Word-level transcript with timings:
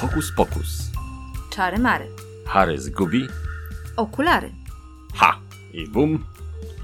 Hokus 0.00 0.32
pokus. 0.32 0.90
Czary 1.50 1.78
mary. 1.78 2.06
Harry 2.46 2.78
zgubi. 2.78 3.28
Okulary. 3.96 4.52
Ha! 5.14 5.40
I 5.72 5.88
bum. 5.88 6.24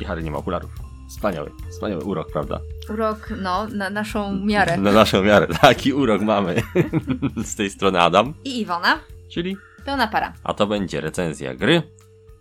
I 0.01 0.05
Harry 0.05 0.23
nie 0.23 0.31
ma 0.31 0.39
okularów. 0.39 0.71
Wspaniały, 1.09 1.51
wspaniały 1.71 2.05
urok, 2.05 2.33
prawda? 2.33 2.61
Urok, 2.89 3.29
no, 3.43 3.67
na 3.67 3.91
naszą 3.91 4.37
miarę. 4.45 4.77
Na 4.77 4.93
naszą 4.93 5.23
miarę. 5.23 5.47
Taki 5.61 5.93
urok 5.93 6.23
mamy. 6.23 6.63
Z 7.45 7.55
tej 7.57 7.71
strony 7.71 8.01
Adam. 8.01 8.35
I 8.45 8.61
Iwona. 8.61 8.99
Czyli 9.29 9.57
Pełna 9.85 10.07
para. 10.09 10.33
a 10.45 10.55
to 10.55 10.67
będzie 10.67 11.01
recenzja 11.01 11.55
gry 11.55 11.83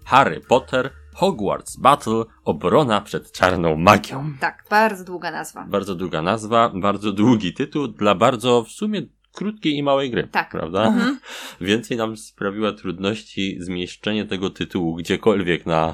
Harry 0.05 0.41
Potter 0.41 0.89
Hogwarts 1.15 1.77
Battle 1.77 2.23
Obrona 2.45 3.01
przed 3.01 3.31
czarną 3.31 3.75
magią. 3.77 4.33
Tak, 4.39 4.63
bardzo 4.69 5.03
długa 5.03 5.31
nazwa. 5.31 5.65
Bardzo 5.69 5.95
długa 5.95 6.21
nazwa, 6.21 6.69
bardzo 6.75 7.11
długi 7.11 7.53
tytuł 7.53 7.87
dla 7.87 8.15
bardzo 8.15 8.63
w 8.63 8.69
sumie 8.69 9.01
krótkiej 9.33 9.77
i 9.77 9.83
małej 9.83 10.09
gry. 10.11 10.27
Tak. 10.31 10.51
Prawda? 10.51 10.83
Mhm. 10.87 11.19
Więcej 11.61 11.97
nam 11.97 12.17
sprawiła 12.17 12.71
trudności 12.71 13.57
zmieszczenie 13.59 14.25
tego 14.25 14.49
tytułu 14.49 14.95
gdziekolwiek 14.95 15.65
na, 15.65 15.93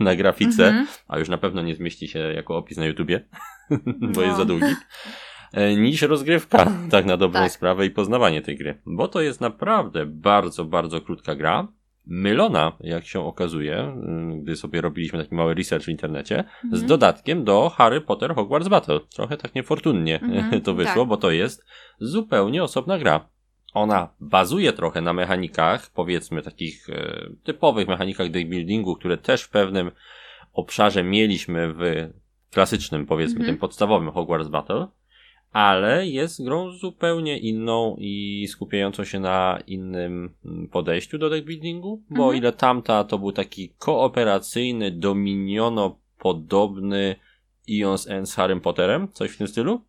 na 0.00 0.16
grafice, 0.16 0.66
Mhm. 0.66 0.86
a 1.08 1.18
już 1.18 1.28
na 1.28 1.38
pewno 1.38 1.62
nie 1.62 1.74
zmieści 1.74 2.08
się 2.08 2.18
jako 2.18 2.56
opis 2.56 2.78
na 2.78 2.86
YouTubie, 2.86 3.24
bo 4.14 4.20
No. 4.20 4.22
jest 4.22 4.36
za 4.36 4.44
długi. 4.44 4.74
e, 5.52 5.76
Niż 5.76 6.02
rozgrywka, 6.02 6.72
tak 6.90 7.06
na 7.06 7.16
dobrą 7.16 7.40
Tak. 7.40 7.52
sprawę 7.52 7.86
i 7.86 7.90
poznawanie 7.90 8.42
tej 8.42 8.56
gry. 8.56 8.80
Bo 8.86 9.08
to 9.08 9.20
jest 9.20 9.40
naprawdę 9.40 10.06
bardzo, 10.06 10.64
bardzo 10.64 11.00
krótka 11.00 11.34
gra. 11.34 11.68
Mylona, 12.06 12.72
jak 12.80 13.06
się 13.06 13.20
okazuje, 13.20 13.76
mm, 13.78 14.42
gdy 14.42 14.56
sobie 14.56 14.80
robiliśmy 14.80 15.22
taki 15.22 15.34
mały 15.34 15.54
research 15.54 15.84
w 15.84 15.88
internecie, 15.88 16.44
z 16.62 16.64
Mhm. 16.64 16.86
dodatkiem 16.86 17.44
do 17.44 17.68
Harry 17.76 18.00
Potter 18.00 18.34
Hogwarts 18.34 18.68
Battle. 18.68 19.00
Trochę 19.14 19.36
tak 19.36 19.54
niefortunnie 19.54 20.20
Mhm, 20.20 20.60
to 20.62 20.74
wyszło, 20.74 21.02
tak. 21.02 21.08
bo 21.08 21.16
to 21.16 21.30
jest 21.30 21.64
zupełnie 22.00 22.62
osobna 22.62 22.98
gra. 22.98 23.28
Ona 23.74 24.08
bazuje 24.20 24.72
trochę 24.72 25.00
na 25.00 25.12
mechanikach, 25.12 25.90
powiedzmy 25.94 26.42
takich 26.42 26.90
e, 26.90 27.26
typowych 27.44 27.88
mechanikach 27.88 28.30
deckbuildingu, 28.30 28.96
które 28.96 29.16
też 29.18 29.42
w 29.42 29.50
pewnym 29.50 29.90
obszarze 30.52 31.04
mieliśmy 31.04 31.72
w 31.74 31.80
klasycznym, 32.50 33.06
powiedzmy, 33.06 33.38
Mhm. 33.38 33.46
tym 33.54 33.60
podstawowym 33.60 34.10
Hogwarts 34.10 34.48
Battle, 34.48 34.86
ale 35.54 36.06
jest 36.06 36.44
grą 36.44 36.70
zupełnie 36.72 37.38
inną 37.38 37.96
i 37.98 38.46
skupiającą 38.50 39.04
się 39.04 39.20
na 39.20 39.58
innym 39.66 40.34
mm, 40.44 40.68
podejściu 40.68 41.18
do 41.18 41.30
deckbuildingu, 41.30 42.02
bo 42.10 42.22
o 42.22 42.26
Mhm. 42.26 42.38
ile 42.38 42.52
tamta 42.52 43.04
to 43.04 43.18
był 43.18 43.32
taki 43.32 43.68
kooperacyjny, 43.78 44.90
dominiono 44.90 45.98
podobny 46.18 47.16
Eons 47.70 48.08
End 48.08 48.28
z 48.30 48.34
Harrym 48.34 48.60
Potterem, 48.60 49.08
coś 49.12 49.30
w 49.30 49.38
tym 49.38 49.48
stylu, 49.48 49.80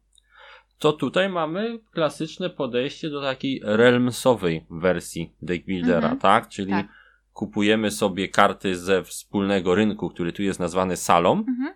to 0.79 0.93
tutaj 0.93 1.29
mamy 1.29 1.79
klasyczne 1.91 2.49
podejście 2.49 3.09
do 3.09 3.21
takiej 3.21 3.61
realmsowej 3.63 4.65
wersji 4.69 5.33
deckbuildera, 5.41 5.97
Mhm. 5.97 6.19
tak? 6.19 6.49
Czyli 6.49 6.71
Tak. 6.71 6.87
kupujemy 7.33 7.91
sobie 7.91 8.27
karty 8.27 8.75
ze 8.75 9.03
wspólnego 9.03 9.75
rynku, 9.75 10.09
który 10.09 10.33
tu 10.33 10.43
jest 10.43 10.59
nazwany 10.59 10.97
salą, 10.97 11.31
Mhm. 11.31 11.73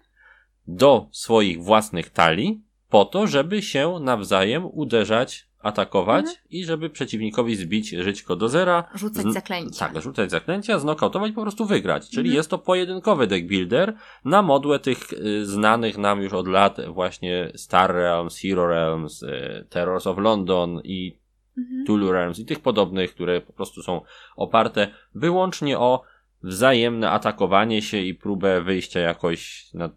do 0.67 1.07
swoich 1.11 1.63
własnych 1.63 2.09
talii, 2.09 2.61
po 2.89 3.05
to, 3.05 3.27
żeby 3.27 3.61
się 3.61 3.97
nawzajem 4.01 4.65
uderzać, 4.65 5.49
atakować 5.59 6.19
Mhm. 6.25 6.37
i 6.49 6.65
żeby 6.65 6.89
przeciwnikowi 6.89 7.55
zbić 7.55 7.89
żyćko 7.89 8.35
do 8.35 8.49
zera. 8.49 8.83
Rzucać 8.95 9.25
Z- 9.25 9.33
zaklęcia. 9.33 9.89
Tak, 9.89 10.03
rzucać 10.03 10.31
zaklęcia, 10.31 10.79
znokautować 10.79 11.31
i 11.31 11.33
po 11.33 11.41
prostu 11.41 11.65
wygrać. 11.65 12.09
Czyli 12.09 12.27
Mhm. 12.29 12.35
jest 12.35 12.49
to 12.49 12.57
pojedynkowy 12.57 13.27
deck 13.27 13.47
builder 13.47 13.93
na 14.25 14.41
modłę 14.41 14.79
tych 14.79 15.13
y, 15.13 15.45
znanych 15.45 15.97
nam 15.97 16.21
już 16.21 16.33
od 16.33 16.47
lat 16.47 16.77
właśnie 16.87 17.51
Star 17.55 17.93
Realms, 17.93 18.37
Hero 18.39 18.67
Realms, 18.67 19.23
y, 19.23 19.65
Terrors 19.69 20.07
of 20.07 20.17
London 20.17 20.81
i 20.83 21.19
Mhm. 21.57 21.85
Tulu 21.85 22.11
Realms 22.11 22.39
i 22.39 22.45
tych 22.45 22.59
podobnych, 22.59 23.13
które 23.15 23.41
po 23.41 23.53
prostu 23.53 23.83
są 23.83 24.01
oparte 24.35 24.87
wyłącznie 25.15 25.79
o 25.79 26.01
wzajemne 26.43 27.11
atakowanie 27.11 27.81
się 27.81 27.97
i 27.97 28.13
próbę 28.13 28.61
wyjścia 28.61 28.99
jakoś 28.99 29.69
na 29.73 29.89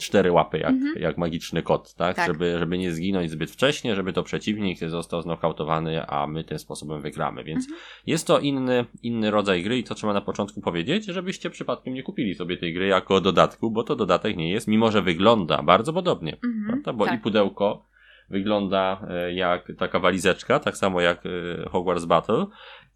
cztery 0.00 0.32
łapy, 0.32 0.58
jak, 0.58 0.70
Mhm. 0.70 0.94
jak 0.98 1.18
magiczny 1.18 1.62
kot, 1.62 1.94
tak? 1.94 2.16
Tak. 2.16 2.26
Żeby, 2.26 2.58
żeby 2.58 2.78
nie 2.78 2.92
zginąć 2.92 3.30
zbyt 3.30 3.50
wcześnie, 3.50 3.94
żeby 3.94 4.12
to 4.12 4.22
przeciwnik 4.22 4.78
został 4.78 5.22
znokautowany, 5.22 6.06
a 6.06 6.26
my 6.26 6.44
tym 6.44 6.58
sposobem 6.58 7.02
wygramy. 7.02 7.44
Więc 7.44 7.64
Mhm. 7.64 7.80
jest 8.06 8.26
to 8.26 8.38
inny, 8.38 8.84
inny 9.02 9.30
rodzaj 9.30 9.62
gry 9.62 9.78
i 9.78 9.84
to 9.84 9.94
trzeba 9.94 10.12
na 10.12 10.20
początku 10.20 10.60
powiedzieć, 10.60 11.04
żebyście 11.04 11.50
przypadkiem 11.50 11.94
nie 11.94 12.02
kupili 12.02 12.34
sobie 12.34 12.56
tej 12.56 12.74
gry 12.74 12.86
jako 12.86 13.20
dodatku, 13.20 13.70
bo 13.70 13.82
to 13.82 13.96
dodatek 13.96 14.36
nie 14.36 14.50
jest, 14.52 14.68
mimo 14.68 14.90
że 14.90 15.02
wygląda 15.02 15.62
bardzo 15.62 15.92
podobnie. 15.92 16.32
Mhm. 16.44 16.66
Prawda? 16.68 16.92
Bo 16.92 17.06
tak. 17.06 17.14
i 17.14 17.22
pudełko 17.22 17.84
wygląda 18.30 19.06
e, 19.10 19.34
jak 19.34 19.72
taka 19.78 19.98
walizeczka, 19.98 20.58
tak 20.58 20.76
samo 20.76 21.00
jak 21.00 21.22
e, 21.26 21.30
Hogwarts 21.70 22.04
Battle 22.04 22.46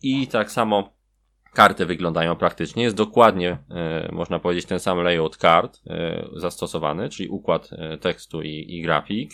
i 0.02 0.26
tak 0.26 0.50
samo 0.50 0.92
karty 1.54 1.86
wyglądają 1.86 2.36
praktycznie. 2.36 2.82
Jest 2.82 2.96
dokładnie, 2.96 3.58
e, 3.70 4.08
można 4.12 4.38
powiedzieć, 4.38 4.66
ten 4.66 4.80
sam 4.80 4.98
layout 4.98 5.36
kart 5.36 5.80
e, 5.86 6.28
zastosowany, 6.36 7.08
czyli 7.08 7.28
układ 7.28 7.70
e, 7.72 7.98
tekstu 7.98 8.42
i, 8.42 8.66
i 8.68 8.82
grafik. 8.82 9.30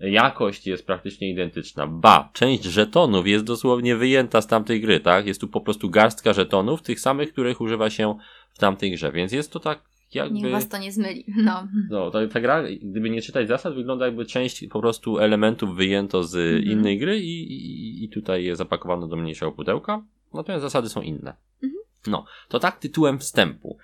Jakość 0.00 0.66
jest 0.66 0.86
praktycznie 0.86 1.30
identyczna. 1.30 1.86
Ba, 1.86 2.30
część 2.32 2.64
żetonów 2.64 3.26
jest 3.26 3.44
dosłownie 3.44 3.96
wyjęta 3.96 4.40
z 4.40 4.46
tamtej 4.46 4.80
gry, 4.80 5.00
tak? 5.00 5.26
Jest 5.26 5.40
tu 5.40 5.48
po 5.48 5.60
prostu 5.60 5.90
garstka 5.90 6.32
żetonów, 6.32 6.82
tych 6.82 7.00
samych, 7.00 7.32
których 7.32 7.60
używa 7.60 7.90
się 7.90 8.18
w 8.52 8.58
tamtej 8.58 8.90
grze, 8.90 9.12
więc 9.12 9.32
jest 9.32 9.52
to 9.52 9.60
tak 9.60 9.82
jakby... 10.14 10.38
Niech 10.38 10.52
was 10.52 10.68
to 10.68 10.78
nie 10.78 10.92
zmyli. 10.92 11.24
No. 11.44 11.68
No, 11.90 12.10
ta, 12.10 12.26
ta 12.26 12.40
gra, 12.40 12.62
gdyby 12.82 13.10
nie 13.10 13.22
czytać 13.22 13.48
zasad, 13.48 13.74
wygląda 13.74 14.06
jakby 14.06 14.26
część 14.26 14.66
po 14.70 14.80
prostu 14.80 15.18
elementów 15.18 15.76
wyjęto 15.76 16.24
z 16.24 16.36
Mhm. 16.36 16.64
innej 16.64 16.98
gry 16.98 17.20
i, 17.20 17.52
i, 17.52 18.04
i 18.04 18.08
tutaj 18.08 18.44
je 18.44 18.56
zapakowano 18.56 19.08
do 19.08 19.16
mniejszego 19.16 19.52
pudełka. 19.52 20.02
Natomiast 20.34 20.62
zasady 20.62 20.88
są 20.88 21.02
inne. 21.02 21.34
Mhm. 21.62 21.82
No, 22.06 22.24
to 22.48 22.58
tak 22.58 22.78
tytułem 22.78 23.18
wstępu. 23.18 23.78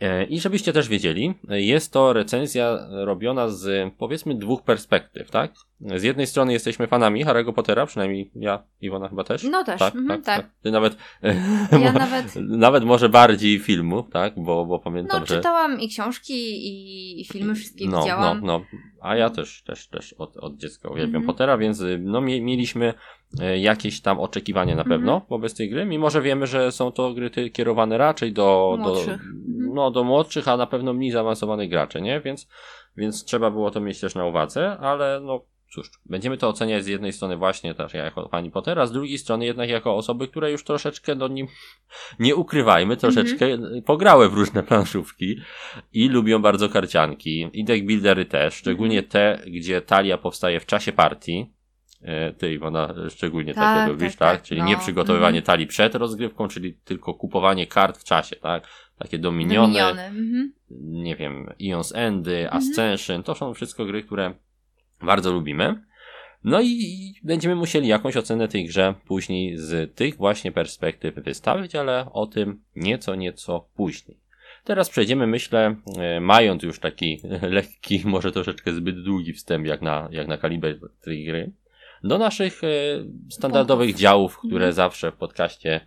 E, 0.00 0.24
I 0.24 0.40
żebyście 0.40 0.72
też 0.72 0.88
wiedzieli, 0.88 1.34
jest 1.48 1.92
to 1.92 2.12
recenzja 2.12 2.78
robiona 2.90 3.48
z 3.48 3.94
powiedzmy 3.98 4.34
dwóch 4.34 4.62
perspektyw, 4.62 5.30
tak? 5.30 5.52
Z 5.96 6.02
jednej 6.02 6.26
strony 6.26 6.52
jesteśmy 6.52 6.86
fanami 6.86 7.24
Harry'ego 7.24 7.52
Pottera, 7.52 7.86
przynajmniej 7.86 8.30
ja, 8.34 8.62
Iwona 8.80 9.08
chyba 9.08 9.24
też. 9.24 9.42
No 9.42 9.64
też, 9.64 9.78
Tak, 9.78 9.94
mhm, 9.94 10.22
tak, 10.22 10.36
tak. 10.36 10.46
tak. 10.46 10.54
Ty 10.62 10.70
nawet, 10.70 10.96
Ja 11.82 11.92
nawet 12.04 12.34
nawet 12.36 12.84
może 12.84 13.08
bardziej 13.08 13.58
filmu, 13.58 14.02
tak? 14.02 14.34
Bo, 14.36 14.66
bo 14.66 14.78
pamiętam, 14.78 15.20
no, 15.20 15.26
że... 15.26 15.36
czytałam 15.36 15.80
i 15.80 15.88
książki, 15.88 16.34
i, 17.20 17.24
filmy 17.24 17.54
wszystkie 17.54 17.88
no, 17.88 18.00
widziałam. 18.02 18.40
No, 18.40 18.58
no. 18.58 18.64
A 19.00 19.16
ja 19.16 19.30
też, 19.30 19.62
też, 19.62 19.88
też 19.88 20.12
od, 20.12 20.36
od 20.36 20.56
dziecka 20.56 20.88
uwielbiam 20.88 21.16
Mhm. 21.16 21.26
Pottera, 21.26 21.58
więc 21.58 21.80
y, 21.80 21.98
no, 22.02 22.20
mie- 22.20 22.42
mieliśmy 22.42 22.94
jakieś 23.56 24.00
tam 24.00 24.20
oczekiwania 24.20 24.74
na 24.76 24.84
pewno 24.84 25.12
Mhm. 25.12 25.28
wobec 25.28 25.54
tej 25.54 25.70
gry, 25.70 25.84
mimo 25.84 26.10
że 26.10 26.22
wiemy, 26.22 26.46
że 26.46 26.72
są 26.72 26.92
to 26.92 27.14
gry 27.14 27.50
kierowane 27.50 27.98
raczej 27.98 28.32
do, 28.32 28.78
do, 28.82 28.88
Młodszych. 28.88 29.12
Mhm. 29.12 29.70
no, 29.74 29.90
do 29.90 30.04
młodszych, 30.04 30.48
a 30.48 30.56
na 30.56 30.66
pewno 30.66 30.92
mniej 30.92 31.10
zaawansowanych 31.10 31.70
graczy, 31.70 32.00
nie? 32.02 32.20
Więc, 32.20 32.48
więc 32.96 33.24
trzeba 33.24 33.50
było 33.50 33.70
to 33.70 33.80
mieć 33.80 34.00
też 34.00 34.14
na 34.14 34.26
uwadze, 34.26 34.78
ale 34.78 35.20
no 35.20 35.44
cóż, 35.74 35.90
będziemy 36.06 36.36
to 36.36 36.48
oceniać 36.48 36.84
z 36.84 36.86
jednej 36.86 37.12
strony 37.12 37.36
właśnie 37.36 37.74
też 37.74 37.94
ja 37.94 38.04
jako 38.04 38.28
pani 38.28 38.50
Pottera, 38.50 38.86
z 38.86 38.92
drugiej 38.92 39.18
strony 39.18 39.44
jednak 39.44 39.68
jako 39.70 39.96
osoby, 39.96 40.28
które 40.28 40.50
już 40.50 40.64
troszeczkę 40.64 41.16
do 41.16 41.28
nim, 41.28 41.46
nie 42.18 42.36
ukrywajmy, 42.36 42.96
troszeczkę 42.96 43.46
pograły 43.86 44.28
w 44.28 44.34
różne 44.34 44.62
planszówki 44.62 45.36
i 45.92 46.08
lubią 46.08 46.42
bardzo 46.42 46.68
karcianki 46.68 47.50
i 47.52 47.64
deck 47.64 47.84
buildery 47.84 48.24
też, 48.24 48.54
szczególnie 48.54 49.02
te, 49.02 49.42
gdzie 49.46 49.80
talia 49.80 50.18
powstaje 50.18 50.60
w 50.60 50.66
czasie 50.66 50.92
partii. 50.92 51.54
E, 52.04 52.32
Ty, 52.32 52.52
Iwona, 52.52 52.94
szczególnie 53.10 53.54
Tak, 53.54 53.78
takie 53.78 53.92
lubisz, 53.92 54.16
tak, 54.16 54.18
tak? 54.18 54.36
tak, 54.38 54.42
Czyli 54.42 54.60
no. 54.60 54.66
nie 54.66 54.76
przygotowywanie 54.76 55.38
Mhm. 55.38 55.44
talii 55.46 55.66
przed 55.66 55.94
rozgrywką, 55.94 56.48
czyli 56.48 56.74
tylko 56.84 57.14
kupowanie 57.14 57.66
kart 57.66 57.98
w 57.98 58.04
czasie, 58.04 58.36
tak? 58.36 58.68
Takie 58.98 59.18
dominiony, 59.18 59.78
Dominiony. 59.78 60.02
Mhm. 60.02 60.52
nie 60.80 61.16
wiem, 61.16 61.46
Eons 61.70 61.94
Endy, 61.94 62.50
Ascension, 62.50 63.22
to 63.22 63.34
są 63.34 63.54
wszystko 63.54 63.84
gry, 63.84 64.02
które 64.02 64.34
bardzo 65.02 65.32
lubimy. 65.32 65.82
No 66.44 66.60
i, 66.60 66.66
i 66.66 67.14
będziemy 67.22 67.54
musieli 67.54 67.88
jakąś 67.88 68.16
ocenę 68.16 68.48
tej 68.48 68.64
grze 68.66 68.94
później 69.06 69.58
z 69.58 69.94
tych 69.94 70.16
właśnie 70.16 70.52
perspektyw 70.52 71.14
wystawić, 71.14 71.74
ale 71.74 72.06
o 72.12 72.26
tym 72.26 72.60
nieco, 72.76 73.14
nieco 73.14 73.68
później. 73.76 74.16
Teraz 74.64 74.90
przejdziemy, 74.90 75.26
myślę, 75.26 75.76
e, 75.98 76.20
mając 76.20 76.62
już 76.62 76.78
taki 76.78 77.20
lekki, 77.42 78.02
może 78.04 78.32
troszeczkę 78.32 78.72
zbyt 78.72 79.02
długi 79.02 79.32
wstęp 79.32 79.66
jak 79.66 79.82
na, 79.82 80.08
jak 80.10 80.28
na 80.28 80.36
kaliber 80.38 80.78
tej 81.00 81.24
gry, 81.24 81.52
do 82.04 82.18
naszych 82.18 82.64
e, 82.64 82.68
standardowych 83.30 83.86
Punktów. 83.88 84.00
działów, 84.02 84.38
które 84.38 84.54
Mhm. 84.66 84.72
zawsze 84.72 85.10
w 85.10 85.14
podcaście 85.16 85.80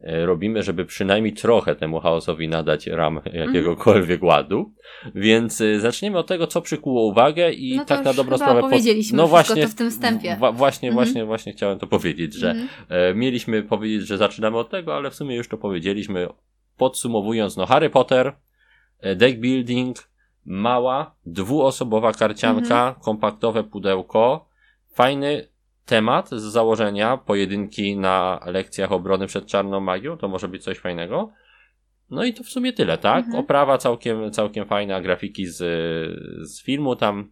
e, 0.00 0.26
robimy, 0.26 0.62
żeby 0.62 0.84
przynajmniej 0.84 1.32
trochę 1.32 1.74
temu 1.76 2.00
chaosowi 2.00 2.48
nadać 2.48 2.86
ram 2.86 3.20
jakiegokolwiek 3.32 4.22
ładu. 4.22 4.72
Więc 5.14 5.60
e, 5.60 5.80
zaczniemy 5.80 6.18
od 6.18 6.26
tego, 6.26 6.46
co 6.46 6.62
przykuło 6.62 7.06
uwagę 7.06 7.52
i 7.52 7.76
No 7.76 7.84
tak 7.84 8.04
na 8.04 8.14
dobrą 8.14 8.36
sprawę. 8.36 8.60
po- 8.60 8.68
powiedzieliśmy 8.68 9.16
no 9.16 9.26
właśnie, 9.26 9.62
to 9.62 9.68
w 9.68 9.74
tym 9.74 9.90
wstępie. 9.90 10.36
wa- 10.40 10.52
właśnie, 10.52 10.88
Mhm. 10.88 11.06
właśnie, 11.06 11.24
właśnie 11.24 11.52
chciałem 11.52 11.78
to 11.78 11.86
powiedzieć, 11.86 12.34
że 12.34 12.50
Mhm. 12.50 13.18
mieliśmy 13.18 13.62
powiedzieć, 13.62 14.06
że 14.06 14.18
zaczynamy 14.18 14.58
od 14.58 14.70
tego, 14.70 14.94
ale 14.96 15.10
w 15.10 15.14
sumie 15.14 15.36
już 15.36 15.48
to 15.48 15.56
powiedzieliśmy. 15.58 16.28
Podsumowując, 16.76 17.56
no 17.56 17.66
Harry 17.66 17.90
Potter, 17.90 18.32
deck 19.16 19.38
building, 19.38 19.96
mała, 20.44 21.14
dwuosobowa 21.26 22.12
karcianka, 22.12 22.86
Mhm. 22.88 22.94
kompaktowe 23.04 23.64
pudełko, 23.64 24.48
fajny, 24.94 25.48
temat 25.86 26.30
z 26.30 26.42
założenia, 26.42 27.16
pojedynki 27.16 27.96
na 27.96 28.40
lekcjach 28.46 28.92
obrony 28.92 29.26
przed 29.26 29.46
czarną 29.46 29.80
magią, 29.80 30.16
to 30.16 30.28
może 30.28 30.48
być 30.48 30.62
coś 30.64 30.78
fajnego. 30.78 31.32
No 32.10 32.24
i 32.24 32.34
to 32.34 32.44
w 32.44 32.48
sumie 32.48 32.72
tyle, 32.72 32.98
tak? 32.98 33.24
Mhm. 33.24 33.44
Oprawa 33.44 33.78
całkiem, 33.78 34.30
całkiem 34.30 34.66
fajna, 34.66 35.00
grafiki 35.00 35.46
z, 35.46 35.56
z 36.48 36.62
filmu 36.62 36.96
tam 36.96 37.30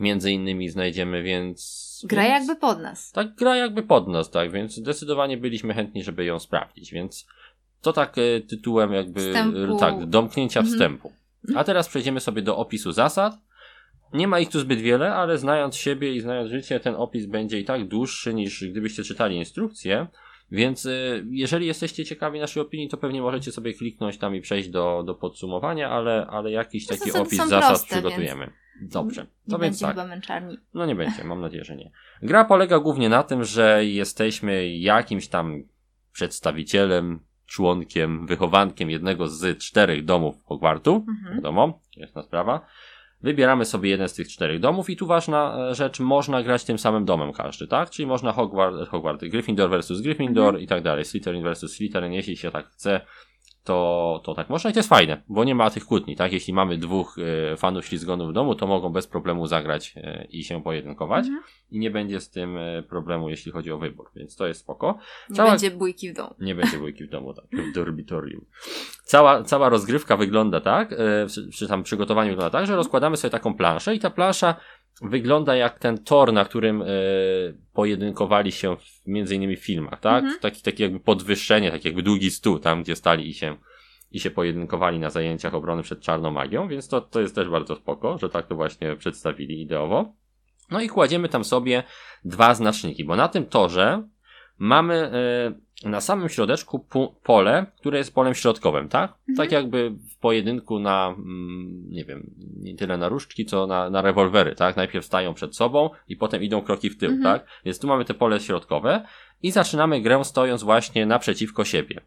między 0.00 0.32
innymi 0.32 0.68
znajdziemy, 0.68 1.22
więc... 1.22 1.84
Gra 2.08 2.22
więc, 2.22 2.34
jakby 2.48 2.60
pod 2.60 2.80
nas. 2.80 3.12
Tak, 3.12 3.34
gra 3.34 3.56
jakby 3.56 3.82
pod 3.82 4.08
nas, 4.08 4.30
tak, 4.30 4.52
więc 4.52 4.74
zdecydowanie 4.74 5.36
byliśmy 5.36 5.74
chętni, 5.74 6.02
żeby 6.04 6.24
ją 6.24 6.38
sprawdzić, 6.38 6.92
więc 6.92 7.26
to 7.80 7.92
tak 7.92 8.18
e, 8.18 8.40
tytułem 8.40 8.92
jakby, 8.92 9.20
Wstępu. 9.20 9.76
tak, 9.78 10.06
domknięcia 10.06 10.60
Mhm. 10.60 10.72
wstępu. 10.74 11.12
A 11.56 11.64
teraz 11.64 11.88
przejdziemy 11.88 12.20
sobie 12.20 12.42
do 12.42 12.56
opisu 12.56 12.92
zasad. 12.92 13.34
Nie 14.12 14.28
ma 14.28 14.40
ich 14.40 14.48
tu 14.48 14.60
zbyt 14.60 14.80
wiele, 14.80 15.14
ale 15.14 15.38
znając 15.38 15.76
siebie 15.76 16.14
i 16.14 16.20
znając 16.20 16.50
życie, 16.50 16.80
ten 16.80 16.94
opis 16.94 17.26
będzie 17.26 17.60
i 17.60 17.64
tak 17.64 17.88
dłuższy 17.88 18.34
niż 18.34 18.68
gdybyście 18.70 19.02
czytali 19.02 19.36
instrukcję. 19.36 20.06
Więc 20.50 20.86
y, 20.86 21.24
jeżeli 21.30 21.66
jesteście 21.66 22.04
ciekawi 22.04 22.40
naszej 22.40 22.62
opinii, 22.62 22.88
to 22.88 22.96
pewnie 22.96 23.22
możecie 23.22 23.52
sobie 23.52 23.74
kliknąć 23.74 24.18
tam 24.18 24.36
i 24.36 24.40
przejść 24.40 24.68
do, 24.68 25.02
do 25.06 25.14
podsumowania, 25.14 25.90
ale, 25.90 26.26
ale 26.26 26.50
jakiś 26.50 26.86
taki 26.86 27.12
opis 27.12 27.38
zasad 27.38 27.68
proste, 27.68 27.94
przygotujemy. 27.94 28.50
Dobrze. 28.82 29.20
Nie 29.22 29.50
To 29.50 29.58
więc 29.58 29.60
będzie 29.60 29.86
tak. 29.86 29.94
chyba 29.94 30.06
męczarni. 30.06 30.58
No 30.74 30.86
nie 30.86 30.94
będzie, 30.94 31.24
mam 31.24 31.40
nadzieję, 31.40 31.64
że 31.64 31.76
nie. 31.76 31.90
Gra 32.22 32.44
polega 32.44 32.78
głównie 32.78 33.08
na 33.08 33.22
tym, 33.22 33.44
że 33.44 33.84
jesteśmy 33.84 34.68
jakimś 34.68 35.28
tam 35.28 35.62
przedstawicielem, 36.12 37.20
członkiem, 37.46 38.26
wychowankiem 38.26 38.90
jednego 38.90 39.28
z 39.28 39.58
czterech 39.58 40.04
domów 40.04 40.44
Hogwartu. 40.44 41.04
Mhm. 41.08 41.36
Wiadomo, 41.36 41.80
jasna 41.96 42.22
sprawa. 42.22 42.66
Wybieramy 43.24 43.64
sobie 43.64 43.90
jeden 43.90 44.08
z 44.08 44.14
tych 44.14 44.28
czterech 44.28 44.60
domów 44.60 44.90
i 44.90 44.96
tu 44.96 45.06
ważna 45.06 45.68
e, 45.70 45.74
rzecz, 45.74 46.00
można 46.00 46.42
grać 46.42 46.64
tym 46.64 46.78
samym 46.78 47.04
domem 47.04 47.32
każdy, 47.32 47.66
tak? 47.66 47.90
Czyli 47.90 48.06
można 48.06 48.32
Hogwart, 48.32 48.88
Hogwart 48.88 49.24
Gryffindor 49.24 49.70
versus 49.70 50.00
Gryffindor 50.00 50.48
Mhm. 50.48 50.64
i 50.64 50.66
tak 50.66 50.82
dalej, 50.82 51.04
Slytherin 51.04 51.42
versus 51.42 51.72
Slytherin, 51.76 52.12
jeśli 52.12 52.36
się 52.36 52.50
tak 52.50 52.66
chce, 52.66 53.00
to, 53.64 54.20
to 54.24 54.34
tak 54.34 54.50
można 54.50 54.70
i 54.70 54.72
to 54.72 54.78
jest 54.78 54.88
fajne, 54.88 55.22
bo 55.28 55.44
nie 55.44 55.54
ma 55.54 55.70
tych 55.70 55.84
kłótni, 55.86 56.16
tak? 56.16 56.32
Jeśli 56.32 56.52
mamy 56.54 56.78
dwóch 56.78 57.16
e, 57.52 57.56
fanów 57.56 57.86
ślizgonu 57.86 58.28
w 58.28 58.32
domu, 58.32 58.54
to 58.54 58.66
mogą 58.66 58.88
bez 58.92 59.06
problemu 59.06 59.46
zagrać 59.46 59.94
e, 59.96 60.24
i 60.30 60.44
się 60.44 60.62
pojedynkować 60.62 61.26
Mhm. 61.26 61.42
i 61.70 61.78
nie 61.78 61.90
będzie 61.90 62.20
z 62.20 62.30
tym 62.30 62.56
e, 62.58 62.82
problemu, 62.82 63.30
jeśli 63.30 63.52
chodzi 63.52 63.72
o 63.72 63.78
wybór, 63.78 64.10
więc 64.16 64.36
to 64.36 64.46
jest 64.46 64.60
spoko. 64.60 64.98
Nie 65.30 65.36
Cała- 65.36 65.50
będzie 65.50 65.70
bójki 65.70 66.10
w 66.10 66.16
domu. 66.16 66.34
Nie 66.40 66.54
będzie 66.54 66.78
bójki 66.78 67.04
w 67.04 67.10
domu, 67.10 67.34
tak, 67.34 67.44
w 67.52 67.72
dormitorium. 67.74 68.44
Cała, 69.04 69.42
cała 69.42 69.68
rozgrywka 69.68 70.16
wygląda 70.16 70.60
tak, 70.60 70.94
czy, 71.34 71.50
czy 71.50 71.68
tam 71.68 71.82
przygotowanie 71.82 72.30
wygląda 72.30 72.50
tak, 72.58 72.66
że 72.66 72.76
rozkładamy 72.76 73.16
sobie 73.16 73.30
taką 73.30 73.54
planszę 73.54 73.94
i 73.94 73.98
ta 73.98 74.10
plansza 74.10 74.54
wygląda 75.02 75.56
jak 75.56 75.78
ten 75.78 75.98
tor, 75.98 76.32
na 76.32 76.44
którym 76.44 76.82
e, 76.82 76.86
pojedynkowali 77.72 78.52
się 78.52 78.76
w, 78.76 79.06
między 79.06 79.34
innymi 79.34 79.56
w 79.56 79.64
filmach, 79.64 80.00
tak? 80.00 80.24
Mhm. 80.24 80.40
Taki, 80.40 80.62
taki 80.62 80.82
jakby 80.82 81.00
podwyższenie, 81.00 81.70
taki 81.70 81.88
jakby 81.88 82.02
długi 82.02 82.30
stół, 82.30 82.58
tam 82.58 82.82
gdzie 82.82 82.96
stali 82.96 83.28
i 83.28 83.34
się 83.34 83.56
i 84.10 84.20
się 84.20 84.30
pojedynkowali 84.30 84.98
na 84.98 85.10
zajęciach 85.10 85.54
obrony 85.54 85.82
przed 85.82 86.00
czarną 86.00 86.30
magią, 86.30 86.68
więc 86.68 86.88
to, 86.88 87.00
to 87.00 87.20
jest 87.20 87.34
też 87.34 87.48
bardzo 87.48 87.76
spoko, 87.76 88.18
że 88.18 88.30
tak 88.30 88.46
to 88.46 88.54
właśnie 88.54 88.96
przedstawili 88.96 89.62
ideowo. 89.62 90.14
No 90.70 90.80
i 90.80 90.88
kładziemy 90.88 91.28
tam 91.28 91.44
sobie 91.44 91.82
dwa 92.24 92.54
znaczniki, 92.54 93.04
bo 93.04 93.16
na 93.16 93.28
tym 93.28 93.46
torze 93.46 94.08
mamy 94.58 94.94
e, 94.94 95.88
na 95.88 96.00
samym 96.00 96.28
środeczku 96.28 96.86
pole, 97.22 97.66
które 97.76 97.98
jest 97.98 98.14
polem 98.14 98.34
środkowym, 98.34 98.88
tak? 98.88 99.10
Mhm. 99.10 99.36
Tak 99.36 99.52
jakby 99.52 99.90
w 100.10 100.18
pojedynku 100.18 100.78
na, 100.78 101.14
mm, 101.18 101.90
nie 101.90 102.04
wiem, 102.04 102.30
nie 102.62 102.76
tyle 102.76 102.98
na 102.98 103.08
różdżki, 103.08 103.44
co 103.44 103.66
na, 103.66 103.90
na 103.90 104.02
rewolwery, 104.02 104.54
tak? 104.54 104.76
Najpierw 104.76 105.04
stają 105.04 105.34
przed 105.34 105.56
sobą 105.56 105.90
i 106.08 106.16
potem 106.16 106.42
idą 106.42 106.62
kroki 106.62 106.90
w 106.90 106.98
tył, 106.98 107.10
Mhm. 107.10 107.22
tak? 107.38 107.48
Więc 107.64 107.78
tu 107.78 107.86
mamy 107.86 108.04
te 108.04 108.14
pole 108.14 108.40
środkowe 108.40 109.06
i 109.42 109.50
zaczynamy 109.50 110.00
grę 110.00 110.24
stojąc 110.24 110.62
właśnie 110.62 111.06
naprzeciwko 111.06 111.64
siebie. 111.64 112.00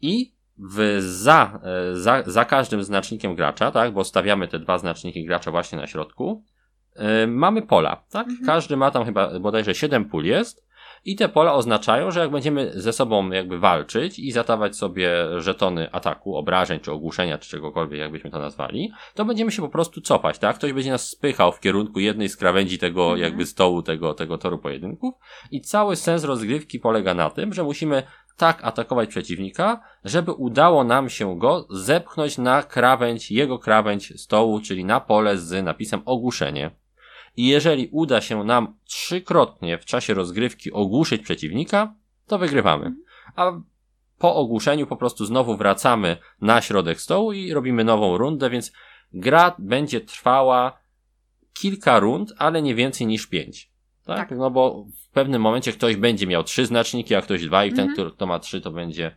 I 0.00 0.32
w, 0.58 0.96
za, 1.00 1.60
e, 1.64 1.96
za, 1.96 2.22
za 2.26 2.44
każdym 2.44 2.82
znacznikiem 2.84 3.34
gracza, 3.34 3.70
tak? 3.70 3.92
Bo 3.92 4.04
stawiamy 4.04 4.48
te 4.48 4.58
dwa 4.58 4.78
znaczniki 4.78 5.24
gracza 5.24 5.50
właśnie 5.50 5.78
na 5.78 5.86
środku, 5.86 6.44
e, 6.96 7.26
mamy 7.26 7.62
pola, 7.62 8.04
tak? 8.10 8.26
Mhm. 8.28 8.46
Każdy 8.46 8.76
ma 8.76 8.90
tam 8.90 9.04
chyba 9.04 9.40
bodajże 9.40 9.74
7 9.74 10.04
pól 10.04 10.24
jest 10.24 10.67
i 11.04 11.16
te 11.16 11.28
pola 11.28 11.54
oznaczają, 11.54 12.10
że 12.10 12.20
jak 12.20 12.30
będziemy 12.30 12.72
ze 12.74 12.92
sobą 12.92 13.30
jakby 13.30 13.58
walczyć 13.58 14.18
i 14.18 14.32
zadawać 14.32 14.76
sobie 14.76 15.10
żetony 15.36 15.92
ataku, 15.92 16.36
obrażeń, 16.36 16.80
czy 16.80 16.92
ogłuszenia, 16.92 17.38
czy 17.38 17.50
czegokolwiek, 17.50 18.00
jakbyśmy 18.00 18.30
to 18.30 18.38
nazwali, 18.38 18.92
to 19.14 19.24
będziemy 19.24 19.52
się 19.52 19.62
po 19.62 19.68
prostu 19.68 20.00
cofać, 20.00 20.38
tak? 20.38 20.56
Ktoś 20.56 20.72
będzie 20.72 20.90
nas 20.90 21.08
spychał 21.08 21.52
w 21.52 21.60
kierunku 21.60 22.00
jednej 22.00 22.28
z 22.28 22.36
krawędzi 22.36 22.78
tego 22.78 23.02
Mhm. 23.02 23.20
jakby 23.20 23.46
stołu, 23.46 23.82
tego, 23.82 24.14
tego 24.14 24.38
toru 24.38 24.58
pojedynków 24.58 25.14
i 25.50 25.60
cały 25.60 25.96
sens 25.96 26.24
rozgrywki 26.24 26.80
polega 26.80 27.14
na 27.14 27.30
tym, 27.30 27.54
że 27.54 27.64
musimy 27.64 28.02
tak 28.36 28.64
atakować 28.64 29.08
przeciwnika, 29.08 29.80
żeby 30.04 30.32
udało 30.32 30.84
nam 30.84 31.10
się 31.10 31.38
go 31.38 31.66
zepchnąć 31.70 32.38
na 32.38 32.62
krawędź, 32.62 33.30
jego 33.30 33.58
krawędź 33.58 34.20
stołu, 34.20 34.60
czyli 34.60 34.84
na 34.84 35.00
pole 35.00 35.38
z 35.38 35.64
napisem 35.64 36.02
ogłuszenie. 36.04 36.70
I 37.38 37.46
jeżeli 37.46 37.88
uda 37.92 38.20
się 38.20 38.44
nam 38.44 38.76
trzykrotnie 38.84 39.78
w 39.78 39.84
czasie 39.84 40.14
rozgrywki 40.14 40.72
ogłuszyć 40.72 41.22
przeciwnika, 41.22 41.94
to 42.26 42.38
wygrywamy. 42.38 42.94
A 43.36 43.52
po 44.18 44.34
ogłuszeniu 44.34 44.86
po 44.86 44.96
prostu 44.96 45.26
znowu 45.26 45.56
wracamy 45.56 46.16
na 46.40 46.60
środek 46.60 47.00
stołu 47.00 47.32
i 47.32 47.52
robimy 47.52 47.84
nową 47.84 48.18
rundę, 48.18 48.50
więc 48.50 48.72
gra 49.12 49.54
będzie 49.58 50.00
trwała 50.00 50.78
kilka 51.52 51.98
rund, 51.98 52.32
ale 52.38 52.62
nie 52.62 52.74
więcej 52.74 53.06
niż 53.06 53.26
pięć. 53.26 53.70
Tak? 54.04 54.28
Tak. 54.28 54.38
No 54.38 54.50
bo 54.50 54.84
w 55.04 55.08
pewnym 55.08 55.42
momencie 55.42 55.72
ktoś 55.72 55.96
będzie 55.96 56.26
miał 56.26 56.44
trzy 56.44 56.66
znaczniki, 56.66 57.14
a 57.14 57.22
ktoś 57.22 57.44
dwa 57.46 57.64
i 57.64 57.72
ten, 57.72 57.90
Mhm. 57.90 58.10
kto, 58.10 58.26
ma 58.26 58.38
trzy, 58.38 58.60
to 58.60 58.70
będzie 58.70 59.16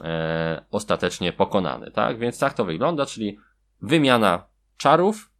e, 0.00 0.64
ostatecznie 0.70 1.32
pokonany. 1.32 1.90
Tak? 1.90 2.18
Więc 2.18 2.38
tak 2.38 2.54
to 2.54 2.64
wygląda, 2.64 3.06
czyli 3.06 3.38
wymiana 3.82 4.46
czarów, 4.76 5.33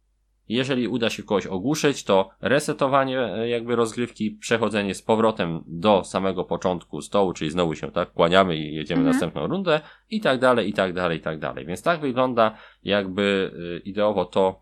jeżeli 0.49 0.87
uda 0.87 1.09
się 1.09 1.23
kogoś 1.23 1.47
ogłuszyć, 1.47 2.03
to 2.03 2.29
resetowanie 2.41 3.19
e, 3.19 3.49
jakby 3.49 3.75
rozgrywki, 3.75 4.31
przechodzenie 4.31 4.95
z 4.95 5.01
powrotem 5.01 5.63
do 5.67 6.03
samego 6.03 6.43
początku 6.43 7.01
stołu, 7.01 7.33
czyli 7.33 7.51
znowu 7.51 7.75
się 7.75 7.91
tak 7.91 8.11
kłaniamy 8.13 8.57
i 8.57 8.75
jedziemy 8.75 8.99
Mhm. 9.01 9.13
następną 9.15 9.47
rundę 9.47 9.81
i 10.09 10.21
tak 10.21 10.39
dalej, 10.39 10.69
i 10.69 10.73
tak 10.73 10.93
dalej, 10.93 11.17
i 11.17 11.21
tak 11.21 11.39
dalej. 11.39 11.65
Więc 11.65 11.81
tak 11.83 11.99
wygląda 11.99 12.57
jakby 12.83 13.51
y, 13.85 13.89
ideowo 13.89 14.25
to, 14.25 14.61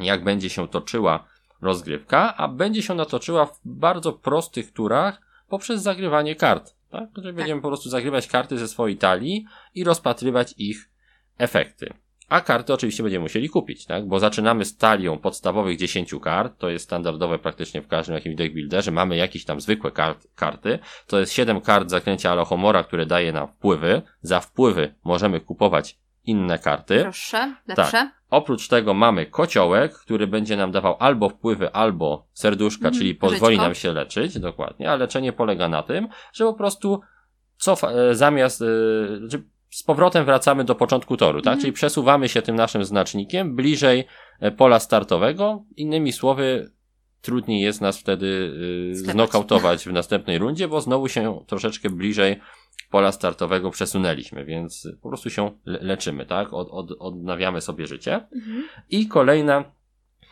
jak 0.00 0.24
będzie 0.24 0.50
się 0.50 0.68
toczyła 0.68 1.24
rozgrywka, 1.62 2.36
a 2.36 2.48
będzie 2.48 2.82
się 2.82 2.92
ona 2.92 3.04
toczyła 3.04 3.46
w 3.46 3.60
bardzo 3.64 4.12
prostych 4.12 4.72
turach 4.72 5.20
poprzez 5.48 5.82
zagrywanie 5.82 6.34
kart. 6.34 6.74
Tak? 6.90 7.08
Czyli 7.14 7.32
będziemy 7.32 7.62
po 7.62 7.68
prostu 7.68 7.88
zagrywać 7.88 8.26
karty 8.26 8.58
ze 8.58 8.68
swojej 8.68 8.96
talii 8.96 9.44
i 9.74 9.84
rozpatrywać 9.84 10.54
ich 10.58 10.90
efekty. 11.38 11.92
A 12.30 12.40
karty 12.40 12.72
oczywiście 12.74 13.02
będziemy 13.02 13.22
musieli 13.22 13.48
kupić, 13.48 13.86
tak? 13.86 14.06
Bo 14.08 14.18
zaczynamy 14.18 14.64
z 14.64 14.76
talią 14.76 15.18
podstawowych 15.18 15.78
10 15.78 16.14
kart, 16.22 16.58
to 16.58 16.68
jest 16.68 16.84
standardowe 16.84 17.38
praktycznie 17.38 17.82
w 17.82 17.88
każdym 17.88 18.14
jakimś 18.14 18.36
deck 18.36 18.54
builderze, 18.54 18.90
mamy 18.90 19.16
jakieś 19.16 19.44
tam 19.44 19.60
zwykłe 19.60 19.90
kart, 19.90 20.26
karty, 20.34 20.78
to 21.06 21.20
jest 21.20 21.32
7 21.32 21.60
kart 21.60 21.90
zaklęcia 21.90 22.30
Alohomora, 22.30 22.84
które 22.84 23.06
daje 23.06 23.32
nam 23.32 23.48
wpływy, 23.48 24.02
za 24.22 24.40
wpływy 24.40 24.94
możemy 25.04 25.40
kupować 25.40 25.98
inne 26.24 26.58
karty. 26.58 26.98
Droższe, 26.98 27.54
lepsze. 27.66 28.10
Oprócz 28.30 28.68
tego 28.68 28.94
mamy 28.94 29.26
kociołek, 29.26 29.92
który 29.94 30.26
będzie 30.26 30.56
nam 30.56 30.72
dawał 30.72 30.96
albo 30.98 31.28
wpływy, 31.28 31.72
albo 31.72 32.26
serduszka, 32.32 32.86
Mhm, 32.88 32.94
czyli 32.98 33.14
pozwoli 33.14 33.54
żyćko. 33.54 33.64
nam 33.64 33.74
się 33.74 33.92
leczyć, 33.92 34.38
dokładnie, 34.38 34.90
a 34.90 34.96
leczenie 34.96 35.32
polega 35.32 35.68
na 35.68 35.82
tym, 35.82 36.08
że 36.32 36.44
po 36.44 36.54
prostu 36.54 37.00
cofa, 37.56 37.90
e, 37.90 38.14
zamiast, 38.14 38.62
e, 38.62 38.66
że 39.26 39.38
z 39.70 39.82
powrotem 39.82 40.24
wracamy 40.24 40.64
do 40.64 40.74
początku 40.74 41.16
toru, 41.16 41.38
tak? 41.40 41.52
Mhm. 41.52 41.60
Czyli 41.60 41.72
przesuwamy 41.72 42.28
się 42.28 42.42
tym 42.42 42.56
naszym 42.56 42.84
znacznikiem 42.84 43.56
bliżej 43.56 44.04
e, 44.40 44.50
pola 44.50 44.78
startowego. 44.80 45.64
Innymi 45.76 46.12
słowy, 46.12 46.72
trudniej 47.22 47.60
jest 47.60 47.80
nas 47.80 47.98
wtedy 47.98 48.52
e, 48.90 48.94
Sklepać. 48.94 49.14
znokautować 49.14 49.84
w 49.84 49.92
następnej 49.92 50.38
rundzie, 50.38 50.68
bo 50.68 50.80
znowu 50.80 51.08
się 51.08 51.44
troszeczkę 51.46 51.90
bliżej 51.90 52.40
pola 52.90 53.12
startowego 53.12 53.70
przesunęliśmy, 53.70 54.44
więc 54.44 54.88
po 55.02 55.08
prostu 55.08 55.30
się 55.30 55.50
le- 55.64 55.78
leczymy, 55.82 56.26
tak? 56.26 56.52
Od, 56.52 56.68
od, 56.70 56.90
odnawiamy 56.98 57.60
sobie 57.60 57.86
życie. 57.86 58.14
Mhm. 58.34 58.64
I 58.88 59.06
kolejna 59.08 59.64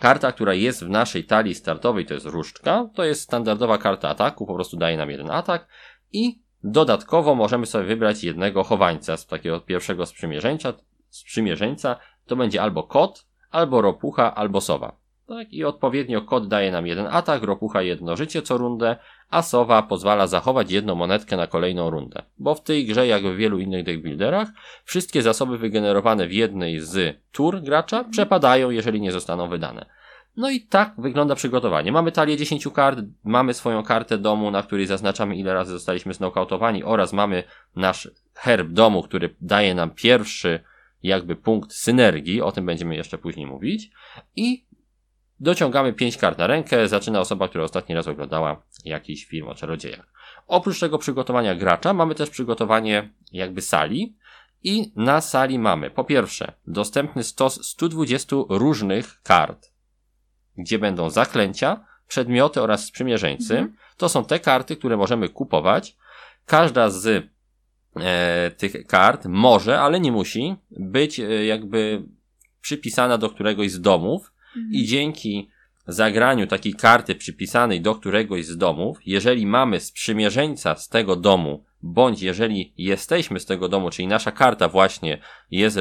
karta, 0.00 0.32
która 0.32 0.54
jest 0.54 0.84
w 0.84 0.88
naszej 0.88 1.24
talii 1.24 1.54
startowej, 1.54 2.06
to 2.06 2.14
jest 2.14 2.26
różdżka. 2.26 2.90
To 2.94 3.04
jest 3.04 3.20
standardowa 3.20 3.78
karta 3.78 4.08
ataku, 4.08 4.46
po 4.46 4.54
prostu 4.54 4.76
daje 4.76 4.96
nam 4.96 5.10
jeden 5.10 5.30
atak. 5.30 5.68
I 6.12 6.42
dodatkowo 6.64 7.34
możemy 7.34 7.66
sobie 7.66 7.84
wybrać 7.84 8.24
jednego 8.24 8.64
chowańca 8.64 9.16
z 9.16 9.26
takiego 9.26 9.60
pierwszego 9.60 10.06
sprzymierzeńca. 10.06 10.72
sprzymierzeńca. 11.10 11.96
To 12.26 12.36
będzie 12.36 12.62
albo 12.62 12.82
kot, 12.82 13.26
albo 13.50 13.82
ropucha, 13.82 14.34
albo 14.34 14.60
sowa. 14.60 14.96
Tak? 15.28 15.52
I 15.52 15.64
odpowiednio 15.64 16.22
kot 16.22 16.48
daje 16.48 16.72
nam 16.72 16.86
jeden 16.86 17.06
atak, 17.10 17.42
ropucha 17.42 17.82
jedno 17.82 18.16
życie 18.16 18.42
co 18.42 18.58
rundę, 18.58 18.96
a 19.30 19.42
sowa 19.42 19.82
pozwala 19.82 20.26
zachować 20.26 20.70
jedną 20.70 20.94
monetkę 20.94 21.36
na 21.36 21.46
kolejną 21.46 21.90
rundę. 21.90 22.22
Bo 22.38 22.54
w 22.54 22.62
tej 22.62 22.86
grze, 22.86 23.06
jak 23.06 23.22
w 23.22 23.36
wielu 23.36 23.58
innych 23.58 23.84
deckbuilderach, 23.84 24.48
wszystkie 24.84 25.22
zasoby 25.22 25.58
wygenerowane 25.58 26.28
w 26.28 26.32
jednej 26.32 26.80
z 26.80 27.20
tur 27.32 27.60
gracza 27.62 28.04
przepadają, 28.04 28.70
jeżeli 28.70 29.00
nie 29.00 29.12
zostaną 29.12 29.48
wydane. 29.48 29.97
No 30.38 30.50
i 30.50 30.60
tak 30.60 30.94
wygląda 30.98 31.34
przygotowanie. 31.34 31.92
Mamy 31.92 32.12
talię 32.12 32.36
10 32.36 32.68
kart, 32.74 32.98
mamy 33.24 33.54
swoją 33.54 33.82
kartę 33.82 34.18
domu, 34.18 34.50
na 34.50 34.62
której 34.62 34.86
zaznaczamy 34.86 35.36
ile 35.36 35.54
razy 35.54 35.72
zostaliśmy 35.72 36.14
znokautowani 36.14 36.84
oraz 36.84 37.12
mamy 37.12 37.44
nasz 37.76 38.10
herb 38.34 38.68
domu, 38.68 39.02
który 39.02 39.34
daje 39.40 39.74
nam 39.74 39.90
pierwszy 39.90 40.60
jakby 41.02 41.36
punkt 41.36 41.72
synergii, 41.72 42.42
o 42.42 42.52
tym 42.52 42.66
będziemy 42.66 42.96
jeszcze 42.96 43.18
później 43.18 43.46
mówić. 43.46 43.90
I 44.36 44.66
dociągamy 45.40 45.92
5 45.92 46.16
kart 46.16 46.38
na 46.38 46.46
rękę, 46.46 46.88
zaczyna 46.88 47.20
osoba, 47.20 47.48
która 47.48 47.64
ostatni 47.64 47.94
raz 47.94 48.08
oglądała 48.08 48.62
jakiś 48.84 49.26
film 49.26 49.48
o 49.48 49.54
czarodziejach. 49.54 50.12
Oprócz 50.46 50.80
tego 50.80 50.98
przygotowania 50.98 51.54
gracza 51.54 51.92
mamy 51.92 52.14
też 52.14 52.30
przygotowanie 52.30 53.10
jakby 53.32 53.62
sali 53.62 54.16
i 54.62 54.92
na 54.96 55.20
sali 55.20 55.58
mamy 55.58 55.90
po 55.90 56.04
pierwsze 56.04 56.52
dostępny 56.66 57.24
stos 57.24 57.66
120 57.66 58.36
różnych 58.48 59.22
kart, 59.22 59.77
gdzie 60.58 60.78
będą 60.78 61.10
zaklęcia, 61.10 61.84
przedmioty 62.08 62.62
oraz 62.62 62.84
sprzymierzeńcy. 62.84 63.58
Mhm. 63.58 63.76
To 63.96 64.08
są 64.08 64.24
te 64.24 64.40
karty, 64.40 64.76
które 64.76 64.96
możemy 64.96 65.28
kupować. 65.28 65.96
Każda 66.46 66.90
z 66.90 67.30
e, 67.96 68.50
tych 68.50 68.86
kart 68.86 69.26
może, 69.26 69.80
ale 69.80 70.00
nie 70.00 70.12
musi 70.12 70.56
być 70.70 71.20
e, 71.20 71.46
jakby 71.46 72.02
przypisana 72.60 73.18
do 73.18 73.30
któregoś 73.30 73.70
z 73.70 73.80
domów 73.80 74.32
mhm. 74.56 74.72
i 74.72 74.84
dzięki 74.84 75.50
zagraniu 75.86 76.46
takiej 76.46 76.74
karty 76.74 77.14
przypisanej 77.14 77.80
do 77.80 77.94
któregoś 77.94 78.46
z 78.46 78.56
domów, 78.56 78.98
jeżeli 79.06 79.46
mamy 79.46 79.80
sprzymierzeńca 79.80 80.74
z 80.74 80.88
tego 80.88 81.16
domu, 81.16 81.64
bądź 81.82 82.22
jeżeli 82.22 82.72
jesteśmy 82.78 83.40
z 83.40 83.46
tego 83.46 83.68
domu, 83.68 83.90
czyli 83.90 84.08
nasza 84.08 84.32
karta 84.32 84.68
właśnie 84.68 85.18
jest 85.50 85.76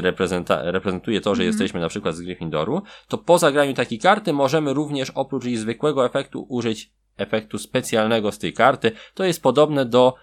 reprezentuje 0.46 1.20
to, 1.20 1.34
że 1.34 1.42
mhm. 1.42 1.46
jesteśmy 1.46 1.80
na 1.80 1.88
przykład 1.88 2.14
z 2.14 2.20
Gryffindoru, 2.20 2.82
to 3.08 3.18
po 3.18 3.38
zagraniu 3.38 3.74
takiej 3.74 3.98
karty 3.98 4.32
możemy 4.32 4.74
również 4.74 5.10
oprócz 5.10 5.44
jej 5.44 5.56
zwykłego 5.56 6.06
efektu 6.06 6.46
użyć 6.48 6.92
efektu 7.16 7.58
specjalnego 7.58 8.32
z 8.32 8.38
tej 8.38 8.52
karty. 8.52 8.92
To 9.14 9.24
jest 9.24 9.42
podobne 9.42 9.84
do 9.84 10.14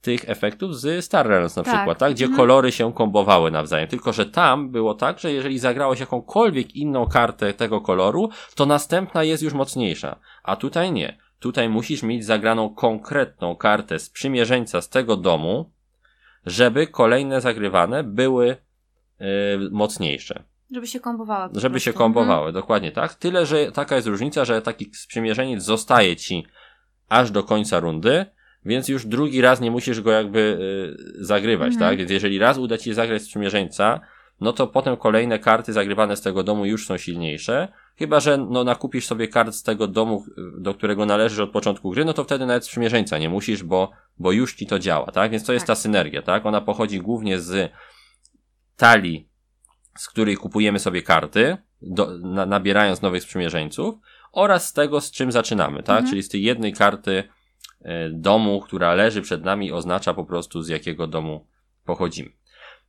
tych 0.00 0.30
efektów 0.30 0.80
z 0.80 1.04
Star 1.04 1.26
Realms 1.28 1.56
na 1.56 1.62
tak. 1.62 1.74
przykład, 1.74 1.98
tak? 1.98 2.12
Gdzie 2.12 2.24
mhm. 2.24 2.36
kolory 2.36 2.72
się 2.72 2.92
kombowały 2.92 3.50
nawzajem. 3.50 3.88
Tylko, 3.88 4.12
że 4.12 4.26
tam 4.26 4.70
było 4.70 4.94
tak, 4.94 5.18
że 5.18 5.32
jeżeli 5.32 5.58
zagrałeś 5.58 6.00
jakąkolwiek 6.00 6.76
inną 6.76 7.06
kartę 7.06 7.54
tego 7.54 7.80
koloru, 7.80 8.30
to 8.54 8.66
następna 8.66 9.24
jest 9.24 9.42
już 9.42 9.52
mocniejsza. 9.52 10.18
A 10.42 10.56
tutaj 10.56 10.92
nie. 10.92 11.18
Tutaj 11.42 11.68
musisz 11.68 12.02
mieć 12.02 12.24
zagraną 12.24 12.74
konkretną 12.74 13.56
kartę 13.56 13.98
z 13.98 14.10
przymierzeńca 14.10 14.82
z 14.82 14.88
tego 14.88 15.16
domu, 15.16 15.72
żeby 16.46 16.86
kolejne 16.86 17.40
zagrywane 17.40 18.04
były 18.04 18.46
yy, 19.20 19.26
mocniejsze. 19.70 20.42
Żeby 20.70 20.86
się 20.86 21.00
kombowały. 21.00 21.50
Żeby 21.54 21.72
prostu. 21.72 21.84
się 21.84 21.92
kombowały, 21.92 22.46
mhm. 22.46 22.54
dokładnie 22.54 22.92
tak. 22.92 23.14
Tyle, 23.14 23.46
że 23.46 23.72
taka 23.72 23.96
jest 23.96 24.08
różnica, 24.08 24.44
że 24.44 24.62
taki 24.62 24.90
sprzymierzeniec 24.94 25.62
zostaje 25.62 26.16
ci 26.16 26.46
aż 27.08 27.30
do 27.30 27.42
końca 27.42 27.80
rundy, 27.80 28.26
więc 28.64 28.88
już 28.88 29.06
drugi 29.06 29.40
raz 29.40 29.60
nie 29.60 29.70
musisz 29.70 30.00
go 30.00 30.10
jakby 30.10 30.58
y, 31.18 31.24
zagrywać, 31.24 31.72
mhm. 31.72 31.90
tak? 31.90 31.98
Więc 31.98 32.10
jeżeli 32.10 32.38
raz 32.38 32.58
uda 32.58 32.78
ci 32.78 32.84
się 32.84 32.94
zagrać 32.94 33.22
sprzymierzeńca, 33.22 34.00
no 34.40 34.52
to 34.52 34.66
potem 34.66 34.96
kolejne 34.96 35.38
karty 35.38 35.72
zagrywane 35.72 36.16
z 36.16 36.22
tego 36.22 36.42
domu 36.42 36.66
już 36.66 36.86
są 36.86 36.98
silniejsze. 36.98 37.68
Chyba, 37.96 38.20
że 38.20 38.38
no 38.38 38.64
nakupisz 38.64 39.06
sobie 39.06 39.28
kart 39.28 39.54
z 39.54 39.62
tego 39.62 39.86
domu, 39.86 40.24
do 40.58 40.74
którego 40.74 41.06
należysz 41.06 41.38
od 41.38 41.50
początku 41.50 41.90
gry, 41.90 42.04
no 42.04 42.12
to 42.12 42.24
wtedy 42.24 42.46
nawet 42.46 42.64
sprzymierzeńca 42.64 43.18
nie 43.18 43.28
musisz, 43.28 43.62
bo, 43.62 43.90
bo 44.18 44.32
już 44.32 44.54
ci 44.54 44.66
to 44.66 44.78
działa, 44.78 45.12
tak? 45.12 45.30
Więc 45.30 45.44
to 45.44 45.52
jest 45.52 45.66
ta 45.66 45.74
tak. 45.74 45.82
synergia, 45.82 46.22
tak? 46.22 46.46
Ona 46.46 46.60
pochodzi 46.60 46.98
głównie 46.98 47.40
z 47.40 47.72
talii, 48.76 49.28
z 49.98 50.08
której 50.08 50.36
kupujemy 50.36 50.78
sobie 50.78 51.02
karty, 51.02 51.56
do, 51.82 52.18
na, 52.18 52.46
nabierając 52.46 53.02
nowych 53.02 53.22
sprzymierzeńców, 53.22 53.94
oraz 54.32 54.68
z 54.68 54.72
tego, 54.72 55.00
z 55.00 55.10
czym 55.10 55.32
zaczynamy, 55.32 55.82
tak? 55.82 55.96
Mhm. 55.96 56.10
Czyli 56.10 56.22
z 56.22 56.28
tej 56.28 56.42
jednej 56.42 56.72
karty, 56.72 57.24
E, 57.84 58.10
domu, 58.10 58.60
która 58.60 58.94
leży 58.94 59.22
przed 59.22 59.44
nami, 59.44 59.72
oznacza 59.72 60.14
po 60.14 60.24
prostu 60.24 60.62
z 60.62 60.68
jakiego 60.68 61.06
domu 61.06 61.46
pochodzimy. 61.84 62.30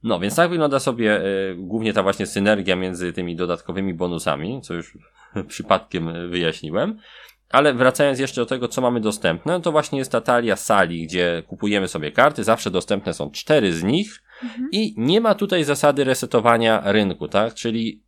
No, 0.03 0.19
więc 0.19 0.35
tak 0.35 0.49
wygląda 0.49 0.79
sobie 0.79 1.17
e, 1.17 1.23
głównie 1.55 1.93
ta 1.93 2.03
właśnie 2.03 2.25
synergia 2.25 2.75
między 2.75 3.13
tymi 3.13 3.35
dodatkowymi 3.35 3.93
bonusami, 3.93 4.61
co 4.61 4.73
już 4.73 4.97
przypadkiem 5.47 6.29
wyjaśniłem. 6.29 6.99
Ale 7.49 7.73
wracając 7.73 8.19
jeszcze 8.19 8.41
do 8.41 8.45
tego, 8.45 8.67
co 8.67 8.81
mamy 8.81 9.01
dostępne, 9.01 9.61
to 9.61 9.71
właśnie 9.71 9.99
jest 9.99 10.11
ta 10.11 10.21
talia 10.21 10.55
sali, 10.55 11.03
gdzie 11.07 11.43
kupujemy 11.47 11.87
sobie 11.87 12.11
karty. 12.11 12.43
Zawsze 12.43 12.71
dostępne 12.71 13.13
są 13.13 13.31
cztery 13.31 13.73
z 13.73 13.83
nich 13.83 14.23
mhm. 14.43 14.69
i 14.71 14.93
nie 14.97 15.21
ma 15.21 15.35
tutaj 15.35 15.63
zasady 15.63 16.03
resetowania 16.03 16.91
rynku, 16.91 17.27
tak? 17.27 17.53
Czyli 17.53 18.03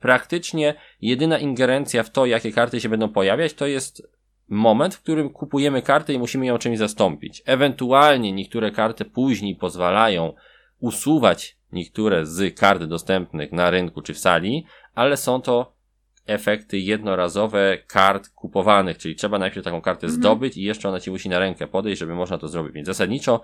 praktycznie 0.00 0.74
jedyna 1.00 1.38
ingerencja 1.38 2.02
w 2.02 2.10
to, 2.10 2.26
jakie 2.26 2.52
karty 2.52 2.80
się 2.80 2.88
będą 2.88 3.08
pojawiać, 3.08 3.54
to 3.54 3.66
jest 3.66 4.08
moment, 4.48 4.94
w 4.94 5.02
którym 5.02 5.30
kupujemy 5.30 5.82
kartę 5.82 6.12
i 6.12 6.18
musimy 6.18 6.46
ją 6.46 6.58
czymś 6.58 6.78
zastąpić. 6.78 7.42
Ewentualnie 7.46 8.32
niektóre 8.32 8.70
karty 8.70 9.04
później 9.04 9.56
pozwalają 9.56 10.32
usuwać 10.84 11.56
niektóre 11.72 12.26
z 12.26 12.58
kart 12.58 12.82
dostępnych 12.84 13.52
na 13.52 13.70
rynku 13.70 14.02
czy 14.02 14.14
w 14.14 14.18
sali, 14.18 14.66
ale 14.94 15.16
są 15.16 15.42
to 15.42 15.74
efekty 16.26 16.78
jednorazowe 16.78 17.78
kart 17.86 18.28
kupowanych, 18.28 18.98
czyli 18.98 19.14
trzeba 19.14 19.38
najpierw 19.38 19.64
taką 19.64 19.80
kartę 19.80 20.06
mhm. 20.06 20.20
zdobyć 20.20 20.56
i 20.56 20.62
jeszcze 20.62 20.88
ona 20.88 21.00
ci 21.00 21.10
musi 21.10 21.28
na 21.28 21.38
rękę 21.38 21.66
podejść, 21.66 22.00
żeby 22.00 22.14
można 22.14 22.38
to 22.38 22.48
zrobić. 22.48 22.74
Więc 22.74 22.86
zasadniczo 22.86 23.40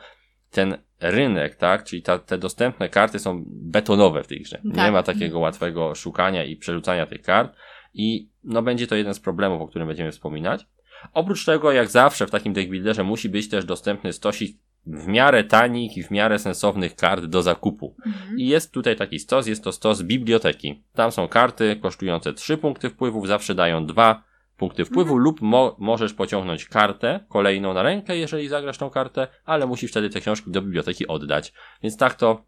ten 0.50 0.76
rynek, 1.00 1.54
tak, 1.54 1.85
czyli 1.85 2.02
ta, 2.02 2.18
te 2.18 2.38
dostępne 2.38 2.88
karty 2.88 3.18
są 3.18 3.44
betonowe 3.47 4.23
w 4.23 4.26
tej 4.26 4.40
grze. 4.40 4.56
Tak. 4.56 4.76
Nie 4.76 4.92
ma 4.92 5.02
takiego 5.02 5.38
łatwego 5.38 5.94
szukania 5.94 6.44
i 6.44 6.56
przerzucania 6.56 7.06
tych 7.06 7.23
kart 7.23 7.56
i 7.94 8.28
no 8.44 8.62
będzie 8.62 8.87
to 8.87 8.97
jeden 8.97 9.14
z 9.14 9.20
problemów, 9.20 9.62
o 9.62 9.68
którym 9.68 9.88
będziemy 9.88 10.12
wspominać. 10.12 10.66
Oprócz 11.12 11.44
tego, 11.44 11.73
jak 11.73 11.88
zawsze 11.88 12.26
w 12.26 12.30
takim 12.30 12.52
deckbuilderze 12.52 13.04
musi 13.04 13.28
być 13.28 13.49
też 13.49 13.64
dostępny 13.64 14.12
stosik 14.12 14.59
w 14.87 15.07
miarę 15.07 15.45
tanich 15.45 15.97
i 15.97 16.03
w 16.03 16.11
miarę 16.11 16.39
sensownych 16.39 16.97
kart 16.97 17.25
do 17.25 17.43
zakupu. 17.43 17.95
Mhm. 18.07 18.39
I 18.39 18.47
jest 18.47 18.73
tutaj 18.73 18.97
taki 18.97 19.19
stos, 19.19 19.47
jest 19.47 19.65
to 19.65 19.73
stos 19.73 20.03
biblioteki. 20.03 20.83
Tam 20.95 21.13
są 21.13 21.29
karty 21.29 21.77
kosztujące 21.83 22.33
3 22.33 22.59
punkty 22.59 22.91
wpływów, 22.91 23.29
zawsze 23.29 23.55
dają 23.55 23.87
2 23.87 24.23
punkty 24.57 24.85
wpływu 24.85 25.11
mhm. 25.11 25.25
lub 25.25 25.41
mo 25.41 25.77
możesz 25.79 26.15
pociągnąć 26.15 26.65
kartę 26.65 27.21
kolejną 27.29 27.75
na 27.75 27.83
rękę, 27.83 28.17
jeżeli 28.17 28.49
zagrasz 28.49 28.79
tą 28.79 28.91
kartę, 28.91 29.29
ale 29.45 29.67
musisz 29.67 29.91
wtedy 29.91 30.11
te 30.11 30.21
książki 30.21 30.51
do 30.51 30.63
biblioteki 30.63 31.07
oddać. 31.07 31.53
Więc 31.83 31.97
tak 31.97 32.15
to 32.15 32.45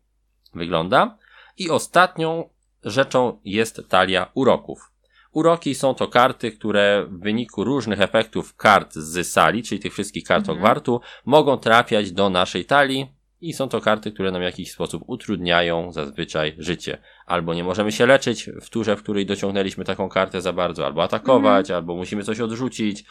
wygląda. 0.55 1.19
I 1.59 1.71
ostatnią 1.71 2.49
rzeczą 2.85 3.41
jest 3.45 3.83
talia 3.89 4.31
uroków. 4.35 4.92
Uroki 5.33 5.75
są 5.75 5.95
to 5.95 6.09
karty, 6.09 6.53
które 6.53 7.07
w 7.09 7.21
wyniku 7.21 7.65
różnych 7.65 8.01
efektów 8.01 8.57
kart 8.57 8.95
z 8.95 9.27
sali, 9.27 9.63
czyli 9.63 9.81
tych 9.81 9.93
wszystkich 9.93 10.25
kart 10.25 10.41
mhm. 10.41 10.59
Hogwartu, 10.59 11.01
mogą 11.25 11.57
trafiać 11.57 12.13
do 12.13 12.31
naszej 12.31 12.65
talii 12.65 13.13
i 13.41 13.53
są 13.53 13.69
to 13.69 13.81
karty, 13.81 14.13
które 14.13 14.31
nam 14.31 14.41
w 14.41 14.45
jakiś 14.45 14.73
sposób 14.73 15.03
utrudniają 15.07 15.93
zazwyczaj 15.93 16.55
życie. 16.59 16.99
Albo 17.27 17.55
nie 17.55 17.65
możemy 17.65 17.93
się 17.93 18.07
leczyć 18.07 18.51
w 18.63 18.71
turze, 18.71 18.97
w 18.97 19.03
której 19.03 19.27
dociągnęliśmy 19.27 19.85
taką 19.85 20.09
kartę 20.09 20.41
za 20.41 20.53
bardzo, 20.53 20.87
albo 20.87 21.03
atakować, 21.03 21.67
mhm. 21.67 21.77
albo 21.77 21.97
musimy 21.97 22.25
coś 22.25 22.41
odrzucić. 22.41 23.05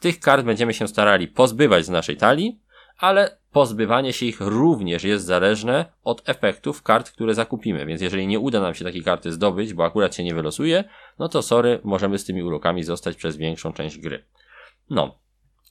Tych 0.00 0.20
kart 0.20 0.44
będziemy 0.44 0.74
się 0.74 0.88
starali 0.88 1.28
pozbywać 1.28 1.84
z 1.84 1.88
naszej 1.88 2.16
talii, 2.16 2.60
ale 2.98 3.38
pozbywanie 3.52 4.12
się 4.12 4.26
ich 4.26 4.40
również 4.40 5.04
jest 5.04 5.24
zależne 5.24 5.84
od 6.04 6.28
efektów 6.28 6.82
kart, 6.82 7.10
które 7.10 7.34
zakupimy. 7.34 7.86
Więc 7.86 8.00
jeżeli 8.00 8.26
nie 8.26 8.40
uda 8.40 8.60
nam 8.60 8.74
się 8.74 8.84
takiej 8.84 9.02
karty 9.02 9.32
zdobyć, 9.32 9.74
bo 9.74 9.84
akurat 9.84 10.14
się 10.14 10.24
nie 10.24 10.34
wylosuje, 10.34 10.84
no 11.18 11.28
to 11.28 11.42
sorry, 11.42 11.80
możemy 11.84 12.18
z 12.18 12.24
tymi 12.24 12.42
urokami 12.42 12.82
zostać 12.84 13.16
przez 13.16 13.36
większą 13.36 13.72
część 13.72 13.98
gry. 13.98 14.24
No. 14.90 15.23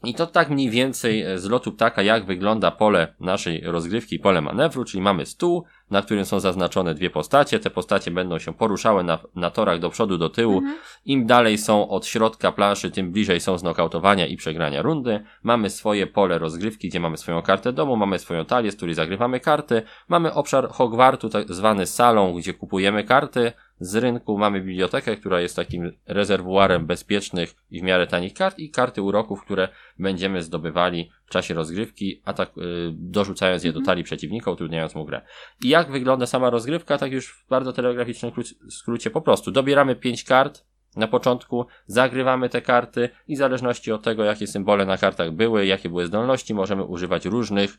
I 0.03 0.13
to 0.13 0.27
tak 0.27 0.49
mniej 0.49 0.69
więcej 0.69 1.25
z 1.35 1.45
lotu 1.45 1.71
ptaka, 1.71 2.01
jak 2.01 2.25
wygląda 2.25 2.71
pole 2.71 3.15
naszej 3.19 3.61
rozgrywki, 3.65 4.19
pole 4.19 4.41
manewru, 4.41 4.85
czyli 4.85 5.01
mamy 5.01 5.25
stół, 5.25 5.63
na 5.91 6.01
którym 6.01 6.25
są 6.25 6.39
zaznaczone 6.39 6.95
dwie 6.95 7.09
postacie. 7.09 7.59
Te 7.59 7.69
postacie 7.69 8.11
będą 8.11 8.39
się 8.39 8.53
poruszały 8.53 9.03
na, 9.03 9.19
na 9.35 9.49
torach 9.49 9.79
do 9.79 9.89
przodu, 9.89 10.17
do 10.17 10.29
tyłu. 10.29 10.57
Mhm. 10.57 10.77
Im 11.05 11.25
dalej 11.25 11.57
są 11.57 11.89
od 11.89 12.05
środka 12.05 12.51
planszy, 12.51 12.91
tym 12.91 13.11
bliżej 13.11 13.39
są 13.39 13.57
znokautowania 13.57 14.27
i 14.27 14.37
przegrania 14.37 14.81
rundy. 14.81 15.23
Mamy 15.43 15.69
swoje 15.69 16.07
pole 16.07 16.39
rozgrywki, 16.39 16.89
gdzie 16.89 16.99
mamy 16.99 17.17
swoją 17.17 17.41
kartę 17.41 17.73
domu, 17.73 17.95
mamy 17.95 18.19
swoją 18.19 18.45
talię, 18.45 18.71
z 18.71 18.75
której 18.75 18.95
zagrywamy 18.95 19.39
karty. 19.39 19.81
Mamy 20.07 20.33
obszar 20.33 20.69
Hogwartu, 20.69 21.29
tak 21.29 21.53
zwany 21.53 21.85
salą, 21.85 22.33
gdzie 22.33 22.53
kupujemy 22.53 23.03
karty 23.03 23.51
z 23.85 23.95
rynku. 23.95 24.37
Mamy 24.37 24.61
bibliotekę, 24.61 25.15
która 25.17 25.41
jest 25.41 25.55
takim 25.55 25.91
rezerwuarem 26.05 26.85
bezpiecznych 26.85 27.55
i 27.71 27.79
w 27.79 27.83
miarę 27.83 28.07
tanich 28.07 28.33
kart 28.33 28.59
i 28.59 28.69
karty 28.69 29.01
uroków, 29.01 29.41
które 29.41 29.67
będziemy 29.99 30.41
zdobywali 30.41 31.11
w 31.25 31.29
czasie 31.29 31.53
rozgrywki, 31.53 32.21
a 32.25 32.33
tak 32.33 32.57
yy, 32.57 32.63
dorzucając 32.93 33.63
je 33.63 33.71
do 33.71 33.79
mhm. 33.79 33.85
talii 33.85 34.03
przeciwnika, 34.03 34.51
utrudniając 34.51 34.95
mu 34.95 35.05
grę. 35.05 35.21
I 35.63 35.69
jak 35.69 35.91
wygląda 35.91 36.25
sama 36.25 36.49
rozgrywka, 36.49 36.97
tak 36.97 37.11
już 37.11 37.33
w 37.33 37.47
bardzo 37.49 37.73
telegraficznym 37.73 38.31
skrócie 38.69 39.09
po 39.09 39.21
prostu. 39.21 39.51
Dobieramy 39.51 39.95
pięć 39.95 40.23
kart 40.23 40.65
na 40.95 41.07
początku, 41.07 41.65
zagrywamy 41.85 42.49
te 42.49 42.61
karty 42.61 43.09
i 43.27 43.35
w 43.35 43.37
zależności 43.37 43.91
od 43.91 44.03
tego, 44.03 44.23
jakie 44.23 44.47
symbole 44.47 44.85
na 44.85 44.97
kartach 44.97 45.31
były, 45.31 45.65
jakie 45.65 45.89
były 45.89 46.07
zdolności, 46.07 46.53
możemy 46.53 46.83
używać 46.83 47.25
różnych 47.25 47.77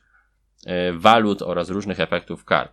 e, 0.66 0.92
walut 0.92 1.42
oraz 1.42 1.70
różnych 1.70 2.00
efektów 2.00 2.44
kart. 2.44 2.72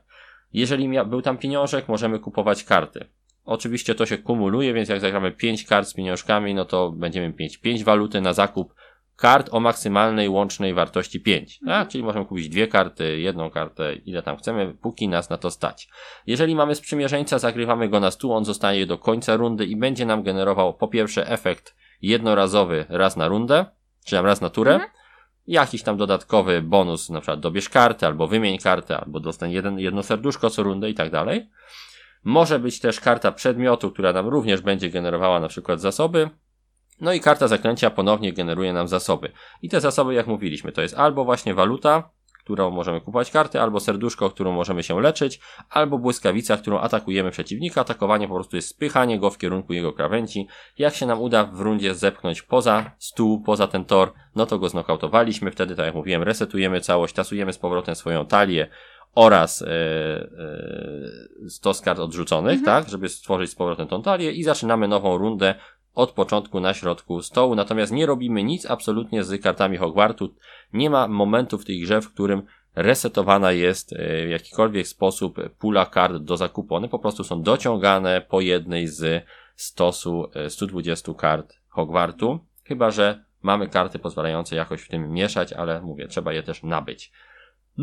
Jeżeli 0.54 0.90
był 1.06 1.22
tam 1.22 1.38
pieniążek, 1.38 1.88
możemy 1.88 2.20
kupować 2.20 2.64
karty. 2.64 3.06
Oczywiście 3.46 3.96
to 3.96 4.06
się 4.06 4.18
kumuluje, 4.18 4.74
więc 4.74 4.90
jak 4.90 5.00
zagramy 5.00 5.32
5 5.32 5.64
kart 5.64 5.88
z 5.88 5.94
pieniążkami, 5.94 6.54
no 6.54 6.66
to 6.66 6.92
będziemy 6.92 7.34
mieć 7.40 7.58
5 7.58 7.84
waluty 7.84 8.22
na 8.22 8.34
zakup 8.34 8.74
kart 9.22 9.50
o 9.52 9.60
maksymalnej 9.60 10.30
łącznej 10.30 10.74
wartości 10.74 11.20
5. 11.20 11.60
Mhm. 11.62 11.88
Czyli 11.88 12.04
możemy 12.04 12.26
kupić 12.26 12.50
dwie 12.50 12.68
karty, 12.68 13.20
jedną 13.20 13.50
kartę, 13.50 13.94
ile 13.96 14.24
tam 14.24 14.38
chcemy, 14.38 14.74
póki 14.82 15.08
nas 15.08 15.30
na 15.30 15.38
to 15.38 15.52
stać. 15.52 15.90
Jeżeli 16.28 16.56
mamy 16.56 16.76
sprzymierzeńca, 16.76 17.40
zagrywamy 17.40 17.90
go 17.90 18.00
na 18.00 18.12
stół, 18.12 18.34
on 18.34 18.46
zostaje 18.46 18.86
do 18.86 18.98
końca 18.98 19.36
rundy 19.36 19.66
i 19.66 19.76
będzie 19.76 20.06
nam 20.06 20.24
generował 20.24 20.74
po 20.74 20.88
pierwsze 20.88 21.30
efekt 21.30 21.76
jednorazowy 22.02 22.86
raz 22.90 23.18
na 23.18 23.28
rundę, 23.28 23.66
czy 24.06 24.22
raz 24.22 24.42
na 24.42 24.50
turę, 24.50 24.74
mhm. 24.74 24.92
jakiś 25.48 25.84
tam 25.84 25.98
dodatkowy 25.98 26.62
bonus, 26.62 27.10
na 27.10 27.22
przykład 27.22 27.40
dobierz 27.40 27.70
kartę, 27.70 28.08
albo 28.08 28.28
wymień 28.28 28.58
kartę, 28.58 28.98
albo 28.98 29.20
dostań 29.20 29.52
jeden, 29.52 29.80
jedno 29.80 30.04
serduszko 30.04 30.50
co 30.50 30.64
rundę 30.64 30.90
i 30.90 30.94
tak 30.94 31.12
dalej. 31.12 31.50
Może 32.24 32.60
być 32.60 32.80
też 32.80 33.00
karta 33.00 33.32
przedmiotu, 33.32 33.92
która 33.92 34.14
nam 34.14 34.28
również 34.28 34.62
będzie 34.62 34.90
generowała 34.90 35.40
na 35.40 35.48
przykład 35.48 35.82
zasoby. 35.82 36.30
No 37.02 37.14
i 37.14 37.20
karta 37.20 37.48
zaklęcia 37.48 37.90
ponownie 37.90 38.34
generuje 38.34 38.74
nam 38.74 38.88
zasoby. 38.88 39.32
I 39.62 39.70
te 39.70 39.82
zasoby, 39.82 40.14
jak 40.14 40.28
mówiliśmy, 40.28 40.72
to 40.72 40.82
jest 40.82 40.98
albo 40.98 41.26
właśnie 41.26 41.54
waluta, 41.54 42.10
którą 42.44 42.72
możemy 42.72 43.02
kupować 43.02 43.32
karty, 43.32 43.62
albo 43.62 43.80
serduszko, 43.80 44.30
którą 44.30 44.52
możemy 44.52 44.84
się 44.84 45.02
leczyć, 45.02 45.40
albo 45.70 45.98
błyskawica, 45.98 46.58
którą 46.58 46.80
atakujemy 46.80 47.32
przeciwnika. 47.32 47.82
Atakowanie 47.82 48.28
po 48.28 48.34
prostu 48.34 48.56
jest 48.56 48.68
spychanie 48.68 49.20
go 49.20 49.30
w 49.30 49.38
kierunku 49.38 49.74
jego 49.74 49.94
krawędzi. 49.94 50.48
Jak 50.78 50.96
się 50.96 51.06
nam 51.06 51.22
uda 51.22 51.44
w 51.44 51.62
rundzie 51.62 51.96
zepchnąć 51.96 52.42
poza 52.42 52.92
stół, 53.00 53.42
poza 53.42 53.68
ten 53.68 53.86
tor, 53.86 54.14
no 54.36 54.46
to 54.46 54.60
go 54.60 54.70
znokautowaliśmy. 54.70 55.52
Wtedy, 55.52 55.76
tak 55.76 55.86
jak 55.86 55.96
mówiłem, 55.96 56.24
resetujemy 56.24 56.82
całość, 56.82 57.14
tasujemy 57.14 57.54
z 57.54 57.58
powrotem 57.58 57.96
swoją 57.96 58.26
talię 58.26 58.68
oraz 59.16 59.62
e, 59.62 59.68
e, 59.68 61.50
stos 61.50 61.82
kart 61.82 62.00
odrzuconych, 62.00 62.60
mhm. 62.60 62.66
tak, 62.66 62.92
żeby 62.92 63.10
stworzyć 63.10 63.52
z 63.52 63.56
powrotem 63.56 63.88
tą 63.88 64.02
talię 64.02 64.32
i 64.32 64.44
zaczynamy 64.44 64.88
nową 64.88 65.18
rundę 65.18 65.56
od 65.96 66.12
początku 66.12 66.60
na 66.60 66.74
środku 66.74 67.22
stołu, 67.22 67.56
natomiast 67.56 67.92
nie 67.92 68.06
robimy 68.06 68.44
nic 68.44 68.66
absolutnie 68.66 69.24
z 69.24 69.42
kartami 69.42 69.78
Hogwartu. 69.78 70.34
Nie 70.74 70.90
ma 70.90 71.08
momentu 71.08 71.58
w 71.58 71.66
tej 71.66 71.80
grze, 71.82 72.02
w 72.02 72.14
którym 72.14 72.42
resetowana 72.76 73.52
jest 73.52 73.94
e, 73.94 74.28
w 74.28 74.30
jakikolwiek 74.30 74.88
sposób 74.88 75.50
pula 75.60 75.86
kart 75.86 76.16
do 76.16 76.38
zakupu. 76.38 76.76
One 76.76 76.90
po 76.90 77.00
prostu 77.00 77.24
są 77.24 77.42
dociągane 77.42 78.22
po 78.30 78.42
jednej 78.42 78.88
z 78.88 79.26
stosu 79.56 80.30
120 80.50 81.14
kart 81.14 81.54
Hogwartu, 81.70 82.40
chyba 82.64 82.92
że 82.92 83.24
mamy 83.42 83.68
karty 83.68 84.00
pozwalające 84.00 84.56
jakoś 84.56 84.82
w 84.82 84.88
tym 84.88 85.12
mieszać, 85.12 85.54
ale 85.54 85.82
mówię, 85.82 86.08
trzeba 86.08 86.34
je 86.34 86.44
też 86.44 86.64
nabyć. 86.64 87.12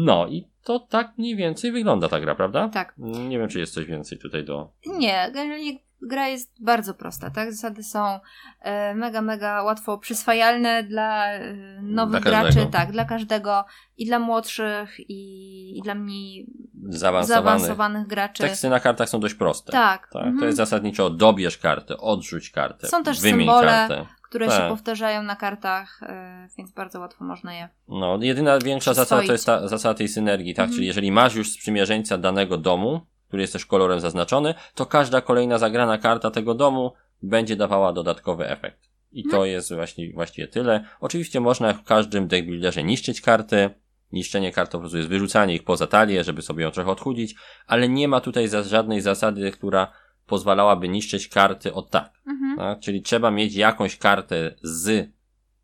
No 0.00 0.26
i 0.26 0.48
to 0.64 0.78
tak 0.78 1.12
mniej 1.18 1.36
więcej 1.36 1.72
wygląda 1.72 2.08
ta 2.08 2.20
gra, 2.20 2.34
prawda? 2.34 2.68
Tak. 2.68 2.94
Nie 2.98 3.38
wiem, 3.38 3.48
czy 3.48 3.58
jest 3.58 3.74
coś 3.74 3.84
więcej 3.84 4.18
tutaj 4.18 4.44
do. 4.44 4.72
Nie, 4.86 5.30
generalnie 5.34 5.78
gra 6.02 6.28
jest 6.28 6.64
bardzo 6.64 6.94
prosta, 6.94 7.30
tak? 7.30 7.52
Zasady 7.52 7.82
są 7.82 8.20
e, 8.60 8.94
mega, 8.94 9.22
mega 9.22 9.62
łatwo 9.62 9.98
przyswajalne 9.98 10.82
dla 10.82 11.26
e, 11.26 11.56
nowych 11.82 12.22
dla 12.22 12.30
graczy, 12.30 12.66
tak, 12.72 12.92
dla 12.92 13.04
każdego 13.04 13.64
i 13.96 14.06
dla 14.06 14.18
młodszych 14.18 15.00
i, 15.00 15.78
i 15.78 15.82
dla 15.82 15.94
mniej 15.94 16.46
zaawansowanych. 16.88 17.44
zaawansowanych 17.44 18.06
graczy. 18.06 18.42
Teksty 18.42 18.68
na 18.68 18.80
kartach 18.80 19.08
są 19.08 19.20
dość 19.20 19.34
proste. 19.34 19.72
Tak. 19.72 20.08
tak? 20.12 20.22
Mhm. 20.22 20.38
To 20.38 20.46
jest 20.46 20.56
zasadniczo 20.56 21.10
dobierz 21.10 21.58
kartę, 21.58 21.96
odrzuć 21.96 22.50
kartę, 22.50 22.86
Są 22.86 23.02
też 23.02 23.18
symbole, 23.18 23.66
kartę 23.66 24.06
które 24.28 24.46
tak. 24.46 24.62
się 24.62 24.68
powtarzają 24.68 25.22
na 25.22 25.36
kartach, 25.36 26.00
e, 26.02 26.48
więc 26.58 26.72
bardzo 26.72 27.00
łatwo 27.00 27.24
można 27.24 27.54
je. 27.54 27.68
No, 27.88 28.18
jedyna 28.22 28.58
większa 28.58 28.94
zasada 28.94 29.26
to 29.26 29.32
jest 29.32 29.46
ta 29.46 29.68
zasada 29.68 29.94
tej 29.94 30.08
synergii, 30.08 30.54
tak? 30.54 30.64
Mhm. 30.64 30.74
Czyli 30.76 30.86
jeżeli 30.86 31.12
masz 31.12 31.34
już 31.34 31.52
sprzymierzeńca 31.52 32.18
danego 32.18 32.58
domu, 32.58 33.00
który 33.28 33.42
jest 33.42 33.52
też 33.52 33.66
kolorem 33.66 34.00
zaznaczony, 34.00 34.54
to 34.74 34.86
każda 34.86 35.20
kolejna 35.20 35.58
zagrana 35.58 35.98
karta 35.98 36.30
tego 36.30 36.54
domu 36.54 36.92
będzie 37.22 37.56
dawała 37.56 37.92
dodatkowy 37.92 38.48
efekt. 38.48 38.88
I 39.12 39.22
to 39.22 39.36
mhm. 39.36 39.50
jest 39.50 39.74
właśnie, 39.74 40.12
właściwie 40.12 40.48
tyle. 40.48 40.84
Oczywiście 41.00 41.40
można 41.40 41.72
w 41.72 41.84
każdym 41.84 42.28
deckbuilderze 42.28 42.84
niszczyć 42.84 43.20
karty. 43.20 43.70
Niszczenie 44.12 44.52
kart 44.52 44.72
po 44.72 44.78
prostu 44.78 44.96
jest 44.96 45.08
wyrzucanie 45.08 45.54
ich 45.54 45.64
poza 45.64 45.86
talię, 45.86 46.24
żeby 46.24 46.42
sobie 46.42 46.64
ją 46.64 46.70
trochę 46.70 46.90
odchudzić, 46.90 47.34
ale 47.66 47.88
nie 47.88 48.08
ma 48.08 48.20
tutaj 48.20 48.48
żadnej 48.62 49.00
zasady, 49.00 49.50
która 49.50 49.92
pozwalałaby 50.28 50.88
niszczyć 50.88 51.28
karty 51.28 51.74
od 51.74 51.90
tak. 51.90 52.12
Mhm. 52.26 52.56
tak? 52.58 52.80
Czyli 52.80 53.02
trzeba 53.02 53.30
mieć 53.30 53.54
jakąś 53.54 53.96
kartę 53.96 54.54
z 54.62 55.10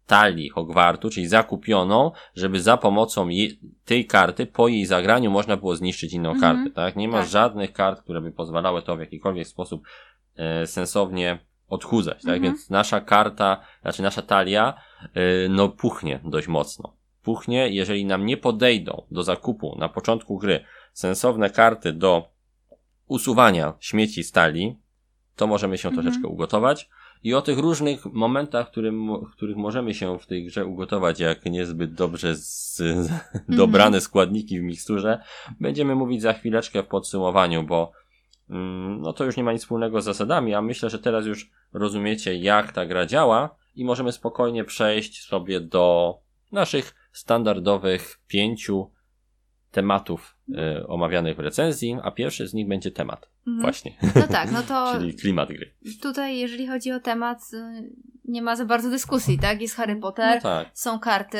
talii 0.07 0.48
Hogwartu, 0.48 1.11
czyli 1.11 1.27
zakupioną, 1.27 2.12
żeby 2.35 2.61
za 2.61 2.77
pomocą 2.77 3.29
tej 3.85 4.07
karty 4.07 4.46
po 4.46 4.68
jej 4.68 4.87
zagraniu 4.87 5.31
można 5.31 5.57
było 5.57 5.77
zniszczyć 5.77 6.12
inną 6.12 6.31
mhm. 6.31 6.57
kartę, 6.57 6.74
tak? 6.74 6.96
Nie 6.96 7.09
ma 7.09 7.18
tak. 7.18 7.29
żadnych 7.29 7.72
kart, 7.72 8.03
które 8.03 8.20
by 8.20 8.33
pozwalały 8.33 8.83
to 8.83 8.96
w 8.96 9.00
jakikolwiek 9.00 9.46
sposób 9.46 9.83
e, 10.37 10.66
sensownie 10.66 11.38
odchudzać, 11.68 12.22
tak? 12.22 12.37
Mhm. 12.37 12.42
Więc 12.42 12.70
nasza 12.70 13.00
karta, 13.00 13.61
znaczy 13.83 14.03
nasza 14.03 14.22
talia, 14.22 14.74
e, 15.14 15.48
no 15.48 15.68
puchnie 15.68 16.20
dość 16.24 16.48
mocno. 16.48 16.96
Puchnie, 17.22 17.68
jeżeli 17.68 18.05
nam 18.05 18.27
nie 18.27 18.37
podejdą 18.37 19.03
do 19.11 19.22
zakupu 19.22 19.77
na 19.79 19.88
początku 19.88 20.38
gry 20.38 20.64
sensowne 20.92 21.50
karty 21.50 21.92
do 21.92 22.34
usuwania 23.07 23.75
śmieci 23.81 24.25
stali, 24.25 24.77
to 25.37 25.47
możemy 25.47 25.79
się 25.79 25.88
mhm. 25.88 26.05
troszeczkę 26.07 26.29
ugotować. 26.29 26.88
I 27.23 27.35
o 27.35 27.43
tych 27.43 27.59
różnych 27.59 28.07
momentach, 28.07 28.71
którym, 28.71 29.09
których 29.33 29.57
możemy 29.57 29.95
się 29.95 30.19
w 30.19 30.27
tej 30.27 30.45
grze 30.45 30.67
ugotować, 30.67 31.21
jak 31.21 31.45
niezbyt 31.45 31.95
dobrze 31.95 32.35
z, 32.35 32.77
z, 32.77 32.81
mhm. 32.81 33.21
dobrane 33.49 34.01
składniki 34.01 34.61
w 34.61 34.62
miksturze, 34.62 35.21
będziemy 35.61 35.95
mówić 35.95 36.23
za 36.23 36.33
chwileczkę 36.33 36.83
w 36.83 36.87
podsumowaniu, 36.87 37.62
bo 37.62 37.93
mm, 38.51 39.01
no 39.01 39.12
to 39.12 39.25
już 39.25 39.37
nie 39.37 39.45
ma 39.45 39.53
nic 39.53 39.62
wspólnego 39.62 40.01
z 40.01 40.05
zasadami, 40.05 40.55
a 40.55 40.62
myślę, 40.62 40.90
że 40.90 40.99
teraz 40.99 41.27
już 41.27 41.51
rozumiecie, 41.73 42.35
jak 42.37 42.73
ta 42.73 42.87
gra 42.87 43.07
działa 43.07 43.57
i 43.75 43.85
możemy 43.85 44.12
spokojnie 44.12 44.64
przejść 44.64 45.23
sobie 45.23 45.61
do 45.61 46.19
naszych 46.53 46.95
standardowych 47.12 48.21
pięciu 48.29 48.90
tematów 49.75 50.37
y, 50.49 50.87
omawianych 50.87 51.37
w 51.37 51.41
recenzji, 51.41 51.97
a 52.03 52.11
pierwszy 52.11 52.49
z 52.49 52.55
nich 52.55 52.69
będzie 52.69 52.91
temat. 52.91 53.29
Mhm. 53.47 53.63
Właśnie. 53.63 53.97
No 54.15 54.27
tak, 54.27 54.53
no 54.53 54.63
to. 54.63 54.93
Czyli 54.99 55.15
klimat 55.15 55.49
gry. 55.49 55.75
Tutaj, 56.03 56.39
jeżeli 56.39 56.67
chodzi 56.67 56.93
o 56.93 57.01
temat, 57.01 57.39
y, 57.53 57.91
nie 58.25 58.43
ma 58.43 58.57
za 58.57 58.65
bardzo 58.65 58.91
dyskusji, 58.91 59.39
tak? 59.39 59.61
Jest 59.61 59.75
Harry 59.77 59.97
Potter, 59.97 60.35
no 60.35 60.41
tak. 60.41 60.71
są 60.75 60.99
karty, 60.99 61.39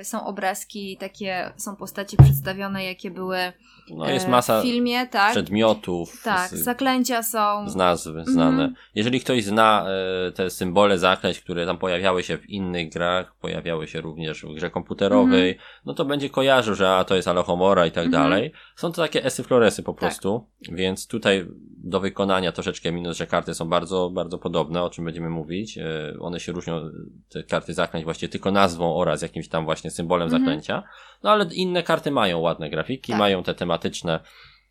y, 0.00 0.04
są 0.04 0.26
obrazki, 0.26 0.96
takie 0.96 1.52
są 1.56 1.76
postaci 1.76 2.16
przedstawione, 2.16 2.84
jakie 2.84 3.10
były 3.10 3.38
no, 3.96 4.10
jest 4.10 4.26
e, 4.26 4.30
masa 4.30 4.62
filmie, 4.62 5.06
tak? 5.06 5.30
przedmiotów. 5.30 6.22
Tak, 6.22 6.50
z, 6.50 6.52
zaklęcia 6.52 7.22
są. 7.22 7.68
Z 7.68 7.76
nazw 7.76 8.10
znane. 8.24 8.62
Mm 8.64 8.70
-hmm. 8.70 8.76
Jeżeli 8.94 9.20
ktoś 9.20 9.44
zna 9.44 9.86
e, 10.28 10.32
te 10.32 10.50
symbole 10.50 10.98
zaklęć, 10.98 11.40
które 11.40 11.66
tam 11.66 11.78
pojawiały 11.78 12.22
się 12.22 12.38
w 12.38 12.50
innych 12.50 12.92
grach, 12.92 13.34
pojawiały 13.40 13.88
się 13.88 14.00
również 14.00 14.42
w 14.42 14.54
grze 14.54 14.70
komputerowej, 14.70 15.50
mm 15.50 15.54
-hmm. 15.54 15.80
no 15.86 15.94
to 15.94 16.04
będzie 16.04 16.30
kojarzył, 16.30 16.74
że 16.74 16.90
a, 16.90 17.04
to 17.04 17.16
jest 17.16 17.28
Alohomora 17.28 17.86
i 17.86 17.90
tak 17.90 18.06
mm 18.06 18.10
-hmm. 18.10 18.22
dalej. 18.22 18.52
Są 18.76 18.92
to 18.92 19.02
takie 19.02 19.24
esy 19.24 19.42
floresy 19.42 19.82
po 19.82 19.92
tak. 19.92 20.00
prostu, 20.00 20.46
tak. 20.66 20.76
więc 20.76 21.06
tutaj 21.06 21.46
do 21.84 22.00
wykonania 22.00 22.52
troszeczkę 22.52 22.92
minus, 22.92 23.16
że 23.16 23.26
karty 23.26 23.54
są 23.54 23.68
bardzo, 23.68 24.10
bardzo 24.10 24.38
podobne, 24.38 24.82
o 24.82 24.90
czym 24.90 25.04
będziemy 25.04 25.30
mówić. 25.30 25.78
E, 25.78 26.14
one 26.20 26.40
się 26.40 26.52
różnią, 26.52 26.90
te 27.28 27.42
karty 27.42 27.74
zaklęć 27.74 28.04
właściwie 28.04 28.28
tylko 28.28 28.50
nazwą 28.50 28.96
oraz 28.96 29.22
jakimś 29.22 29.48
tam 29.48 29.64
właśnie 29.64 29.90
symbolem 29.90 30.26
mhm. 30.26 30.42
zaklęcia. 30.42 30.82
No 31.22 31.30
ale 31.30 31.44
inne 31.54 31.82
karty 31.82 32.10
mają 32.10 32.38
ładne 32.38 32.70
grafiki, 32.70 33.12
tak. 33.12 33.18
mają 33.18 33.42
te 33.42 33.54
tematyczne 33.54 34.20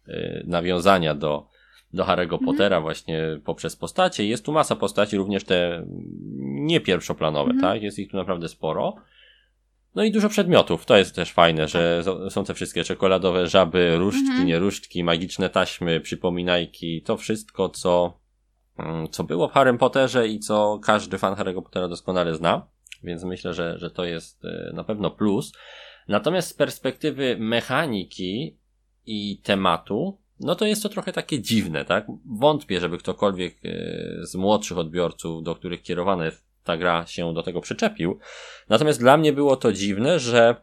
y, 0.07 0.43
nawiązania 0.47 1.15
do, 1.15 1.47
do 1.93 2.03
Harry'ego 2.03 2.33
mhm. 2.33 2.45
Pottera 2.45 2.81
właśnie 2.81 3.39
poprzez 3.45 3.75
postacie. 3.75 4.25
Jest 4.27 4.45
tu 4.45 4.51
masa 4.51 4.75
postaci, 4.75 5.17
również 5.17 5.43
te 5.43 5.85
nie 6.39 6.81
pierwszoplanowe, 6.81 7.51
mhm. 7.51 7.61
tak? 7.61 7.83
Jest 7.83 7.99
ich 7.99 8.11
tu 8.11 8.17
naprawdę 8.17 8.47
sporo. 8.47 8.95
No 9.95 10.03
i 10.03 10.11
dużo 10.11 10.29
przedmiotów. 10.29 10.85
To 10.85 10.97
jest 10.97 11.15
też 11.15 11.33
fajne, 11.33 11.67
że 11.67 12.01
tak. 12.05 12.31
są 12.31 12.43
te 12.43 12.53
wszystkie 12.53 12.83
czekoladowe 12.83 13.47
żaby, 13.47 13.97
różdżki, 13.97 14.27
mhm. 14.27 14.47
nieróżdżki, 14.47 15.03
magiczne 15.03 15.49
taśmy, 15.49 15.99
przypominajki. 15.99 17.01
To 17.01 17.17
wszystko, 17.17 17.69
co, 17.69 18.19
mm, 18.77 19.07
co 19.07 19.23
było 19.23 19.47
w 19.47 19.51
Harrym 19.51 19.77
Potterze 19.77 20.27
i 20.27 20.39
co 20.39 20.79
każdy 20.83 21.17
fan 21.17 21.33
Harry'ego 21.33 21.61
Pottera 21.63 21.87
doskonale 21.87 22.35
zna. 22.35 22.67
Więc 23.03 23.23
myślę, 23.23 23.53
że, 23.53 23.77
że 23.77 23.91
to 23.91 24.05
jest 24.05 24.45
y, 24.45 24.71
na 24.73 24.83
pewno 24.83 25.11
plus. 25.11 25.53
Natomiast 26.09 26.49
z 26.49 26.53
perspektywy 26.53 27.37
mechaniki 27.39 28.57
i 29.05 29.41
tematu, 29.43 30.17
no 30.39 30.55
to 30.55 30.65
jest 30.65 30.83
to 30.83 30.89
trochę 30.89 31.13
takie 31.13 31.41
dziwne, 31.41 31.85
tak? 31.85 32.07
Wątpię, 32.25 32.79
żeby 32.79 32.97
ktokolwiek 32.97 33.55
e, 33.65 33.69
z 34.25 34.35
młodszych 34.35 34.77
odbiorców, 34.77 35.43
do 35.43 35.55
których 35.55 35.81
kierowana 35.81 36.25
jest 36.25 36.45
ta 36.63 36.77
gra, 36.77 37.05
się 37.05 37.33
do 37.33 37.43
tego 37.43 37.61
przyczepił. 37.61 38.19
Natomiast 38.69 38.99
dla 38.99 39.17
mnie 39.17 39.33
było 39.33 39.55
to 39.55 39.73
dziwne, 39.73 40.19
że 40.19 40.55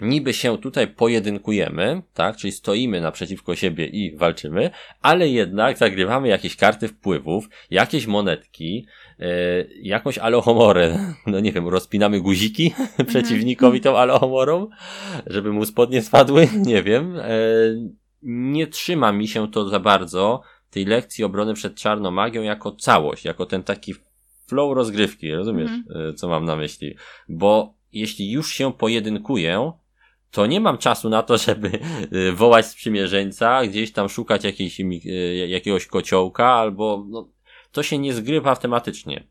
niby 0.00 0.34
się 0.34 0.58
tutaj 0.58 0.88
pojedynkujemy, 0.88 2.02
tak, 2.14 2.36
czyli 2.36 2.52
stoimy 2.52 3.00
naprzeciwko 3.00 3.56
siebie 3.56 3.86
i 3.86 4.16
walczymy, 4.16 4.70
ale 5.02 5.28
jednak 5.28 5.78
zagrywamy 5.78 6.28
jakieś 6.28 6.56
karty 6.56 6.88
wpływów, 6.88 7.48
jakieś 7.70 8.06
monetki, 8.06 8.86
jakąś 9.82 10.18
alohomorę, 10.18 10.98
no 11.26 11.40
nie 11.40 11.52
wiem, 11.52 11.68
rozpinamy 11.68 12.20
guziki 12.20 12.74
przeciwnikowi 13.08 13.80
tą 13.80 13.98
alohomorą, 13.98 14.68
żeby 15.26 15.52
mu 15.52 15.66
spodnie 15.66 16.02
spadły, 16.02 16.48
nie 16.66 16.82
wiem. 16.82 17.16
E, 17.16 17.30
nie 18.22 18.66
trzyma 18.66 19.12
mi 19.12 19.28
się 19.28 19.50
to 19.50 19.68
za 19.68 19.80
bardzo 19.80 20.42
tej 20.70 20.84
lekcji 20.84 21.24
obrony 21.24 21.54
przed 21.54 21.74
czarną 21.74 22.10
magią 22.10 22.42
jako 22.42 22.72
całość, 22.72 23.24
jako 23.24 23.46
ten 23.46 23.62
taki 23.62 23.94
flow 24.46 24.76
rozgrywki, 24.76 25.32
rozumiesz, 25.32 25.70
mhm. 25.70 26.14
co 26.14 26.28
mam 26.28 26.44
na 26.44 26.56
myśli? 26.56 26.96
Bo 27.28 27.74
jeśli 27.92 28.30
już 28.30 28.52
się 28.52 28.72
pojedynkuję, 28.72 29.72
to 30.30 30.46
nie 30.46 30.60
mam 30.60 30.78
czasu 30.78 31.08
na 31.08 31.22
to, 31.22 31.38
żeby 31.38 31.78
wołać 32.34 32.66
sprzymierzeńca, 32.66 33.66
gdzieś 33.66 33.92
tam 33.92 34.08
szukać 34.08 34.44
jakiejś, 34.44 34.80
jakiegoś 35.48 35.86
kociołka, 35.86 36.46
albo 36.46 37.06
no, 37.08 37.28
to 37.72 37.82
się 37.82 37.98
nie 37.98 38.14
zgrywa 38.14 38.56
tematycznie. 38.56 39.26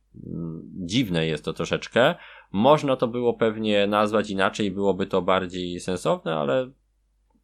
Dziwne 0.86 1.26
jest 1.26 1.45
to 1.45 1.54
troszeczkę. 1.54 2.15
Można 2.52 2.95
to 2.95 3.08
było 3.08 3.34
pewnie 3.34 3.88
nazwać 3.88 4.30
inaczej, 4.30 4.71
byłoby 4.71 5.08
to 5.08 5.21
bardziej 5.21 5.80
sensowne, 5.80 6.36
ale 6.36 6.69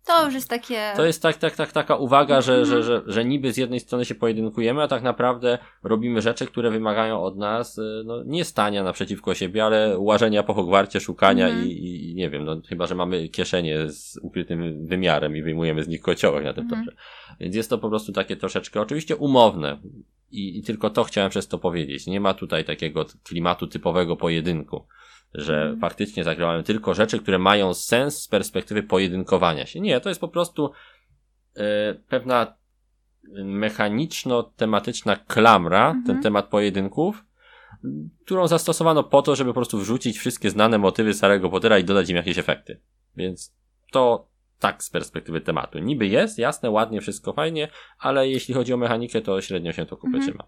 to 0.06 0.26
już 0.26 0.34
jest 0.34 0.50
takie. 0.50 0.94
To 0.96 1.06
jest 1.06 1.22
tak, 1.22 1.38
tak, 1.38 1.56
tak, 1.56 1.72
taka 1.72 1.96
uwaga, 1.96 2.42
że, 2.42 2.62
-hmm. 2.62 2.66
że, 2.66 2.84
że, 2.84 3.02
że 3.06 3.26
niby 3.26 3.54
z 3.54 3.58
jednej 3.58 3.80
strony 3.80 4.06
się 4.06 4.16
pojedynkujemy, 4.16 4.82
a 4.82 4.88
tak 4.88 5.04
naprawdę 5.04 5.58
robimy 5.84 6.22
rzeczy, 6.22 6.46
które 6.46 6.72
wymagają 6.72 7.22
od 7.22 7.38
nas 7.38 7.78
y, 7.78 8.04
no, 8.06 8.24
nie 8.26 8.46
stania 8.46 8.84
naprzeciwko 8.84 9.34
siebie, 9.34 9.66
ale 9.66 10.00
łażenia 10.00 10.44
po 10.44 10.54
Hogwarcie, 10.54 11.00
szukania 11.00 11.50
-hmm. 11.50 11.66
i, 11.66 12.12
i, 12.12 12.16
nie 12.16 12.30
wiem, 12.30 12.46
no 12.46 12.62
chyba, 12.70 12.88
że 12.88 12.96
mamy 12.96 13.30
kieszenie 13.30 13.90
z 13.90 14.20
ukrytym 14.22 14.88
wymiarem 14.88 15.38
i 15.38 15.44
wyjmujemy 15.44 15.84
z 15.84 15.88
nich 15.88 16.02
kociołek 16.02 16.46
na 16.46 16.54
tym 16.54 16.70
torze. 16.70 16.96
Więc 17.40 17.56
jest 17.56 17.70
to 17.70 17.78
po 17.78 17.90
prostu 17.90 18.12
takie 18.12 18.36
troszeczkę, 18.36 18.82
oczywiście 18.82 19.16
umowne. 19.16 19.78
I, 20.34 20.58
I 20.60 20.64
tylko 20.64 20.90
to 20.90 21.04
chciałem 21.04 21.30
przez 21.30 21.48
to 21.48 21.58
powiedzieć. 21.58 22.08
Nie 22.08 22.20
ma 22.20 22.34
tutaj 22.34 22.66
takiego 22.66 23.06
klimatu 23.24 23.68
typowego 23.68 24.16
pojedynku 24.16 24.86
że 25.34 25.62
mm. 25.62 25.80
faktycznie 25.80 26.24
zagrałem 26.24 26.64
tylko 26.64 26.94
rzeczy, 26.94 27.20
które 27.20 27.40
mają 27.40 27.74
sens 27.74 28.22
z 28.22 28.28
perspektywy 28.28 28.84
pojedynkowania 28.84 29.66
się. 29.66 29.80
Nie, 29.80 30.02
to 30.02 30.10
jest 30.10 30.22
po 30.22 30.28
prostu 30.28 30.72
y, 31.58 31.62
pewna 32.08 32.58
mechaniczno-tematyczna 33.44 35.16
klamra, 35.16 35.90
mm 35.90 36.02
-hmm. 36.02 36.06
ten 36.06 36.16
mhm. 36.16 36.24
temat 36.24 36.48
pojedynków, 36.48 37.26
którą 38.26 38.48
zastosowano 38.48 39.04
po 39.04 39.22
to, 39.22 39.36
żeby 39.36 39.50
po 39.50 39.54
prostu 39.54 39.80
wrzucić 39.80 40.18
wszystkie 40.18 40.50
znane 40.50 40.78
motywy 40.78 41.14
Starego 41.14 41.50
Pottera 41.50 41.80
i 41.80 41.84
dodać 41.84 42.10
im 42.10 42.16
jakieś 42.16 42.38
efekty. 42.38 42.82
Więc 43.16 43.56
to 43.92 44.28
tak 44.64 44.84
z 44.84 44.90
perspektywy 44.90 45.42
tematu. 45.42 45.80
Niby 45.80 46.08
jest, 46.08 46.40
jasne, 46.40 46.72
ładnie, 46.72 47.02
wszystko 47.02 47.34
fajnie, 47.34 47.68
ale 48.00 48.30
jeśli 48.30 48.54
chodzi 48.54 48.74
o 48.74 48.78
mechanikę, 48.78 49.22
to 49.22 49.42
średnio 49.42 49.72
się 49.72 49.86
to 49.86 49.96
-hmm. 49.96 50.22
trzyma. 50.22 50.44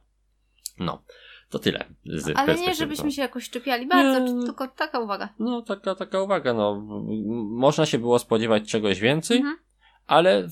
No. 0.80 1.04
To 1.50 1.60
tyle. 1.60 1.86
Z 2.06 2.32
Ale 2.36 2.56
nie, 2.56 2.76
żebyśmy 2.76 3.12
się 3.12 3.22
jakoś 3.22 3.50
czepiali 3.50 3.88
bardzo, 3.88 4.34
nie, 4.34 4.46
tylko 4.46 4.68
taka 4.68 5.00
uwaga. 5.00 5.30
No, 5.40 5.62
taka, 5.62 5.96
taka 5.96 6.22
uwaga, 6.22 6.54
no. 6.54 6.88
Można 7.50 7.86
się 7.86 8.00
było 8.00 8.20
spodziewać 8.20 8.72
czegoś 8.72 9.00
więcej, 9.00 9.38
mhm. 9.38 9.58
ale 10.08 10.48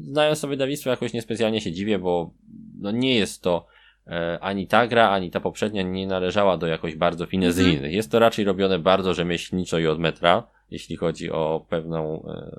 znając 0.00 0.38
sobie 0.38 0.50
wydawnictwo 0.50 0.90
jakoś 0.90 1.12
niespecjalnie 1.12 1.60
się 1.60 1.72
dziwię, 1.72 1.98
bo 1.98 2.34
no 2.78 2.90
nie 2.90 3.14
jest 3.14 3.42
to 3.42 3.66
e, 4.06 4.38
ani 4.40 4.66
ta 4.66 4.86
gra, 4.86 5.10
ani 5.10 5.30
ta 5.30 5.40
poprzednia 5.40 5.82
nie 5.82 6.06
należała 6.06 6.56
do 6.56 6.66
jakoś 6.66 6.96
bardzo 6.96 7.26
finezyjnych. 7.26 7.74
Mhm. 7.74 7.92
Jest 7.92 8.10
to 8.10 8.18
raczej 8.18 8.44
robione 8.44 8.78
bardzo 8.78 9.14
rzemieślniczo 9.14 9.78
i 9.78 9.86
od 9.86 9.98
metra, 9.98 10.57
jeśli 10.70 10.96
chodzi 10.96 11.30
o 11.30 11.66
pewną 11.68 12.24
e, 12.28 12.50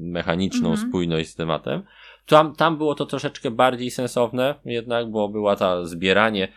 mechaniczną 0.00 0.70
mhm. 0.70 0.88
spójność 0.88 1.28
z 1.28 1.34
tematem. 1.34 1.82
Tam, 2.26 2.56
tam 2.56 2.76
było 2.76 2.94
to 2.94 3.06
troszeczkę 3.06 3.50
bardziej 3.50 3.90
sensowne 3.90 4.54
jednak, 4.64 5.10
bo 5.10 5.28
była 5.28 5.56
ta 5.56 5.84
zbieranie 5.84 6.48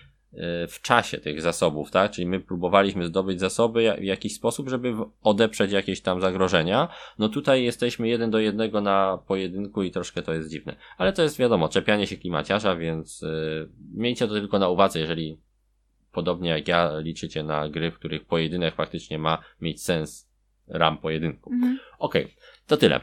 w 0.69 0.81
czasie 0.81 1.17
tych 1.17 1.41
zasobów, 1.41 1.91
tak? 1.91 2.11
Czyli 2.11 2.27
my 2.27 2.39
próbowaliśmy 2.39 3.07
zdobyć 3.07 3.39
zasoby 3.39 3.95
w 3.99 4.03
jakiś 4.03 4.35
sposób, 4.35 4.69
żeby 4.69 4.93
odeprzeć 5.23 5.71
jakieś 5.71 6.01
tam 6.01 6.21
zagrożenia. 6.21 6.87
No 7.19 7.29
tutaj 7.29 7.63
jesteśmy 7.63 8.07
jeden 8.07 8.31
do 8.31 8.39
jednego 8.39 8.81
na 8.81 9.19
pojedynku 9.27 9.83
i 9.83 9.91
troszkę 9.91 10.21
to 10.21 10.33
jest 10.33 10.49
dziwne. 10.49 10.75
Ale 10.97 11.13
to 11.13 11.23
jest 11.23 11.37
wiadomo, 11.37 11.69
czepianie 11.69 12.07
się 12.07 12.17
klimaciarza, 12.17 12.75
więc 12.75 13.21
yy, 13.21 13.69
miejcie 13.93 14.27
to 14.27 14.33
tylko 14.33 14.59
na 14.59 14.69
uwadze, 14.69 14.99
jeżeli 14.99 15.37
podobnie 16.11 16.49
jak 16.49 16.67
ja 16.67 16.99
liczycie 16.99 17.43
na 17.43 17.69
gry, 17.69 17.91
w 17.91 17.95
których 17.95 18.25
pojedynek 18.25 18.75
faktycznie 18.75 19.19
ma 19.19 19.37
mieć 19.61 19.83
sens 19.83 20.29
ram 20.67 20.97
pojedynku. 20.97 21.53
Mhm. 21.53 21.79
Okej, 21.99 22.23
okay, 22.23 22.37
to 22.67 22.77
tyle. 22.77 22.99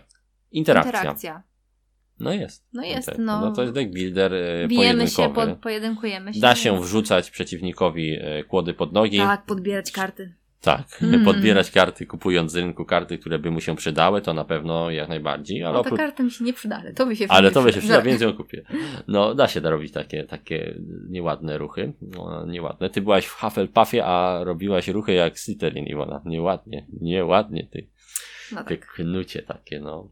Interakcja. 0.53 0.91
Interakcja. 0.91 1.43
No 2.21 2.33
jest. 2.33 2.65
No 2.73 2.83
jest, 2.83 3.19
no. 3.19 3.41
No 3.41 3.53
to 3.53 3.63
jest 3.63 3.75
deck 3.75 3.91
builder 3.91 4.35
e, 4.35 4.69
Bijemy 4.69 5.09
się, 5.09 5.35
pod, 5.35 5.59
pojedynkujemy 5.59 6.35
się. 6.35 6.41
Da 6.41 6.55
się 6.55 6.81
wrzucać 6.81 7.31
przeciwnikowi 7.31 8.19
e, 8.21 8.45
kłody 8.45 8.75
pod 8.75 8.93
nogi. 8.93 9.19
Tak, 9.19 9.45
podbierać 9.45 9.93
karty. 9.93 10.35
Tak, 10.65 11.03
mm. 11.03 11.25
podbierać 11.25 11.71
karty, 11.71 12.07
kupując 12.07 12.53
z 12.53 12.57
rynku 12.57 12.85
karty, 12.85 13.19
które 13.19 13.39
by 13.39 13.51
mu 13.51 13.61
się 13.61 13.77
przydały, 13.77 14.23
to 14.23 14.35
na 14.35 14.45
pewno 14.45 14.91
jak 14.91 15.09
najbardziej. 15.09 15.65
Ale 15.65 15.75
no, 15.75 15.81
oprócz... 15.81 15.99
karty 15.99 16.23
mi 16.23 16.31
się 16.31 16.45
nie 16.45 16.53
przyda, 16.53 16.77
ale 16.77 16.93
to 16.93 17.07
by 17.07 17.17
się 17.17 17.27
Ale 17.29 17.51
to 17.51 17.63
by 17.63 17.73
się 17.73 17.81
przyda, 17.81 18.03
więc 18.09 18.21
ją 18.21 18.33
kupię. 18.33 18.63
No, 19.09 19.35
da 19.35 19.49
się 19.49 19.61
da 19.61 19.71
robić 19.71 19.93
takie, 19.93 20.25
takie 20.25 20.75
nieładne 21.09 21.59
ruchy. 21.59 21.93
No, 22.03 22.47
nieładne. 22.47 22.91
Ty 22.91 23.01
byłaś 23.01 23.27
w 23.27 23.41
Hufflepuffie, 23.41 24.05
a 24.05 24.45
robiłaś 24.45 24.89
ruchy 24.89 25.13
jak 25.13 25.39
Slytherin, 25.39 25.87
Iwona. 25.87 26.23
Nieładnie, 26.25 26.87
nieładnie 27.01 27.69
ty. 27.71 27.89
No 28.53 28.59
tak. 28.59 28.69
Ty 28.69 28.77
knucie 28.79 29.43
takie, 29.43 29.81
no. 29.81 30.11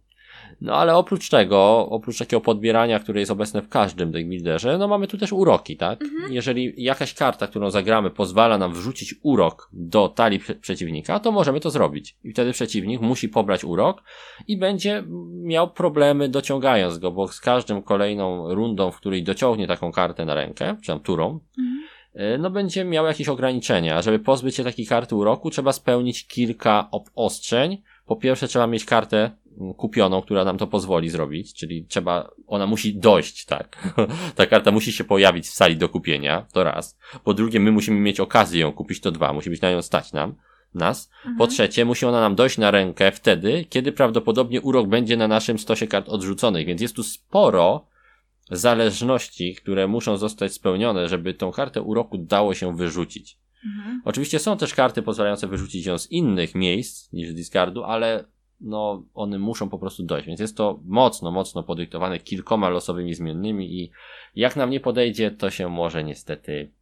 No 0.60 0.74
ale 0.74 0.94
oprócz 0.94 1.28
tego, 1.28 1.88
oprócz 1.90 2.18
takiego 2.18 2.40
podbierania, 2.40 2.98
które 2.98 3.20
jest 3.20 3.32
obecne 3.32 3.62
w 3.62 3.68
każdym 3.68 4.12
deckbuilderze, 4.12 4.78
no 4.78 4.88
mamy 4.88 5.06
tu 5.06 5.18
też 5.18 5.32
uroki, 5.32 5.76
tak? 5.76 6.02
Mhm. 6.02 6.32
Jeżeli 6.32 6.74
jakaś 6.76 7.14
karta, 7.14 7.46
którą 7.46 7.70
zagramy, 7.70 8.10
pozwala 8.10 8.58
nam 8.58 8.72
wrzucić 8.72 9.14
urok 9.22 9.68
do 9.72 10.08
talii 10.08 10.40
przeciwnika, 10.60 11.20
to 11.20 11.32
możemy 11.32 11.60
to 11.60 11.70
zrobić. 11.70 12.16
I 12.24 12.32
wtedy 12.32 12.52
przeciwnik 12.52 13.00
musi 13.00 13.28
pobrać 13.28 13.64
urok 13.64 14.02
i 14.48 14.56
będzie 14.56 15.04
miał 15.42 15.70
problemy 15.70 16.28
dociągając 16.28 16.98
go, 16.98 17.10
bo 17.10 17.28
z 17.28 17.40
każdym 17.40 17.82
kolejną 17.82 18.54
rundą, 18.54 18.90
w 18.90 18.96
której 18.96 19.22
dociągnie 19.22 19.66
taką 19.66 19.92
kartę 19.92 20.24
na 20.24 20.34
rękę, 20.34 20.76
czy 20.80 20.86
tam 20.86 21.00
turą, 21.00 21.40
mhm 21.58 21.82
e, 22.14 22.38
no 22.38 22.50
będzie 22.50 22.84
miał 22.84 23.06
jakieś 23.06 23.28
ograniczenia. 23.28 24.02
Żeby 24.02 24.18
pozbyć 24.18 24.56
się 24.56 24.64
takiej 24.64 24.86
karty 24.86 25.14
uroku, 25.14 25.50
trzeba 25.50 25.72
spełnić 25.72 26.26
kilka 26.26 26.88
obostrzeń. 26.90 27.82
Po 28.06 28.16
pierwsze, 28.16 28.48
trzeba 28.48 28.66
mieć 28.66 28.84
kartę 28.84 29.30
kupioną, 29.76 30.22
która 30.22 30.44
nam 30.44 30.58
to 30.58 30.66
pozwoli 30.66 31.10
zrobić, 31.10 31.54
czyli 31.54 31.86
trzeba, 31.86 32.30
ona 32.46 32.66
musi 32.66 32.94
dojść, 32.94 33.44
tak. 33.44 33.94
Ta 34.36 34.46
karta 34.46 34.70
musi 34.70 34.92
się 34.92 35.04
pojawić 35.04 35.46
w 35.46 35.54
sali 35.54 35.76
do 35.76 35.88
kupienia, 35.88 36.46
to 36.52 36.64
raz. 36.64 36.98
Po 37.24 37.34
drugie, 37.34 37.60
my 37.60 37.72
musimy 37.72 38.00
mieć 38.00 38.20
okazję 38.20 38.60
ją 38.60 38.72
kupić, 38.72 39.00
to 39.00 39.10
dwa, 39.10 39.32
musi 39.32 39.50
być 39.50 39.60
na 39.60 39.70
nią 39.70 39.82
stać 39.82 40.12
nam, 40.12 40.34
nas. 40.74 41.10
Mhm. 41.16 41.36
Po 41.36 41.46
trzecie, 41.46 41.84
musi 41.84 42.06
ona 42.06 42.20
nam 42.20 42.34
dojść 42.34 42.58
na 42.58 42.70
rękę 42.70 43.12
wtedy, 43.12 43.64
kiedy 43.68 43.92
prawdopodobnie 43.92 44.60
urok 44.60 44.88
będzie 44.88 45.16
na 45.16 45.28
naszym 45.28 45.58
stosie 45.58 45.86
kart 45.86 46.08
odrzuconych, 46.08 46.66
więc 46.66 46.80
jest 46.80 46.96
tu 46.96 47.02
sporo 47.02 47.86
zależności, 48.50 49.54
które 49.54 49.88
muszą 49.88 50.16
zostać 50.16 50.52
spełnione, 50.52 51.08
żeby 51.08 51.34
tą 51.34 51.52
kartę 51.52 51.82
uroku 51.82 52.18
dało 52.18 52.54
się 52.54 52.76
wyrzucić. 52.76 53.38
Mhm. 53.64 54.02
Oczywiście 54.04 54.38
są 54.38 54.56
też 54.56 54.74
karty 54.74 55.02
pozwalające 55.02 55.46
wyrzucić 55.46 55.86
ją 55.86 55.98
z 55.98 56.10
innych 56.10 56.54
miejsc 56.54 57.12
niż 57.12 57.30
z 57.30 57.34
discardu, 57.34 57.84
ale 57.84 58.24
no 58.62 59.04
one 59.14 59.38
muszą 59.38 59.68
po 59.68 59.78
prostu 59.78 60.02
dojść, 60.02 60.26
więc 60.26 60.40
jest 60.40 60.56
to 60.56 60.80
mocno, 60.84 61.30
mocno 61.30 61.62
podyktowane 61.62 62.18
kilkoma 62.18 62.68
losowymi 62.68 63.14
zmiennymi 63.14 63.80
i 63.80 63.90
jak 64.34 64.56
nam 64.56 64.70
nie 64.70 64.80
podejdzie, 64.80 65.30
to 65.30 65.50
się 65.50 65.68
może 65.68 66.04
niestety 66.04 66.72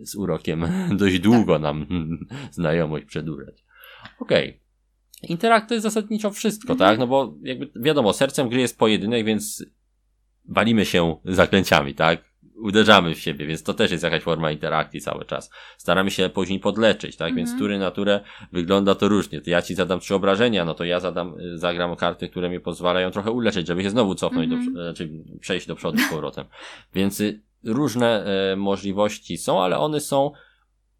z 0.00 0.14
urokiem 0.14 0.66
dość 0.98 1.18
długo 1.18 1.52
tak. 1.52 1.62
nam 1.62 1.86
znajomość 2.50 3.06
przedłużać. 3.06 3.64
Okej. 4.20 4.48
Okay. 4.48 4.60
Interakt 5.22 5.68
to 5.68 5.74
jest 5.74 5.82
zasadniczo 5.82 6.30
wszystko, 6.30 6.72
mhm. 6.72 6.90
tak? 6.90 6.98
No 6.98 7.06
bo 7.06 7.34
jakby 7.42 7.70
wiadomo, 7.76 8.12
sercem 8.12 8.48
gry 8.48 8.60
jest 8.60 8.78
pojedynek, 8.78 9.26
więc 9.26 9.66
walimy 10.48 10.84
się 10.86 11.16
zaklęciami, 11.24 11.94
tak? 11.94 12.24
Uderzamy 12.56 13.14
w 13.14 13.20
siebie, 13.20 13.46
więc 13.46 13.62
to 13.62 13.74
też 13.74 13.90
jest 13.90 14.04
jakaś 14.04 14.22
forma 14.22 14.50
interakcji 14.50 15.00
cały 15.00 15.24
czas. 15.24 15.50
Staramy 15.76 16.10
się 16.10 16.28
później 16.28 16.60
podleczyć, 16.60 17.16
tak? 17.16 17.32
-hmm. 17.32 17.36
Więc 17.36 17.58
tury 17.58 17.78
na 17.78 17.90
turę 17.90 18.20
wygląda 18.52 18.94
to 18.94 19.08
różnie. 19.08 19.40
To 19.40 19.50
ja 19.50 19.62
ci 19.62 19.74
zadam 19.74 20.00
trzy 20.00 20.14
obrażenia, 20.14 20.64
no 20.64 20.74
to 20.74 20.84
ja 20.84 21.00
zadam, 21.00 21.40
y, 21.40 21.58
zagram 21.58 21.96
karty, 21.96 22.28
które 22.28 22.50
mi 22.50 22.60
pozwalają 22.60 23.10
trochę 23.10 23.30
uleczyć, 23.30 23.66
żeby 23.66 23.82
się 23.82 23.90
znowu 23.90 24.14
cofnąć, 24.14 24.52
-hmm. 24.52 24.74
do, 24.74 24.82
znaczy 24.82 25.10
przejść 25.40 25.66
do 25.66 25.76
przodu 25.76 25.98
z 25.98 26.10
powrotem. 26.10 26.44
Więc 26.94 27.20
y, 27.20 27.42
różne 27.64 28.24
e, 28.24 28.56
możliwości 28.56 29.38
są, 29.38 29.62
ale 29.62 29.78
one 29.78 30.00
są 30.00 30.32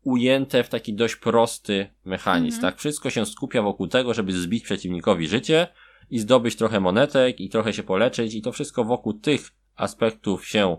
ujęte 0.03 0.64
w 0.64 0.69
taki 0.69 0.95
dość 0.95 1.16
prosty 1.16 1.90
mechanizm, 2.05 2.59
-hmm. 2.59 2.62
tak? 2.62 2.79
Wszystko 2.79 3.11
się 3.11 3.27
skupia 3.27 3.62
wokół 3.62 3.88
tego, 3.88 4.14
żeby 4.14 4.33
zbić 4.33 4.64
przeciwnikowi 4.64 5.29
życie 5.29 5.69
i 6.11 6.19
zdobyć 6.19 6.57
trochę 6.57 6.81
monetek 6.81 7.40
i 7.40 7.49
trochę 7.49 7.73
się 7.73 7.83
poleczyć 7.83 8.35
i 8.35 8.42
to 8.42 8.53
wszystko 8.53 8.85
wokół 8.85 9.12
tych 9.12 9.51
aspektów 9.77 10.47
się 10.47 10.77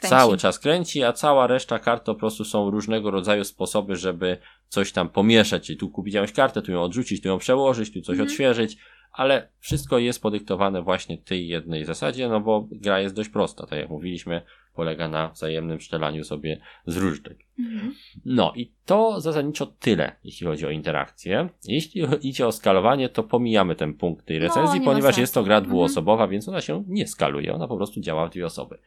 Kręci. 0.00 0.16
Cały 0.16 0.36
czas 0.36 0.58
kręci, 0.58 1.04
a 1.04 1.12
cała 1.12 1.46
reszta 1.46 1.78
kart 1.78 2.04
to 2.04 2.14
po 2.14 2.20
prostu 2.20 2.44
są 2.44 2.70
różnego 2.70 3.10
rodzaju 3.10 3.44
sposoby, 3.44 3.96
żeby 3.96 4.38
coś 4.68 4.92
tam 4.92 5.08
pomieszać. 5.08 5.66
Czyli 5.66 5.78
tu 5.78 5.90
kupić 5.90 6.14
jakąś 6.14 6.32
kartę, 6.32 6.62
tu 6.62 6.72
ją 6.72 6.82
odrzucić, 6.82 7.22
tu 7.22 7.28
ją 7.28 7.38
przełożyć, 7.38 7.92
tu 7.92 8.00
coś 8.00 8.12
mhm. 8.12 8.28
odświeżyć, 8.28 8.76
ale 9.12 9.48
wszystko 9.58 9.98
jest 9.98 10.22
podyktowane 10.22 10.82
właśnie 10.82 11.18
tej 11.18 11.48
jednej 11.48 11.84
zasadzie, 11.84 12.28
no 12.28 12.40
bo 12.40 12.68
gra 12.72 13.00
jest 13.00 13.14
dość 13.14 13.28
prosta, 13.28 13.66
tak 13.66 13.78
jak 13.78 13.90
mówiliśmy, 13.90 14.42
polega 14.74 15.08
na 15.08 15.28
wzajemnym 15.28 15.80
szczelaniu 15.80 16.24
sobie 16.24 16.60
z 16.86 16.96
różdżek. 16.96 17.38
Mhm. 17.58 17.94
No 18.24 18.52
i 18.56 18.72
to 18.84 19.20
zasadniczo 19.20 19.66
tyle, 19.66 20.16
jeśli 20.24 20.46
chodzi 20.46 20.66
o 20.66 20.70
interakcję. 20.70 21.48
Jeśli 21.64 22.02
idzie 22.28 22.46
o 22.46 22.52
skalowanie, 22.52 23.08
to 23.08 23.22
pomijamy 23.22 23.74
ten 23.74 23.94
punkt 23.94 24.26
tej 24.26 24.38
no, 24.38 24.46
recenzji, 24.46 24.80
no, 24.80 24.84
ponieważ 24.84 25.18
jest 25.18 25.34
to 25.34 25.42
gra 25.42 25.56
mhm. 25.56 25.70
dwuosobowa, 25.70 26.24
mhm. 26.24 26.30
więc 26.30 26.48
ona 26.48 26.60
się 26.60 26.84
nie 26.88 27.06
skaluje, 27.06 27.54
ona 27.54 27.68
po 27.68 27.76
prostu 27.76 28.00
działa 28.00 28.28
w 28.28 28.30
dwie 28.30 28.46
osoby. 28.46 28.78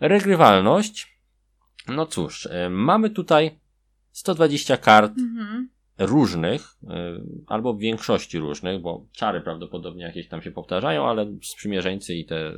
Regrywalność. 0.00 1.18
No 1.88 2.06
cóż, 2.06 2.46
e, 2.46 2.70
mamy 2.70 3.10
tutaj 3.10 3.58
120 4.10 4.76
kart 4.76 5.12
mhm. 5.18 5.68
różnych, 5.98 6.76
e, 6.88 7.20
albo 7.46 7.74
w 7.74 7.78
większości 7.78 8.38
różnych, 8.38 8.80
bo 8.80 9.06
czary 9.12 9.40
prawdopodobnie 9.40 10.04
jakieś 10.04 10.28
tam 10.28 10.42
się 10.42 10.50
powtarzają, 10.50 11.08
ale 11.08 11.26
sprzymierzeńcy 11.42 12.14
i 12.14 12.24
te 12.24 12.52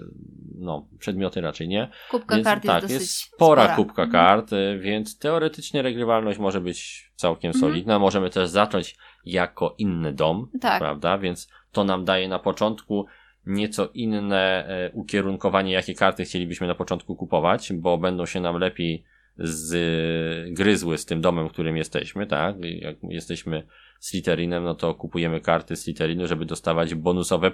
no, 0.59 0.89
przedmioty 0.99 1.41
raczej 1.41 1.69
nie. 1.69 1.91
Kubka 2.11 2.35
więc, 2.35 2.45
kart 2.45 2.67
tak, 2.67 2.83
jest, 2.83 2.95
jest 2.95 3.11
spora, 3.17 3.63
spora. 3.63 3.77
kubka 3.77 4.03
mhm. 4.03 4.11
kart, 4.11 4.53
e, 4.53 4.79
więc 4.79 5.19
teoretycznie 5.19 5.83
regrywalność 5.83 6.39
może 6.39 6.61
być 6.61 7.11
całkiem 7.17 7.49
mhm. 7.49 7.61
solidna. 7.61 7.99
Możemy 7.99 8.31
też 8.31 8.49
zacząć 8.49 8.97
jako 9.25 9.75
inny 9.79 10.13
dom, 10.13 10.51
tak. 10.61 10.79
prawda? 10.79 11.19
Więc 11.19 11.49
to 11.73 11.85
nam 11.85 12.05
daje 12.05 12.29
na 12.29 12.39
początku 12.39 13.07
nieco 13.47 13.91
inne 13.95 14.69
ukierunkowanie, 14.93 15.73
jakie 15.73 15.95
karty 15.95 16.25
chcielibyśmy 16.25 16.67
na 16.67 16.75
początku 16.75 17.17
kupować, 17.17 17.73
bo 17.73 17.99
będą 17.99 18.27
się 18.27 18.41
nam 18.41 18.59
lepiej 18.59 19.05
z, 19.39 20.55
gryzły 20.55 20.99
z 20.99 21.05
tym 21.05 21.21
domem, 21.21 21.49
w 21.49 21.53
którym 21.53 21.77
jesteśmy, 21.77 22.27
tak? 22.27 22.57
Jak 22.61 22.97
jesteśmy 23.03 23.67
Slytherinem, 24.01 24.65
no 24.65 24.75
to 24.75 24.95
kupujemy 24.95 25.41
karty 25.41 25.77
Slytherinu, 25.77 26.27
żeby 26.27 26.45
dostawać 26.45 26.95
bonusowe 26.95 27.53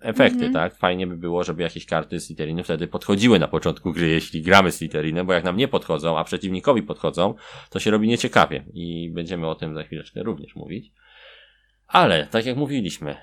efekty, 0.00 0.38
mm 0.38 0.50
-hmm. 0.50 0.54
tak? 0.54 0.74
Fajnie 0.74 1.06
by 1.06 1.16
było, 1.16 1.44
żeby 1.44 1.62
jakieś 1.62 1.86
karty 1.86 2.20
Slytherinu 2.20 2.64
wtedy 2.64 2.86
podchodziły 2.86 3.38
na 3.38 3.48
początku 3.48 3.92
gry, 3.92 4.08
jeśli 4.08 4.42
gramy 4.42 4.72
Slytherinem, 4.72 5.26
bo 5.26 5.32
jak 5.32 5.44
nam 5.44 5.56
nie 5.56 5.68
podchodzą, 5.68 6.18
a 6.18 6.24
przeciwnikowi 6.24 6.82
podchodzą, 6.82 7.34
to 7.70 7.80
się 7.80 7.90
robi 7.90 8.08
nieciekawie 8.08 8.64
i 8.72 9.10
będziemy 9.14 9.46
o 9.46 9.54
tym 9.54 9.74
za 9.74 9.82
chwileczkę 9.82 10.22
również 10.22 10.56
mówić. 10.56 10.92
Ale, 11.86 12.26
tak 12.26 12.46
jak 12.46 12.56
mówiliśmy, 12.56 13.16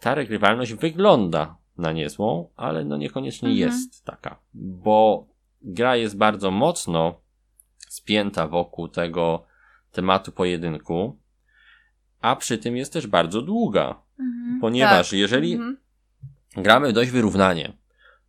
ta 0.00 0.14
regrywalność 0.14 0.74
wygląda 0.74 1.56
na 1.78 1.92
niezłą, 1.92 2.48
ale 2.56 2.84
no 2.84 2.96
niekoniecznie 2.96 3.48
-hmm. 3.48 3.56
jest 3.56 4.04
taka, 4.04 4.38
bo 4.54 5.26
gra 5.62 5.96
jest 5.96 6.16
bardzo 6.16 6.50
mocno 6.50 7.20
spięta 7.88 8.46
wokół 8.46 8.88
tego 8.88 9.44
tematu 9.92 10.32
pojedynku, 10.32 11.18
a 12.20 12.36
przy 12.36 12.58
tym 12.58 12.76
jest 12.76 12.92
też 12.92 13.06
bardzo 13.06 13.42
długa. 13.42 14.02
Mhm, 14.20 14.60
ponieważ 14.60 15.10
tak. 15.10 15.18
jeżeli 15.18 15.52
mhm. 15.52 15.76
gramy 16.56 16.92
dość 16.92 17.10
wyrównanie, 17.10 17.72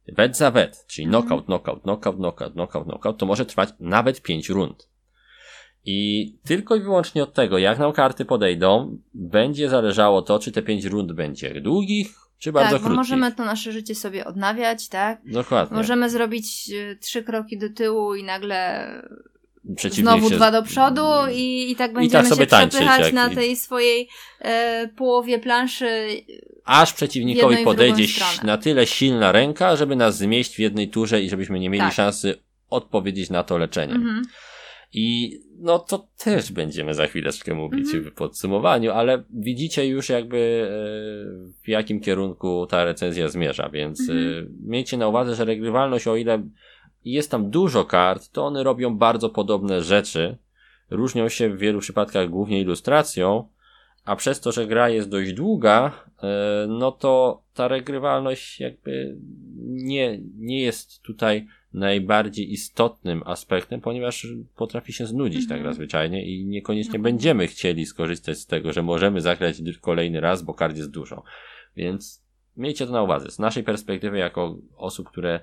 wet 0.07 0.37
za 0.37 0.51
wet, 0.51 0.85
czyli 0.87 1.05
mhm. 1.05 1.23
knockout, 1.23 1.45
knockout, 1.45 1.83
knockout, 1.83 2.15
knockout, 2.15 2.53
knockout, 2.53 2.87
knockout, 2.87 3.17
to 3.17 3.25
może 3.25 3.45
trwać 3.45 3.69
nawet 3.79 4.21
5 4.21 4.49
rund. 4.49 4.88
I 5.85 6.33
tylko 6.45 6.75
i 6.75 6.81
wyłącznie 6.81 7.23
od 7.23 7.33
tego, 7.33 7.57
jak 7.57 7.79
nam 7.79 7.91
karty 7.91 8.25
podejdą, 8.25 8.97
będzie 9.13 9.69
zależało 9.69 10.21
to, 10.21 10.39
czy 10.39 10.51
te 10.51 10.61
5 10.61 10.85
rund 10.85 11.11
będzie 11.11 11.61
długich, 11.61 12.15
czy 12.39 12.51
bardzo 12.51 12.71
tak, 12.71 12.81
krótkich. 12.81 12.97
możemy 12.97 13.31
to 13.31 13.45
nasze 13.45 13.71
życie 13.71 13.95
sobie 13.95 14.25
odnawiać, 14.25 14.89
tak? 14.89 15.21
Dokładnie. 15.25 15.77
Możemy 15.77 16.09
zrobić 16.09 16.71
e, 16.71 16.95
trzy 16.95 17.23
kroki 17.23 17.57
do 17.57 17.69
tyłu 17.69 18.15
i 18.15 18.23
nagle 18.23 18.89
znowu 19.91 20.29
się... 20.29 20.35
dwa 20.35 20.51
do 20.51 20.63
przodu 20.63 21.05
i, 21.31 21.71
i 21.71 21.75
tak 21.75 21.93
będziemy 21.93 22.23
I 22.23 22.29
tak 22.29 22.37
sobie 22.37 22.49
się 22.49 22.67
przepychać 22.69 23.13
na 23.13 23.29
tej 23.29 23.55
swojej 23.55 24.09
e, 24.39 24.87
połowie 24.87 25.39
planszy. 25.39 26.07
Aż 26.65 26.93
przeciwnikowi 26.93 27.57
podejdzie 27.63 28.23
na 28.43 28.57
tyle 28.57 28.87
silna 28.87 29.31
ręka, 29.31 29.75
żeby 29.75 29.95
nas 29.95 30.17
zmieść 30.17 30.55
w 30.55 30.59
jednej 30.59 30.89
turze 30.89 31.21
i 31.21 31.29
żebyśmy 31.29 31.59
nie 31.59 31.69
mieli 31.69 31.85
tak. 31.85 31.93
szansy 31.93 32.35
odpowiedzieć 32.69 33.29
na 33.29 33.43
to 33.43 33.57
leczeniem. 33.57 33.97
Mhm. 33.97 34.25
I 34.93 35.39
no 35.59 35.79
to 35.79 36.07
też 36.17 36.51
będziemy 36.51 36.93
za 36.93 37.07
chwileczkę 37.07 37.53
mówić 37.53 37.89
mm 37.93 38.03
-hmm. 38.03 38.11
w 38.11 38.13
podsumowaniu, 38.13 38.91
ale 38.91 39.23
widzicie 39.29 39.87
już 39.87 40.09
jakby 40.09 40.37
e, 40.37 41.63
w 41.63 41.67
jakim 41.67 41.99
kierunku 41.99 42.67
ta 42.69 42.85
recenzja 42.85 43.27
zmierza, 43.27 43.69
więc 43.69 44.09
mm 44.09 44.23
-hmm. 44.23 44.47
miejcie 44.65 44.97
na 44.97 45.07
uwadze, 45.07 45.35
że 45.35 45.45
regrywalność, 45.45 46.07
o 46.07 46.15
ile 46.15 46.43
jest 47.05 47.31
tam 47.31 47.49
dużo 47.49 47.85
kart, 47.85 48.31
to 48.31 48.45
one 48.45 48.63
robią 48.63 48.97
bardzo 48.97 49.29
podobne 49.29 49.81
rzeczy. 49.81 50.37
Różnią 50.89 51.29
się 51.29 51.49
w 51.49 51.57
wielu 51.57 51.79
przypadkach 51.79 52.29
głównie 52.29 52.61
ilustracją, 52.61 53.47
a 54.05 54.15
przez 54.15 54.39
to, 54.39 54.51
że 54.51 54.67
gra 54.67 54.89
jest 54.89 55.09
dość 55.09 55.33
długa, 55.33 55.91
e, 56.23 56.67
no 56.69 56.91
to 56.91 57.43
ta 57.53 57.67
regrywalność 57.67 58.59
jakby 58.59 59.17
nie, 59.65 60.19
nie 60.37 60.61
jest 60.61 61.01
tutaj 61.01 61.47
najbardziej 61.73 62.51
istotnym 62.51 63.23
aspektem, 63.25 63.81
ponieważ 63.81 64.27
potrafi 64.55 64.93
się 64.93 65.05
znudzić 65.05 65.47
tak 65.47 65.57
mhm. 65.57 65.75
zwyczajnie 65.75 66.25
i 66.25 66.45
niekoniecznie 66.45 66.99
no. 66.99 67.03
będziemy 67.03 67.47
chcieli 67.47 67.85
skorzystać 67.85 68.37
z 68.37 68.45
tego, 68.45 68.73
że 68.73 68.83
możemy 68.83 69.21
zagrać 69.21 69.61
kolejny 69.81 70.19
raz, 70.19 70.43
bo 70.43 70.53
kart 70.53 70.77
jest 70.77 70.91
dużo. 70.91 71.23
Więc 71.75 72.23
miejcie 72.57 72.85
to 72.85 72.91
na 72.91 73.03
uwadze. 73.03 73.31
Z 73.31 73.39
naszej 73.39 73.63
perspektywy, 73.63 74.17
jako 74.17 74.57
osób, 74.77 75.09
które 75.09 75.39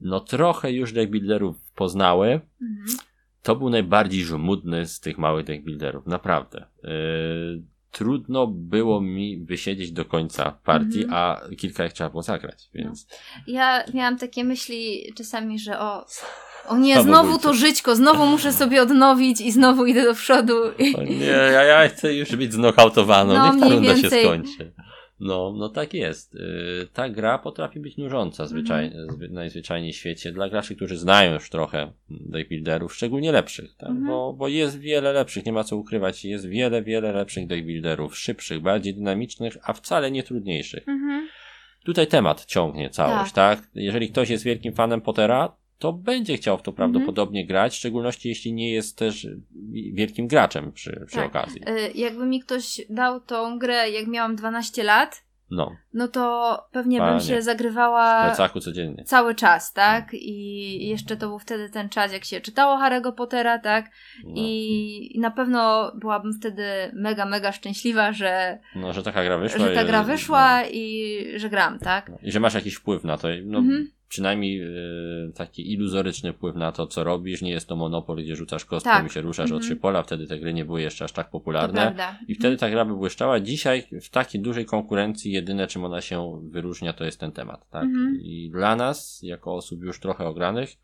no 0.00 0.20
trochę 0.20 0.72
już 0.72 0.92
deckbuilderów 0.92 1.72
poznały, 1.72 2.40
mhm. 2.62 2.98
to 3.42 3.56
był 3.56 3.70
najbardziej 3.70 4.24
żmudny 4.24 4.86
z 4.86 5.00
tych 5.00 5.18
małych 5.18 5.46
deckbuilderów. 5.46 6.06
Naprawdę. 6.06 6.66
Yy, 6.82 7.62
trudno 7.92 8.46
było 8.46 9.00
mi 9.00 9.44
wysiedzieć 9.44 9.92
do 9.92 10.04
końca 10.04 10.58
partii, 10.64 11.04
mm 11.04 11.10
-hmm. 11.10 11.14
a 11.14 11.40
kilka 11.58 11.86
ich 11.86 11.92
trzeba 11.92 12.10
było 12.10 12.22
zagrać, 12.22 12.70
więc... 12.74 13.06
No. 13.10 13.16
Ja 13.46 13.84
miałam 13.94 14.18
takie 14.18 14.44
myśli 14.44 15.12
czasami, 15.16 15.58
że 15.58 15.80
o... 15.80 16.06
O 16.68 16.78
nie, 16.78 17.02
znowu 17.02 17.38
to 17.38 17.54
żyćko, 17.54 17.96
znowu 17.96 18.26
muszę 18.26 18.52
sobie 18.52 18.82
odnowić 18.82 19.40
i 19.40 19.52
znowu 19.52 19.86
idę 19.86 20.04
do 20.04 20.14
przodu. 20.14 20.56
O 20.94 21.02
nie, 21.02 21.26
ja, 21.26 21.62
ja 21.62 21.88
chcę 21.88 22.14
już 22.14 22.36
być 22.36 22.52
znokautowaną, 22.52 23.34
no, 23.34 23.52
niech 23.52 23.60
ta 23.60 23.68
runda 23.68 23.94
więcej. 23.94 24.10
się 24.10 24.28
skończy. 24.28 24.72
No, 25.20 25.54
no 25.56 25.68
tak 25.68 25.94
jest. 25.94 26.34
Y, 26.34 26.88
ta 26.92 27.08
gra 27.08 27.38
potrafi 27.38 27.80
być 27.80 27.96
nużąca 27.96 28.46
zwyczaj, 28.46 28.86
mhm. 28.86 29.32
najzwyczajniej 29.32 29.92
w 29.92 29.96
świecie 29.96 30.32
dla 30.32 30.48
graczy, 30.48 30.76
którzy 30.76 30.96
znają 30.96 31.34
już 31.34 31.50
trochę 31.50 31.92
deckbuilderów, 32.10 32.94
szczególnie 32.94 33.32
lepszych, 33.32 33.74
tak? 33.76 33.88
Mhm. 33.88 34.06
bo, 34.06 34.32
bo 34.32 34.48
jest 34.48 34.78
wiele 34.78 35.12
lepszych, 35.12 35.46
nie 35.46 35.52
ma 35.52 35.64
co 35.64 35.76
ukrywać, 35.76 36.24
jest 36.24 36.48
wiele, 36.48 36.82
wiele 36.82 37.12
lepszych 37.12 37.46
deckbuilderów, 37.46 38.18
szybszych, 38.18 38.60
bardziej 38.60 38.94
dynamicznych, 38.94 39.56
a 39.62 39.72
wcale 39.72 40.10
nie 40.10 40.22
trudniejszych. 40.22 40.88
Mhm. 40.88 41.28
Tutaj 41.84 42.06
temat 42.06 42.44
ciągnie 42.44 42.90
całość, 42.90 43.32
tak. 43.32 43.60
tak? 43.60 43.70
Jeżeli 43.74 44.08
ktoś 44.08 44.30
jest 44.30 44.44
wielkim 44.44 44.74
fanem 44.74 45.00
Pottera, 45.00 45.56
to 45.82 45.92
będzie 45.92 46.36
chciał 46.36 46.58
w 46.58 46.62
to 46.62 46.72
prawdopodobnie 46.72 47.40
mhm. 47.40 47.48
grać, 47.48 47.72
w 47.72 47.76
szczególności 47.76 48.28
jeśli 48.28 48.52
nie 48.52 48.72
jest 48.72 48.98
też 48.98 49.26
wielkim 49.92 50.26
graczem 50.26 50.72
przy, 50.72 51.04
przy 51.06 51.16
tak. 51.16 51.26
okazji. 51.26 51.62
Y, 51.68 51.92
jakby 51.94 52.26
mi 52.26 52.40
ktoś 52.40 52.80
dał 52.90 53.20
tą 53.20 53.58
grę, 53.58 53.90
jak 53.90 54.06
miałam 54.06 54.36
12 54.36 54.84
lat, 54.84 55.24
no. 55.50 55.76
no 55.94 56.08
to 56.08 56.58
pewnie 56.72 56.98
Panie. 56.98 57.10
bym 57.10 57.20
się 57.20 57.42
zagrywała 57.42 58.22
w 58.22 58.26
plecaku 58.26 58.60
codziennie. 58.60 59.04
cały 59.04 59.34
czas, 59.34 59.72
tak? 59.72 60.14
I 60.14 60.88
jeszcze 60.88 61.16
to 61.16 61.28
był 61.28 61.38
wtedy 61.38 61.70
ten 61.70 61.88
czas, 61.88 62.12
jak 62.12 62.24
się 62.24 62.40
czytało 62.40 62.76
Harry'ego 62.76 63.12
Pottera, 63.12 63.58
tak? 63.58 63.90
No. 64.24 64.32
I, 64.36 65.16
I 65.16 65.20
na 65.20 65.30
pewno 65.30 65.92
byłabym 65.94 66.32
wtedy 66.32 66.64
mega, 66.92 67.26
mega 67.26 67.52
szczęśliwa, 67.52 68.12
że 68.12 68.58
no, 68.76 68.92
że 68.92 69.02
taka 69.02 69.24
gra 69.24 69.38
wyszła. 69.38 69.58
Że 69.58 69.74
ta 69.74 69.84
gra 69.84 70.02
wyszła 70.02 70.60
no. 70.60 70.68
i 70.70 71.24
że 71.36 71.50
gram, 71.50 71.78
tak? 71.78 72.10
I 72.22 72.32
że 72.32 72.40
masz 72.40 72.54
jakiś 72.54 72.74
wpływ 72.74 73.04
na 73.04 73.18
to. 73.18 73.28
No, 73.44 73.58
mhm 73.58 73.90
przynajmniej 74.12 74.62
y, 75.28 75.32
taki 75.34 75.72
iluzoryczny 75.72 76.32
wpływ 76.32 76.56
na 76.56 76.72
to, 76.72 76.86
co 76.86 77.04
robisz. 77.04 77.42
Nie 77.42 77.50
jest 77.50 77.68
to 77.68 77.76
monopol, 77.76 78.16
gdzie 78.16 78.36
rzucasz 78.36 78.64
kostką 78.64 78.90
tak. 78.90 79.06
i 79.06 79.10
się 79.10 79.20
ruszasz 79.20 79.50
mm 79.50 79.60
-hmm. 79.60 79.64
o 79.64 79.66
trzy 79.66 79.76
pola. 79.76 80.02
Wtedy 80.02 80.26
te 80.26 80.38
gry 80.38 80.54
nie 80.54 80.64
były 80.64 80.82
jeszcze 80.82 81.04
aż 81.04 81.12
tak 81.12 81.30
popularne. 81.30 82.14
I 82.28 82.34
wtedy 82.34 82.56
ta 82.56 82.70
gra 82.70 82.84
by 82.84 82.94
błyszczała. 82.94 83.40
Dzisiaj 83.40 83.86
w 84.02 84.08
takiej 84.08 84.40
dużej 84.40 84.66
konkurencji 84.66 85.32
jedyne, 85.32 85.66
czym 85.66 85.84
ona 85.84 86.00
się 86.00 86.40
wyróżnia, 86.50 86.92
to 86.92 87.04
jest 87.04 87.20
ten 87.20 87.32
temat. 87.32 87.70
Tak? 87.70 87.84
Mm 87.84 88.14
-hmm. 88.14 88.20
I 88.20 88.50
dla 88.50 88.76
nas, 88.76 89.20
jako 89.22 89.54
osób 89.54 89.82
już 89.82 90.00
trochę 90.00 90.26
ogranych, 90.26 90.76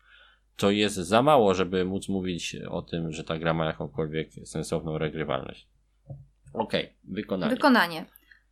to 0.55 0.71
jest 0.71 0.95
za 0.95 1.21
mało, 1.21 1.53
żeby 1.53 1.85
móc 1.85 2.09
mówić 2.09 2.55
o 2.69 2.81
tym, 2.81 3.11
że 3.11 3.23
ta 3.23 3.37
gra 3.37 3.53
ma 3.53 3.65
jakąkolwiek 3.65 4.29
sensowną 4.43 4.97
regrywalność. 4.97 5.67
Okej, 6.53 6.83
okay, 6.83 6.95
wykonanie. 7.03 7.55
Wykonanie. 7.55 8.05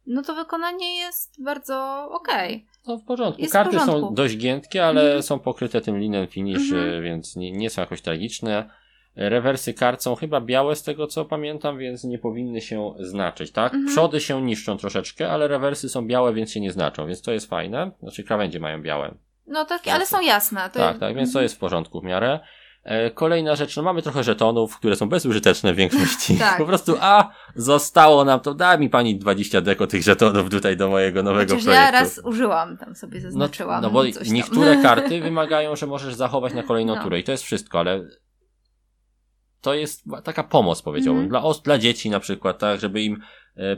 No 0.08 0.22
to 0.22 0.36
wykonanie 0.36 0.98
jest 0.98 1.44
bardzo 1.44 2.08
okej. 2.12 2.56
Okay. 2.56 2.77
No 2.88 2.98
w 2.98 3.04
porządku. 3.04 3.42
Jest 3.42 3.54
Karty 3.54 3.78
w 3.78 3.80
porządku. 3.80 4.08
są 4.08 4.14
dość 4.14 4.38
giętkie, 4.38 4.86
ale 4.86 5.12
mm. 5.12 5.24
są 5.24 5.40
pokryte 5.40 5.82
tym 5.82 6.00
linen 6.00 6.28
finish, 6.28 6.72
-hmm. 6.72 7.04
więc 7.04 7.36
nie, 7.36 7.52
nie, 7.52 7.70
są 7.70 7.82
jakoś 7.82 8.02
tragiczne. 8.02 8.70
Rewersy 9.16 9.74
kart 9.74 10.04
są 10.04 10.16
chyba 10.16 10.42
białe 10.42 10.76
z 10.76 10.84
tego 10.84 11.08
co 11.08 11.26
pamiętam, 11.26 11.78
więc 11.78 12.04
nie 12.04 12.20
powinny 12.20 12.62
się 12.62 12.94
znaczyć, 13.00 13.52
tak? 13.52 13.74
-hmm. 13.74 13.88
Przody 13.88 14.20
się 14.20 14.42
niszczą 14.42 14.78
troszeczkę, 14.78 15.30
ale 15.30 15.48
rewersy 15.48 15.90
są 15.90 16.08
białe, 16.08 16.34
więc 16.34 16.52
się 16.52 16.60
nie 16.60 16.72
znaczą, 16.72 17.08
więc 17.08 17.22
to 17.22 17.32
jest 17.32 17.50
fajne. 17.50 17.92
Znaczy 18.00 18.24
krawędzie 18.24 18.60
mają 18.60 18.82
białe. 18.82 19.16
No 19.48 19.66
tak, 19.66 19.88
ale 19.88 20.06
są 20.06 20.22
jasne. 20.22 20.70
To 20.74 20.80
tak, 20.80 21.00
tak, 21.00 21.16
więc 21.16 21.34
to 21.34 21.42
jest 21.42 21.56
w 21.56 21.60
porządku 21.60 22.02
w 22.02 22.04
miarę. 22.04 22.40
E, 22.88 23.12
kolejna 23.12 23.56
rzecz, 23.56 23.78
no 23.78 23.84
mamy 23.84 24.02
trochę 24.02 24.24
żetonów, 24.24 24.78
które 24.78 24.96
są 24.96 25.10
bezużyteczne 25.10 25.74
w 25.74 25.76
większości. 25.76 26.38
tak. 26.40 26.58
Po 26.58 26.66
prostu, 26.66 26.96
a 27.00 27.32
zostało 27.56 28.26
nam 28.26 28.40
to, 28.40 28.54
da 28.54 28.78
mi 28.78 28.90
pani 28.90 29.18
20 29.18 29.62
deko 29.62 29.88
tych 29.88 30.04
żetonów 30.04 30.50
tutaj 30.50 30.78
do 30.78 30.90
mojego 30.90 31.24
nowego 31.24 31.54
Chociaż 31.54 31.66
projektu. 31.66 31.86
ja 31.86 31.92
raz 31.92 32.22
użyłam, 32.24 32.78
tam 32.78 32.96
sobie 32.96 33.22
zaznaczyłam. 33.22 33.82
No, 33.82 33.88
no 33.88 33.94
bo 33.94 34.04
niektóre 34.32 34.78
karty 34.84 35.22
wymagają, 35.22 35.76
że 35.76 35.88
możesz 35.88 36.14
zachować 36.14 36.54
na 36.54 36.64
kolejną 36.64 36.96
no. 36.96 37.04
turę 37.04 37.20
i 37.20 37.24
to 37.24 37.32
jest 37.32 37.44
wszystko, 37.44 37.80
ale 37.80 38.08
to 39.62 39.74
jest 39.74 40.04
taka 40.24 40.44
pomoc, 40.44 40.82
powiedziałbym, 40.82 41.20
mm. 41.20 41.30
dla, 41.30 41.44
os- 41.44 41.62
dla 41.62 41.78
dzieci 41.78 42.10
na 42.10 42.20
przykład, 42.20 42.60
tak, 42.60 42.80
żeby 42.80 43.02
im 43.02 43.22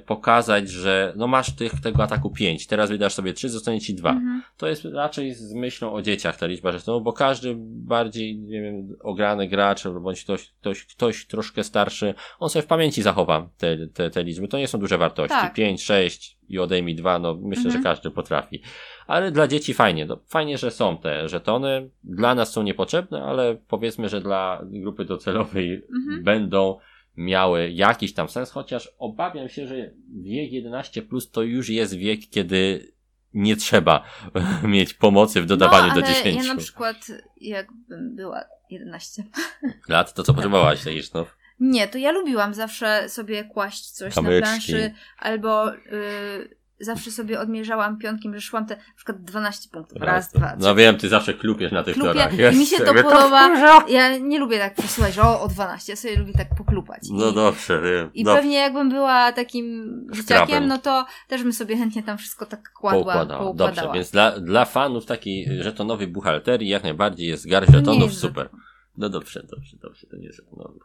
pokazać, 0.06 0.70
że 0.70 1.14
no 1.16 1.28
masz 1.28 1.56
tych, 1.56 1.82
tego 1.82 2.04
ataku 2.04 2.30
5, 2.30 2.68
teraz 2.68 2.90
wydasz 2.90 3.14
sobie 3.14 3.34
3, 3.34 3.50
zostanie 3.50 3.82
ci 3.82 3.96
2. 3.96 4.12
Mhm. 4.12 4.42
To 4.58 4.68
jest 4.68 4.86
raczej 4.86 5.34
z 5.34 5.54
myślą 5.54 5.94
o 5.94 6.02
dzieciach 6.02 6.38
ta 6.38 6.46
liczba 6.46 6.72
rzeczy, 6.72 6.86
no 6.88 7.00
bo 7.00 7.14
każdy 7.14 7.56
bardziej, 7.60 8.40
nie 8.40 8.62
wiem, 8.62 8.96
ograny 9.02 9.48
gracz, 9.48 9.88
bądź 9.88 10.24
ktoś, 10.24 10.52
ktoś, 10.62 10.86
ktoś 10.86 11.26
troszkę 11.26 11.64
starszy, 11.64 12.14
on 12.40 12.50
sobie 12.50 12.64
w 12.64 12.68
pamięci 12.68 13.02
zachowa 13.02 13.50
te, 13.58 13.88
te, 13.88 14.10
te 14.10 14.24
liczby. 14.24 14.48
To 14.48 14.58
nie 14.58 14.68
są 14.68 14.80
duże 14.80 14.98
wartości. 14.98 15.38
Tak. 15.38 15.54
5, 15.54 15.84
6 15.84 16.38
i 16.50 16.60
odejmij 16.60 16.96
2, 16.96 17.20
no 17.20 17.38
myślę, 17.42 17.66
mhm. 17.66 17.78
że 17.78 17.84
każdy 17.84 18.12
potrafi. 18.12 18.62
Ale 19.08 19.32
dla 19.32 19.48
dzieci 19.48 19.74
fajnie, 19.74 20.06
no, 20.06 20.20
fajnie, 20.28 20.58
że 20.58 20.72
są 20.72 20.98
te 20.98 21.30
żetony. 21.30 21.90
Dla 22.04 22.36
nas 22.36 22.52
są 22.52 22.64
niepotrzebne, 22.64 23.24
ale 23.24 23.58
powiedzmy, 23.68 24.10
że 24.10 24.22
dla 24.22 24.62
grupy 24.64 25.06
docelowej 25.06 25.74
mhm. 25.74 26.24
będą 26.24 26.80
miały 27.20 27.72
jakiś 27.72 28.14
tam 28.14 28.30
sens, 28.30 28.52
chociaż 28.52 28.94
obawiam 29.00 29.50
się, 29.50 29.68
że 29.68 29.76
wiek 30.22 30.52
11 30.52 31.02
plus 31.02 31.32
to 31.32 31.42
już 31.42 31.70
jest 31.70 31.96
wiek, 31.96 32.20
kiedy 32.30 32.92
nie 33.34 33.56
trzeba 33.56 34.04
mieć 34.64 34.94
pomocy 34.94 35.42
w 35.42 35.46
dodawaniu 35.46 35.88
no, 35.88 35.96
do 35.96 36.02
10. 36.02 36.46
Ja 36.46 36.54
na 36.54 36.60
przykład, 36.60 37.08
jakbym 37.42 38.16
była 38.16 38.44
11 38.70 39.24
lat, 39.90 40.14
to 40.14 40.24
co 40.24 40.34
potrzebowałaś, 40.34 40.84
tak 40.84 40.94
no? 41.14 41.26
Nie, 41.60 41.88
to 41.88 41.98
ja 41.98 42.12
lubiłam 42.12 42.54
zawsze 42.54 43.10
sobie 43.10 43.44
kłaść 43.44 43.92
coś 43.92 44.16
Kamyczki. 44.16 44.42
na 44.42 44.48
planszy 44.48 44.94
albo. 45.18 45.72
Yy, 45.72 46.59
zawsze 46.80 47.12
sobie 47.12 47.40
odmierzałam 47.40 47.98
pionkiem, 47.98 48.34
że 48.36 48.42
szłam 48.42 48.66
te 48.66 48.76
na 48.76 48.82
przykład 48.96 49.24
12 49.24 49.70
punktów. 49.70 49.98
Raz, 50.02 50.08
Raz 50.08 50.32
dwa, 50.32 50.48
trzy. 50.48 50.68
No 50.68 50.76
wiem, 50.76 50.98
ty 50.98 51.10
zawsze 51.10 51.34
klupiesz 51.34 51.72
na 51.72 51.84
tych 51.84 51.94
Klupię. 51.94 52.14
torach. 52.14 52.34
Jest, 52.34 52.60
mi 52.60 52.66
się 52.66 52.78
to 52.78 52.94
podoba. 52.94 53.50
To 53.82 53.88
ja 53.88 54.18
nie 54.18 54.40
lubię 54.40 54.60
tak 54.60 54.76
przesuwać, 54.76 55.14
że 55.14 55.22
o, 55.22 55.42
o 55.42 55.48
12. 55.48 55.92
Ja 55.92 55.96
sobie 55.96 56.16
lubię 56.16 56.34
tak 56.34 56.56
poklupać. 56.58 57.02
No 57.12 57.30
I, 57.30 57.34
dobrze, 57.34 57.82
wiem. 57.82 58.10
I 58.14 58.24
no. 58.24 58.36
pewnie 58.36 58.56
jakbym 58.56 58.90
była 58.90 59.32
takim 59.32 59.90
dzieciakiem, 60.12 60.68
no 60.68 60.78
to 60.78 61.06
też 61.28 61.44
bym 61.44 61.54
sobie 61.54 61.78
chętnie 61.78 62.04
tam 62.04 62.18
wszystko 62.18 62.46
tak 62.46 62.70
kładła, 62.74 63.00
poukładała. 63.00 63.44
poukładała. 63.44 63.72
Dobrze, 63.72 63.90
więc 63.94 64.12
dla, 64.12 64.40
dla 64.40 64.66
fanów 64.66 65.06
takiej 65.06 65.64
żetonowej 65.64 66.08
buchalterii 66.08 66.70
jak 66.70 66.84
najbardziej 66.84 67.28
jest 67.28 67.50
gar 67.50 67.72
żetonów 67.72 68.14
super. 68.14 68.50
No 68.98 69.10
dobrze, 69.10 69.44
dobrze, 69.52 69.78
dobrze, 69.78 70.08
to 70.08 70.18
nie 70.18 70.26
jest 70.26 70.38
żetonowy 70.38 70.80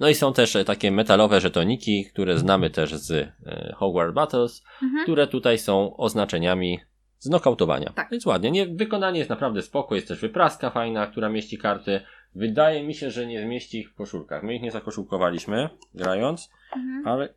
no 0.00 0.08
i 0.08 0.14
są 0.14 0.32
też 0.32 0.56
e, 0.56 0.64
takie 0.64 0.90
metalowe 0.90 1.40
żetoniki, 1.40 2.04
które 2.04 2.38
znamy 2.38 2.70
też 2.70 2.94
z 2.94 3.10
e, 3.10 3.74
Hogwarts 3.76 4.14
Battles, 4.14 4.62
mhm. 4.82 5.02
które 5.02 5.26
tutaj 5.26 5.58
są 5.58 5.96
oznaczeniami 5.96 6.80
znokautowania. 7.18 7.92
Tak. 7.94 8.10
Więc 8.10 8.26
ładnie. 8.26 8.50
Nie, 8.50 8.66
wykonanie 8.66 9.18
jest 9.18 9.30
naprawdę 9.30 9.62
spoko, 9.62 9.94
jest 9.94 10.08
też 10.08 10.20
wypraska 10.20 10.70
fajna, 10.70 11.06
która 11.06 11.28
mieści 11.28 11.58
karty. 11.58 12.00
Wydaje 12.34 12.82
mi 12.86 12.94
się, 12.94 13.10
że 13.10 13.26
nie 13.26 13.40
zmieści 13.40 13.78
ich 13.78 13.90
w 13.90 13.94
koszulkach. 13.94 14.42
My 14.42 14.54
ich 14.54 14.62
nie 14.62 14.70
zakoszulkowaliśmy, 14.70 15.68
grając, 15.94 16.50
mhm. 16.76 17.08
ale 17.08 17.28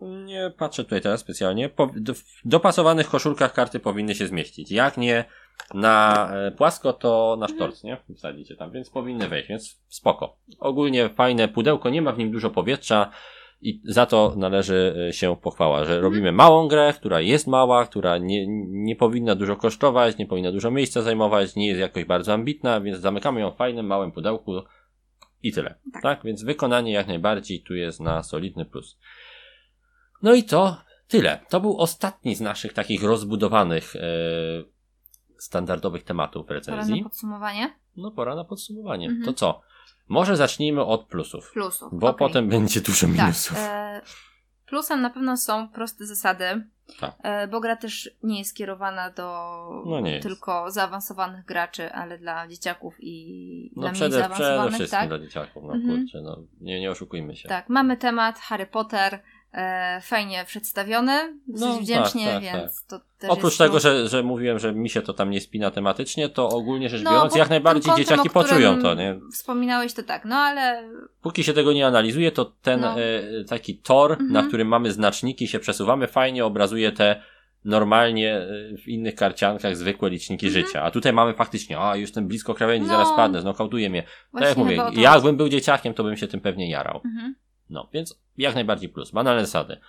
nie 0.00 0.52
patrzę 0.58 0.84
tutaj 0.84 1.00
teraz 1.00 1.20
specjalnie. 1.20 1.68
Po, 1.68 1.90
do, 1.96 2.14
w 2.14 2.24
dopasowanych 2.44 3.08
koszulkach 3.08 3.52
karty 3.52 3.80
powinny 3.80 4.14
się 4.14 4.26
zmieścić. 4.26 4.70
Jak 4.70 4.96
nie 4.96 5.24
na 5.74 6.28
e, 6.34 6.50
płasko, 6.50 6.92
to 6.92 7.36
na 7.40 7.48
sztorc, 7.48 7.84
mhm. 7.84 8.04
nie? 8.08 8.14
Wsadzicie 8.16 8.56
tam, 8.56 8.72
więc 8.72 8.90
powinny 8.90 9.28
wejść, 9.28 9.48
więc 9.48 9.80
spoko. 9.88 10.36
Ogólnie 10.58 11.08
fajne 11.08 11.48
pudełko, 11.48 11.90
nie 11.90 12.02
ma 12.02 12.12
w 12.12 12.18
nim 12.18 12.30
dużo 12.30 12.50
powietrza 12.50 13.10
i 13.62 13.80
za 13.84 14.06
to 14.06 14.34
należy 14.36 15.06
e, 15.08 15.12
się 15.12 15.36
pochwała, 15.36 15.78
że 15.78 15.92
mhm. 15.92 16.02
robimy 16.02 16.32
małą 16.32 16.68
grę, 16.68 16.94
która 16.96 17.20
jest 17.20 17.46
mała, 17.46 17.86
która 17.86 18.18
nie, 18.18 18.46
nie 18.68 18.96
powinna 18.96 19.34
dużo 19.34 19.56
kosztować, 19.56 20.18
nie 20.18 20.26
powinna 20.26 20.52
dużo 20.52 20.70
miejsca 20.70 21.02
zajmować, 21.02 21.56
nie 21.56 21.68
jest 21.68 21.80
jakoś 21.80 22.04
bardzo 22.04 22.32
ambitna, 22.32 22.80
więc 22.80 22.98
zamykamy 22.98 23.40
ją 23.40 23.50
w 23.50 23.56
fajnym, 23.56 23.86
małym 23.86 24.12
pudełku 24.12 24.52
i 25.42 25.52
tyle. 25.52 25.74
Tak. 25.92 26.02
tak? 26.02 26.20
Więc 26.24 26.42
wykonanie 26.42 26.92
jak 26.92 27.06
najbardziej 27.06 27.62
tu 27.62 27.74
jest 27.74 28.00
na 28.00 28.22
solidny 28.22 28.64
plus. 28.64 28.98
No 30.22 30.34
i 30.34 30.44
to 30.44 30.76
tyle. 31.08 31.40
To 31.48 31.60
był 31.60 31.78
ostatni 31.78 32.34
z 32.34 32.40
naszych 32.40 32.72
takich 32.72 33.02
rozbudowanych 33.02 33.94
yy, 33.94 34.00
standardowych 35.38 36.04
tematów 36.04 36.50
recenzji. 36.50 36.92
Pora 36.92 37.02
na 37.02 37.08
podsumowanie? 37.08 37.74
No, 37.96 38.10
pora 38.10 38.34
na 38.34 38.44
podsumowanie. 38.44 39.06
Mhm. 39.06 39.24
To 39.24 39.32
co? 39.32 39.60
Może 40.08 40.36
zacznijmy 40.36 40.84
od 40.84 41.06
plusów. 41.06 41.50
Plusów. 41.52 41.88
Bo 41.92 42.08
okay. 42.08 42.28
potem 42.28 42.48
będzie 42.48 42.80
dużo 42.80 43.06
tak, 43.06 43.16
minusów. 43.16 43.56
Tak, 43.56 43.70
e, 43.70 44.00
plusem 44.66 45.00
na 45.00 45.10
pewno 45.10 45.36
są 45.36 45.68
proste 45.68 46.06
zasady. 46.06 46.44
Tak. 47.00 47.14
E, 47.22 47.48
bo 47.48 47.60
gra 47.60 47.76
też 47.76 48.10
nie 48.22 48.38
jest 48.38 48.50
skierowana 48.50 49.10
do 49.10 49.24
no 49.86 50.02
tylko 50.22 50.70
zaawansowanych 50.70 51.44
graczy, 51.44 51.92
ale 51.92 52.18
dla 52.18 52.48
dzieciaków 52.48 52.94
i 52.98 53.72
no 53.76 53.82
dla 53.82 53.92
przede, 53.92 54.08
mniej 54.08 54.20
zaawansowanych. 54.20 54.68
Przede 54.68 54.76
wszystkim 54.76 55.00
tak? 55.00 55.08
dla 55.08 55.18
dzieciaków, 55.18 55.62
no 55.66 55.72
mhm. 55.74 55.98
kurczę, 55.98 56.20
no 56.22 56.42
nie, 56.60 56.80
nie 56.80 56.90
oszukujmy 56.90 57.36
się. 57.36 57.48
Tak, 57.48 57.68
mamy 57.68 57.96
temat 57.96 58.38
Harry 58.38 58.66
Potter, 58.66 59.22
e, 59.52 60.00
fajnie 60.00 60.44
przedstawiony, 60.46 61.38
dosyć 61.46 61.68
no, 61.68 61.80
wdzięcznie, 61.80 62.24
tak, 62.24 62.34
tak, 62.34 62.42
więc 62.42 62.86
tak. 62.86 63.00
to 63.00 63.06
też 63.18 63.30
Oprócz 63.30 63.56
tego, 63.56 63.80
że, 63.80 64.08
że 64.08 64.22
mówiłem, 64.22 64.58
że 64.58 64.72
mi 64.72 64.90
się 64.90 65.02
to 65.02 65.14
tam 65.14 65.30
nie 65.30 65.40
spina 65.40 65.70
tematycznie, 65.70 66.28
to 66.28 66.48
ogólnie 66.48 66.88
rzecz 66.88 67.02
no, 67.02 67.10
biorąc, 67.10 67.36
jak 67.36 67.50
najbardziej 67.50 67.94
dzieciaki 67.96 68.30
poczują 68.30 68.82
to, 68.82 68.94
nie? 68.94 69.20
Wspominałeś 69.32 69.94
to 69.94 70.02
tak, 70.02 70.24
no 70.24 70.36
ale... 70.36 70.88
Póki 71.22 71.44
się 71.44 71.52
tego 71.52 71.72
nie 71.72 71.86
analizuje, 71.86 72.32
to 72.32 72.44
ten 72.44 72.80
no. 72.80 73.00
e, 73.00 73.44
taki 73.48 73.76
tor, 73.76 74.12
mhm. 74.12 74.32
na 74.32 74.42
którym 74.42 74.68
mamy 74.68 74.92
znaczniki, 74.92 75.48
się 75.48 75.58
przesuwamy, 75.58 76.06
fajnie 76.06 76.44
obrazuje 76.44 76.92
te 76.92 77.22
normalnie 77.64 78.36
e, 78.36 78.76
w 78.76 78.88
innych 78.88 79.14
karciankach 79.14 79.76
zwykłe 79.76 80.10
liczniki 80.10 80.46
mhm. 80.46 80.66
życia. 80.66 80.82
A 80.82 80.90
tutaj 80.90 81.12
mamy 81.12 81.34
faktycznie, 81.34 81.78
a 81.78 81.96
jestem 81.96 82.28
blisko 82.28 82.54
krawędzi, 82.54 82.86
no. 82.88 82.92
zaraz 82.92 83.16
padnę, 83.16 83.40
znokautuje 83.40 83.90
mnie. 83.90 84.02
tak 84.32 84.42
jak 84.42 84.56
mówię, 84.56 84.78
jakbym 84.92 85.36
był 85.36 85.48
dzieciakiem, 85.48 85.94
to 85.94 86.04
bym 86.04 86.16
się 86.16 86.28
tym 86.28 86.40
pewnie 86.40 86.70
jarał. 86.70 87.00
Mhm. 87.04 87.34
No, 87.70 87.88
więc 87.92 88.22
jak 88.36 88.54
najbardziej 88.54 88.88
plus. 88.88 89.10
Banalne 89.10 89.46
zasady. 89.46 89.80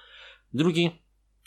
Drugi, 0.54 0.92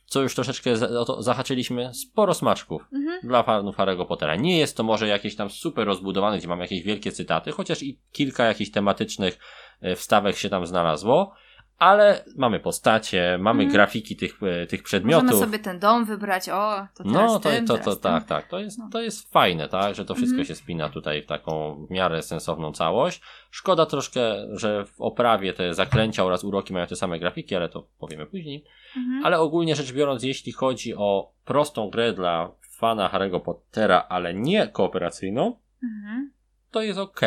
co 0.06 0.22
już 0.22 0.34
troszeczkę 0.34 0.70
zahaczyliśmy, 1.18 1.94
sporo 1.94 2.34
smaczków 2.34 2.82
mhm. 2.92 3.20
dla 3.22 3.42
fanów 3.42 3.76
Harry'ego 3.76 4.06
Pottera. 4.06 4.36
Nie 4.36 4.58
jest 4.58 4.76
to 4.76 4.82
może 4.82 5.08
jakieś 5.08 5.36
tam 5.36 5.50
super 5.50 5.86
rozbudowane, 5.86 6.38
gdzie 6.38 6.48
mamy 6.48 6.62
jakieś 6.62 6.82
wielkie 6.82 7.12
cytaty, 7.12 7.52
chociaż 7.52 7.82
i 7.82 8.00
kilka 8.12 8.44
jakichś 8.44 8.70
tematycznych 8.70 9.38
e, 9.80 9.96
wstawek 9.96 10.36
się 10.36 10.48
tam 10.48 10.66
znalazło 10.66 11.34
ale 11.78 12.24
mamy 12.36 12.60
postacie, 12.60 13.38
mamy 13.40 13.62
mm. 13.62 13.72
grafiki 13.72 14.16
tych, 14.16 14.42
e, 14.42 14.66
tych 14.66 14.82
przedmiotów. 14.82 15.24
Możemy 15.24 15.44
sobie 15.44 15.58
ten 15.58 15.78
dom 15.78 16.04
wybrać, 16.04 16.48
o, 16.48 16.86
to 16.94 17.04
No, 17.04 17.38
to, 17.38 17.50
tym, 17.50 17.66
to, 17.66 17.78
to, 17.78 17.96
tak, 17.96 18.24
tak. 18.24 18.48
To 18.48 18.58
jest, 18.58 18.78
no. 18.78 18.88
to 18.92 19.00
jest 19.00 19.32
fajne, 19.32 19.68
tak, 19.68 19.94
że 19.94 20.04
to 20.04 20.14
wszystko 20.14 20.34
mm. 20.34 20.46
się 20.46 20.54
spina 20.54 20.88
tutaj 20.88 21.22
w 21.22 21.26
taką 21.26 21.74
w 21.86 21.90
miarę 21.90 22.22
sensowną 22.22 22.72
całość. 22.72 23.20
Szkoda 23.50 23.86
troszkę, 23.86 24.20
że 24.52 24.84
w 24.84 25.00
oprawie 25.00 25.52
te 25.52 25.74
zaklęcia 25.74 26.24
oraz 26.24 26.44
uroki 26.44 26.72
mają 26.72 26.86
te 26.86 26.96
same 26.96 27.18
grafiki, 27.18 27.56
ale 27.56 27.68
to 27.68 27.86
powiemy 27.98 28.26
później. 28.26 28.64
Mm. 28.96 29.24
Ale 29.24 29.40
ogólnie 29.40 29.76
rzecz 29.76 29.92
biorąc, 29.92 30.22
jeśli 30.22 30.52
chodzi 30.52 30.94
o 30.94 31.32
prostą 31.44 31.90
grę 31.90 32.12
dla 32.12 32.50
fana 32.70 33.08
Harry'ego 33.08 33.40
Pottera, 33.40 34.06
ale 34.08 34.34
nie 34.34 34.68
kooperacyjną, 34.68 35.56
mm. 35.82 36.32
to 36.70 36.82
jest 36.82 36.98
ok. 36.98 37.20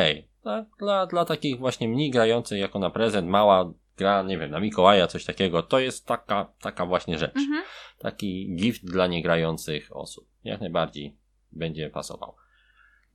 Tak? 0.43 0.65
Dla, 0.79 1.05
dla 1.05 1.25
takich 1.25 1.59
właśnie 1.59 1.87
mniej 1.87 2.11
grających 2.11 2.59
jako 2.59 2.79
na 2.79 2.89
prezent, 2.89 3.27
mała 3.27 3.73
gra, 3.97 4.23
nie 4.23 4.37
wiem, 4.37 4.51
na 4.51 4.59
Mikołaja, 4.59 5.07
coś 5.07 5.25
takiego, 5.25 5.63
to 5.63 5.79
jest 5.79 6.05
taka, 6.05 6.53
taka 6.61 6.85
właśnie 6.85 7.17
rzecz. 7.17 7.35
Mhm. 7.35 7.63
Taki 7.99 8.55
gift 8.55 8.85
dla 8.85 9.07
niegrających 9.07 9.95
osób. 9.95 10.27
Jak 10.43 10.61
najbardziej 10.61 11.17
będzie 11.51 11.89
pasował. 11.89 12.35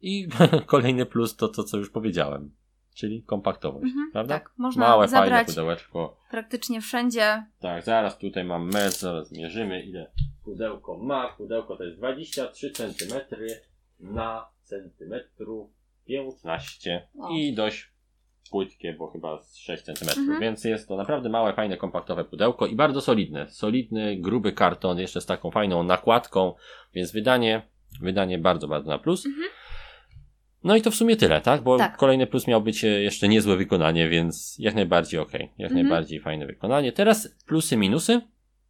I 0.00 0.28
kolejny 0.66 1.06
plus 1.06 1.36
to 1.36 1.48
to, 1.48 1.64
co 1.64 1.78
już 1.78 1.90
powiedziałem, 1.90 2.54
czyli 2.94 3.22
kompaktowość, 3.22 3.84
mhm, 3.84 4.10
prawda? 4.12 4.38
Tak, 4.38 4.52
można 4.56 4.88
Małe, 4.88 5.08
fajne 5.08 5.44
pudełeczko. 5.44 6.16
Praktycznie 6.30 6.80
wszędzie. 6.80 7.46
Tak, 7.60 7.84
zaraz 7.84 8.18
tutaj 8.18 8.44
mam 8.44 8.72
metr, 8.72 8.96
zaraz 8.96 9.32
mierzymy 9.32 9.82
ile 9.82 10.12
pudełko 10.44 10.98
ma. 10.98 11.28
Pudełko 11.36 11.76
to 11.76 11.84
jest 11.84 11.98
23 11.98 12.70
cm 12.70 13.14
na 14.00 14.48
centymetrów 14.62 15.70
15 16.06 17.08
o. 17.18 17.30
i 17.30 17.54
dość 17.54 17.91
płytkie, 18.52 18.92
bo 18.92 19.06
chyba 19.06 19.42
z 19.42 19.56
6 19.56 19.84
cm, 19.84 20.08
mhm. 20.18 20.40
więc 20.40 20.64
jest 20.64 20.88
to 20.88 20.96
naprawdę 20.96 21.28
małe, 21.28 21.52
fajne, 21.52 21.76
kompaktowe 21.76 22.24
pudełko 22.24 22.66
i 22.66 22.74
bardzo 22.74 23.00
solidne. 23.00 23.48
Solidny, 23.50 24.16
gruby 24.16 24.52
karton, 24.52 24.98
jeszcze 24.98 25.20
z 25.20 25.26
taką 25.26 25.50
fajną 25.50 25.82
nakładką, 25.82 26.54
więc 26.94 27.12
wydanie, 27.12 27.62
wydanie 28.00 28.38
bardzo, 28.38 28.68
bardzo 28.68 28.90
na 28.90 28.98
plus. 28.98 29.26
Mhm. 29.26 29.48
No 30.64 30.76
i 30.76 30.82
to 30.82 30.90
w 30.90 30.94
sumie 30.94 31.16
tyle, 31.16 31.40
tak? 31.40 31.62
Bo 31.62 31.78
tak. 31.78 31.96
kolejny 31.96 32.26
plus 32.26 32.46
miał 32.46 32.62
być 32.62 32.84
e, 32.84 32.88
jeszcze 32.88 33.28
niezłe 33.28 33.56
wykonanie, 33.56 34.08
więc 34.08 34.56
jak 34.58 34.74
najbardziej 34.74 35.20
ok, 35.20 35.32
jak 35.32 35.70
mhm. 35.70 35.74
najbardziej 35.74 36.20
fajne 36.20 36.46
wykonanie. 36.46 36.92
Teraz 36.92 37.36
plusy, 37.46 37.76
minusy. 37.76 38.20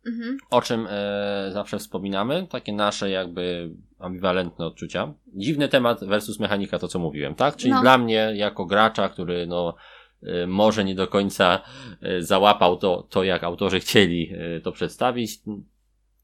Mhm. 0.06 0.36
O 0.50 0.62
czym 0.62 0.86
e, 0.90 1.50
zawsze 1.52 1.78
wspominamy, 1.78 2.46
takie 2.50 2.72
nasze 2.72 3.10
jakby 3.10 3.70
ambiwalentne 4.02 4.66
odczucia. 4.66 5.14
Dziwny 5.34 5.68
temat 5.68 6.04
versus 6.04 6.40
mechanika, 6.40 6.78
to 6.78 6.88
co 6.88 6.98
mówiłem, 6.98 7.34
tak? 7.34 7.56
Czyli 7.56 7.72
no. 7.72 7.80
dla 7.80 7.98
mnie, 7.98 8.32
jako 8.34 8.66
gracza, 8.66 9.08
który 9.08 9.46
no, 9.46 9.74
e, 10.22 10.46
może 10.46 10.84
nie 10.84 10.94
do 10.94 11.08
końca 11.08 11.60
e, 12.02 12.22
załapał 12.22 12.76
to, 12.76 13.06
to, 13.10 13.24
jak 13.24 13.44
autorzy 13.44 13.80
chcieli 13.80 14.32
e, 14.34 14.60
to 14.60 14.72
przedstawić, 14.72 15.40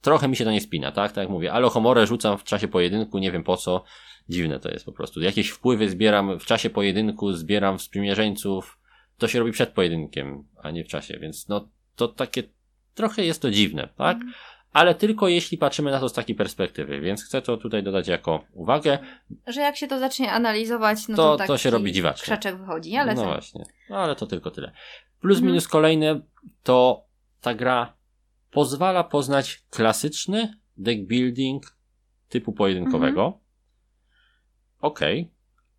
trochę 0.01 0.29
mi 0.29 0.37
się 0.37 0.45
to 0.45 0.51
nie 0.51 0.61
spina, 0.61 0.93
tak? 0.93 1.13
Tak 1.13 1.23
jak 1.23 1.31
mówię, 1.31 1.53
ale 1.53 1.71
homorę 1.71 2.07
rzucam 2.07 2.39
w 2.39 2.45
czasie 2.45 2.69
pojedynku, 2.69 3.19
nie 3.19 3.33
wiem 3.33 3.45
po 3.45 3.57
co. 3.57 3.85
Dziwne 4.29 4.61
to 4.61 4.69
jest 4.69 4.85
po 4.85 4.93
prostu. 4.93 5.21
Jakieś 5.21 5.49
wpływy 5.49 5.91
zbieram 5.91 6.39
w 6.41 6.47
czasie 6.47 6.71
pojedynku, 6.71 7.33
zbieram 7.33 7.79
sprzymierzeńców. 7.79 8.79
To 9.19 9.29
się 9.29 9.39
robi 9.39 9.53
przed 9.53 9.71
pojedynkiem, 9.71 10.45
a 10.63 10.71
nie 10.71 10.85
w 10.85 10.89
czasie, 10.89 11.19
więc 11.19 11.49
no 11.49 11.69
to 11.97 12.09
takie 12.09 12.43
trochę 12.95 13.25
jest 13.25 13.43
to 13.43 13.51
dziwne, 13.51 13.89
tak? 13.97 14.17
Mhm. 14.17 14.33
Ale 14.73 14.95
tylko 14.95 15.29
jeśli 15.29 15.59
patrzymy 15.59 15.91
na 15.91 16.01
to 16.01 16.09
z 16.09 16.13
takiej 16.13 16.37
perspektywy, 16.37 17.01
więc 17.01 17.25
chcę 17.25 17.43
to 17.43 17.57
tutaj 17.57 17.83
dodać 17.83 18.09
jako 18.09 18.45
uwagę. 18.53 18.99
Że 19.47 19.61
jak 19.61 19.77
się 19.77 19.87
to 19.87 19.99
zacznie 19.99 20.33
analizować, 20.33 21.09
no 21.09 21.17
to, 21.17 21.37
to, 21.37 21.47
to 21.47 21.59
się 21.59 21.71
robi 21.71 21.93
dziwacznie. 21.93 22.23
Krzaczek 22.23 22.57
wychodzi, 22.57 22.97
ale 22.97 23.15
No 23.15 23.25
właśnie, 23.25 23.65
no 23.91 23.97
ale 23.97 24.17
to 24.17 24.27
tylko 24.27 24.51
tyle. 24.51 24.73
Plus 25.21 25.37
mhm. 25.37 25.47
minus 25.47 25.69
kolejny 25.69 26.21
to 26.63 27.05
ta 27.41 27.55
gra 27.55 27.93
pozwala 28.51 29.05
poznać 29.05 29.63
klasyczny 29.71 30.55
deck 30.77 31.01
building 31.01 31.77
typu 32.29 32.53
pojedynkowego. 32.53 33.27
Mhm. 33.27 33.43
Okej, 34.81 35.21
okay, 35.21 35.33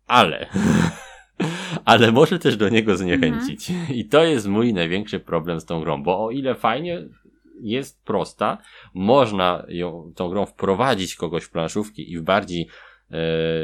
ale 0.06 0.46
ale 1.84 2.12
może 2.12 2.38
też 2.38 2.56
do 2.56 2.68
niego 2.68 2.96
zniechęcić. 2.96 3.70
Mhm. 3.70 3.98
I 3.98 4.04
to 4.04 4.24
jest 4.24 4.46
mój 4.46 4.74
największy 4.74 5.20
problem 5.20 5.60
z 5.60 5.64
tą 5.64 5.80
grą, 5.80 6.02
bo 6.02 6.24
o 6.24 6.30
ile 6.30 6.54
fajnie 6.54 7.02
jest 7.62 8.04
prosta, 8.04 8.58
można 8.94 9.64
ją, 9.68 10.12
tą 10.16 10.28
grą 10.28 10.46
wprowadzić 10.46 11.14
kogoś 11.14 11.44
w 11.44 11.50
planszówki 11.50 12.12
i 12.12 12.18
w 12.18 12.22
bardziej 12.22 12.68
e, 13.10 13.18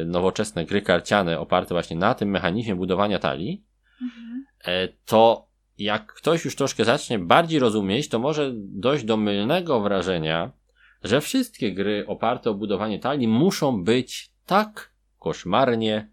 nowoczesne 0.05 0.65
gry 0.65 0.83
karciane 0.83 1.41
oparte 1.41 1.75
właśnie 1.75 1.97
na 1.97 2.15
tym 2.15 2.31
mechanizmie 2.31 2.77
budowania 2.77 3.19
talii, 3.19 3.65
mhm. 4.03 4.45
e, 4.65 4.89
to 4.89 5.47
jak 5.79 6.13
ktoś 6.13 6.45
już 6.45 6.57
troszkę 6.57 6.85
zacznie 6.85 7.19
bardziej 7.19 7.59
rozumieć, 7.59 8.09
to 8.09 8.19
może 8.19 8.53
dojść 8.55 9.05
do 9.05 9.17
mylnego 9.17 9.81
wrażenia, 9.81 10.53
że 11.03 11.21
wszystkie 11.21 11.75
gry 11.75 12.05
oparte 12.07 12.51
o 12.51 12.55
budowanie 12.55 12.99
talii 12.99 13.29
muszą 13.29 13.85
być 13.85 14.31
tak 14.47 14.93
koszmarnie 15.19 16.11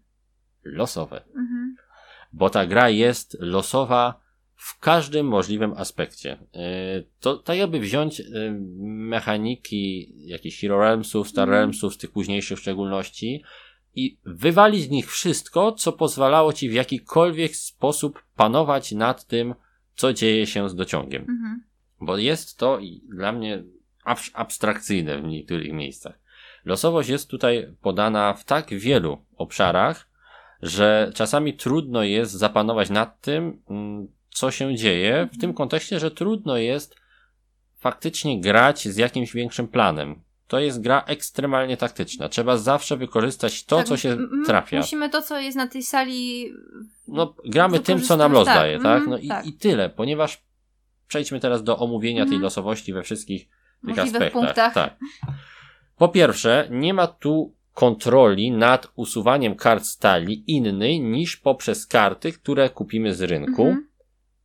losowe. 0.64 1.16
Mhm. 1.16 1.76
Bo 2.32 2.50
ta 2.50 2.66
gra 2.66 2.88
jest 2.88 3.36
losowa 3.40 4.23
w 4.64 4.78
każdym 4.78 5.26
możliwym 5.26 5.72
aspekcie. 5.76 6.32
E, 6.32 7.02
to 7.20 7.36
tak 7.36 7.56
jakby 7.58 7.80
wziąć 7.80 8.20
e, 8.20 8.24
mechaniki 8.80 10.12
jakichś 10.28 10.60
Hero 10.60 10.78
Realmsów, 10.78 11.28
Star 11.28 11.42
mhm. 11.42 11.58
Realmsów, 11.58 11.94
z 11.94 11.98
tych 11.98 12.10
późniejszych 12.10 12.58
w 12.58 12.60
szczególności 12.60 13.42
i 13.94 14.18
wywalić 14.24 14.82
z 14.82 14.90
nich 14.90 15.12
wszystko, 15.12 15.72
co 15.72 15.92
pozwalało 15.92 16.52
ci 16.52 16.68
w 16.68 16.72
jakikolwiek 16.72 17.56
sposób 17.56 18.24
panować 18.36 18.92
nad 18.92 19.26
tym, 19.26 19.54
co 19.94 20.12
dzieje 20.12 20.46
się 20.46 20.68
z 20.68 20.74
dociągiem. 20.74 21.22
Mhm. 21.22 21.64
Bo 22.00 22.16
jest 22.16 22.58
to 22.58 22.78
dla 23.08 23.32
mnie 23.32 23.64
abstrakcyjne 24.34 25.18
w 25.18 25.24
niektórych 25.24 25.72
miejscach. 25.72 26.18
Losowość 26.64 27.08
jest 27.08 27.30
tutaj 27.30 27.74
podana 27.82 28.34
w 28.34 28.44
tak 28.44 28.74
wielu 28.74 29.24
obszarach, 29.36 30.08
że 30.62 31.10
czasami 31.14 31.54
trudno 31.54 32.02
jest 32.02 32.32
zapanować 32.32 32.90
nad 32.90 33.20
tym, 33.20 33.62
mm, 33.70 34.08
co 34.34 34.50
się 34.50 34.76
dzieje, 34.76 35.28
w 35.32 35.38
tym 35.38 35.54
kontekście, 35.54 36.00
że 36.00 36.10
trudno 36.10 36.56
jest 36.56 36.96
faktycznie 37.76 38.40
grać 38.40 38.88
z 38.88 38.96
jakimś 38.96 39.32
większym 39.32 39.68
planem. 39.68 40.22
To 40.46 40.58
jest 40.58 40.80
gra 40.80 41.04
ekstremalnie 41.06 41.76
taktyczna. 41.76 42.28
Trzeba 42.28 42.56
zawsze 42.56 42.96
wykorzystać 42.96 43.64
to, 43.64 43.76
tak, 43.76 43.86
co 43.86 43.96
się 43.96 44.18
trafia. 44.46 44.76
Musimy 44.76 45.10
to, 45.10 45.22
co 45.22 45.38
jest 45.38 45.56
na 45.56 45.66
tej 45.66 45.82
sali. 45.82 46.52
No, 47.08 47.34
gramy 47.44 47.80
tym, 47.80 48.02
co 48.02 48.16
nam 48.16 48.32
los 48.32 48.46
daje, 48.46 48.78
tak? 48.78 49.00
tak? 49.00 49.08
No 49.08 49.18
i, 49.18 49.28
tak. 49.28 49.46
i 49.46 49.52
tyle, 49.52 49.90
ponieważ 49.90 50.42
przejdźmy 51.08 51.40
teraz 51.40 51.62
do 51.62 51.78
omówienia 51.78 52.22
tej 52.22 52.34
mhm. 52.34 52.42
losowości 52.42 52.92
we 52.92 53.02
wszystkich 53.02 53.48
tych 53.86 53.98
aspektach. 53.98 54.32
Punktach. 54.32 54.74
Tak. 54.74 54.96
Po 55.96 56.08
pierwsze, 56.08 56.68
nie 56.70 56.94
ma 56.94 57.06
tu 57.06 57.54
kontroli 57.74 58.50
nad 58.52 58.92
usuwaniem 58.96 59.54
kart 59.54 59.84
stali 59.84 60.44
innej 60.46 61.00
niż 61.00 61.36
poprzez 61.36 61.86
karty, 61.86 62.32
które 62.32 62.70
kupimy 62.70 63.14
z 63.14 63.22
rynku, 63.22 63.62
mhm. 63.62 63.83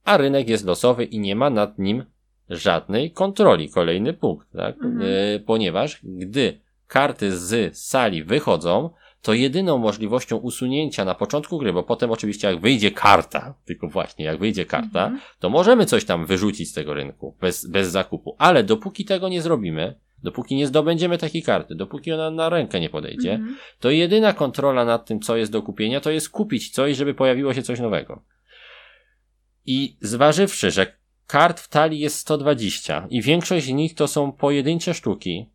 A 0.09 0.17
rynek 0.17 0.49
jest 0.49 0.65
losowy 0.65 1.03
i 1.05 1.19
nie 1.19 1.35
ma 1.35 1.49
nad 1.49 1.79
nim 1.79 2.05
żadnej 2.49 3.11
kontroli. 3.11 3.69
Kolejny 3.69 4.13
punkt, 4.13 4.47
tak? 4.51 4.75
Mhm. 4.75 5.01
E, 5.01 5.39
ponieważ 5.39 5.99
gdy 6.03 6.59
karty 6.87 7.37
z 7.37 7.77
sali 7.77 8.23
wychodzą, 8.23 8.89
to 9.21 9.33
jedyną 9.33 9.77
możliwością 9.77 10.37
usunięcia 10.37 11.05
na 11.05 11.15
początku 11.15 11.57
gry, 11.57 11.73
bo 11.73 11.83
potem 11.83 12.11
oczywiście 12.11 12.47
jak 12.47 12.59
wyjdzie 12.59 12.91
karta, 12.91 13.53
tylko 13.65 13.87
właśnie 13.87 14.25
jak 14.25 14.39
wyjdzie 14.39 14.65
karta, 14.65 15.03
mhm. 15.03 15.21
to 15.39 15.49
możemy 15.49 15.85
coś 15.85 16.05
tam 16.05 16.25
wyrzucić 16.25 16.69
z 16.69 16.73
tego 16.73 16.93
rynku 16.93 17.35
bez, 17.41 17.67
bez 17.67 17.87
zakupu. 17.87 18.35
Ale 18.37 18.63
dopóki 18.63 19.05
tego 19.05 19.29
nie 19.29 19.41
zrobimy, 19.41 19.95
Dopóki 20.23 20.55
nie 20.55 20.67
zdobędziemy 20.67 21.17
takiej 21.17 21.43
karty, 21.43 21.75
dopóki 21.75 22.13
ona 22.13 22.31
na 22.31 22.49
rękę 22.49 22.79
nie 22.79 22.89
podejdzie, 22.89 23.37
-hmm. 23.37 23.53
to 23.79 23.89
jedyna 23.89 24.33
kontrola 24.33 24.85
nad 24.85 25.05
tym, 25.05 25.19
co 25.19 25.37
jest 25.37 25.51
do 25.51 25.61
kupienia, 25.61 26.01
to 26.01 26.11
jest 26.11 26.29
kupić 26.29 26.69
coś, 26.69 26.97
żeby 26.97 27.13
pojawiło 27.13 27.53
się 27.53 27.61
coś 27.61 27.79
nowego. 27.79 28.21
I 29.69 29.97
zważywszy, 30.01 30.71
że 30.71 30.93
kart 31.27 31.59
w 31.59 31.67
talii 31.67 31.99
jest 31.99 32.17
120 32.17 33.07
i 33.09 33.21
większość 33.21 33.65
z 33.65 33.69
nich 33.69 33.95
to 33.95 34.07
są 34.07 34.31
pojedyncze 34.31 34.93
sztuki, 34.93 35.49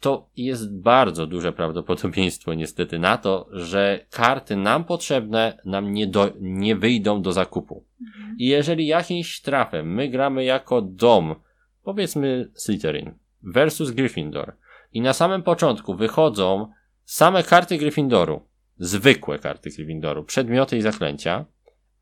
to 0.00 0.28
jest 0.36 0.76
bardzo 0.76 1.26
duże 1.26 1.52
prawdopodobieństwo 1.52 2.54
niestety 2.54 2.98
na 2.98 3.16
to, 3.16 3.48
że 3.52 4.06
karty 4.10 4.56
nam 4.56 4.84
potrzebne 4.84 5.58
nam 5.64 5.92
nie, 5.92 6.06
do, 6.06 6.32
nie 6.40 6.76
wyjdą 6.76 7.22
do 7.22 7.32
zakupu. 7.32 7.84
Mhm. 8.00 8.36
I 8.38 8.46
jeżeli 8.46 8.86
jakimś 8.86 9.40
trafem 9.40 9.94
my 9.94 10.08
gramy 10.08 10.44
jako 10.44 10.82
dom, 10.82 11.34
powiedzmy 11.82 12.50
Slytherin, 12.54 13.14
versus 13.42 13.90
Gryffindor. 13.90 14.56
I 14.92 15.00
na 15.00 15.12
samym 15.12 15.42
początku 15.42 15.94
wychodzą 15.94 16.72
same 17.04 17.42
karty 17.42 17.78
Gryffindoru, 17.78 18.40
zwykłe 18.76 19.38
karty 19.38 19.70
Gryffindoru, 19.70 20.24
przedmioty 20.24 20.76
i 20.76 20.82
zaklęcia, 20.82 21.44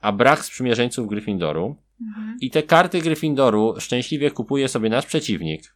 a 0.01 0.13
brak 0.13 0.45
sprzymierzeńców 0.45 1.09
Gryffindoru. 1.09 1.77
Mhm. 2.01 2.37
I 2.41 2.51
te 2.51 2.63
karty 2.63 3.01
Gryffindoru 3.01 3.75
szczęśliwie 3.79 4.31
kupuje 4.31 4.69
sobie 4.69 4.91
nasz 4.91 5.07
przeciwnik. 5.07 5.75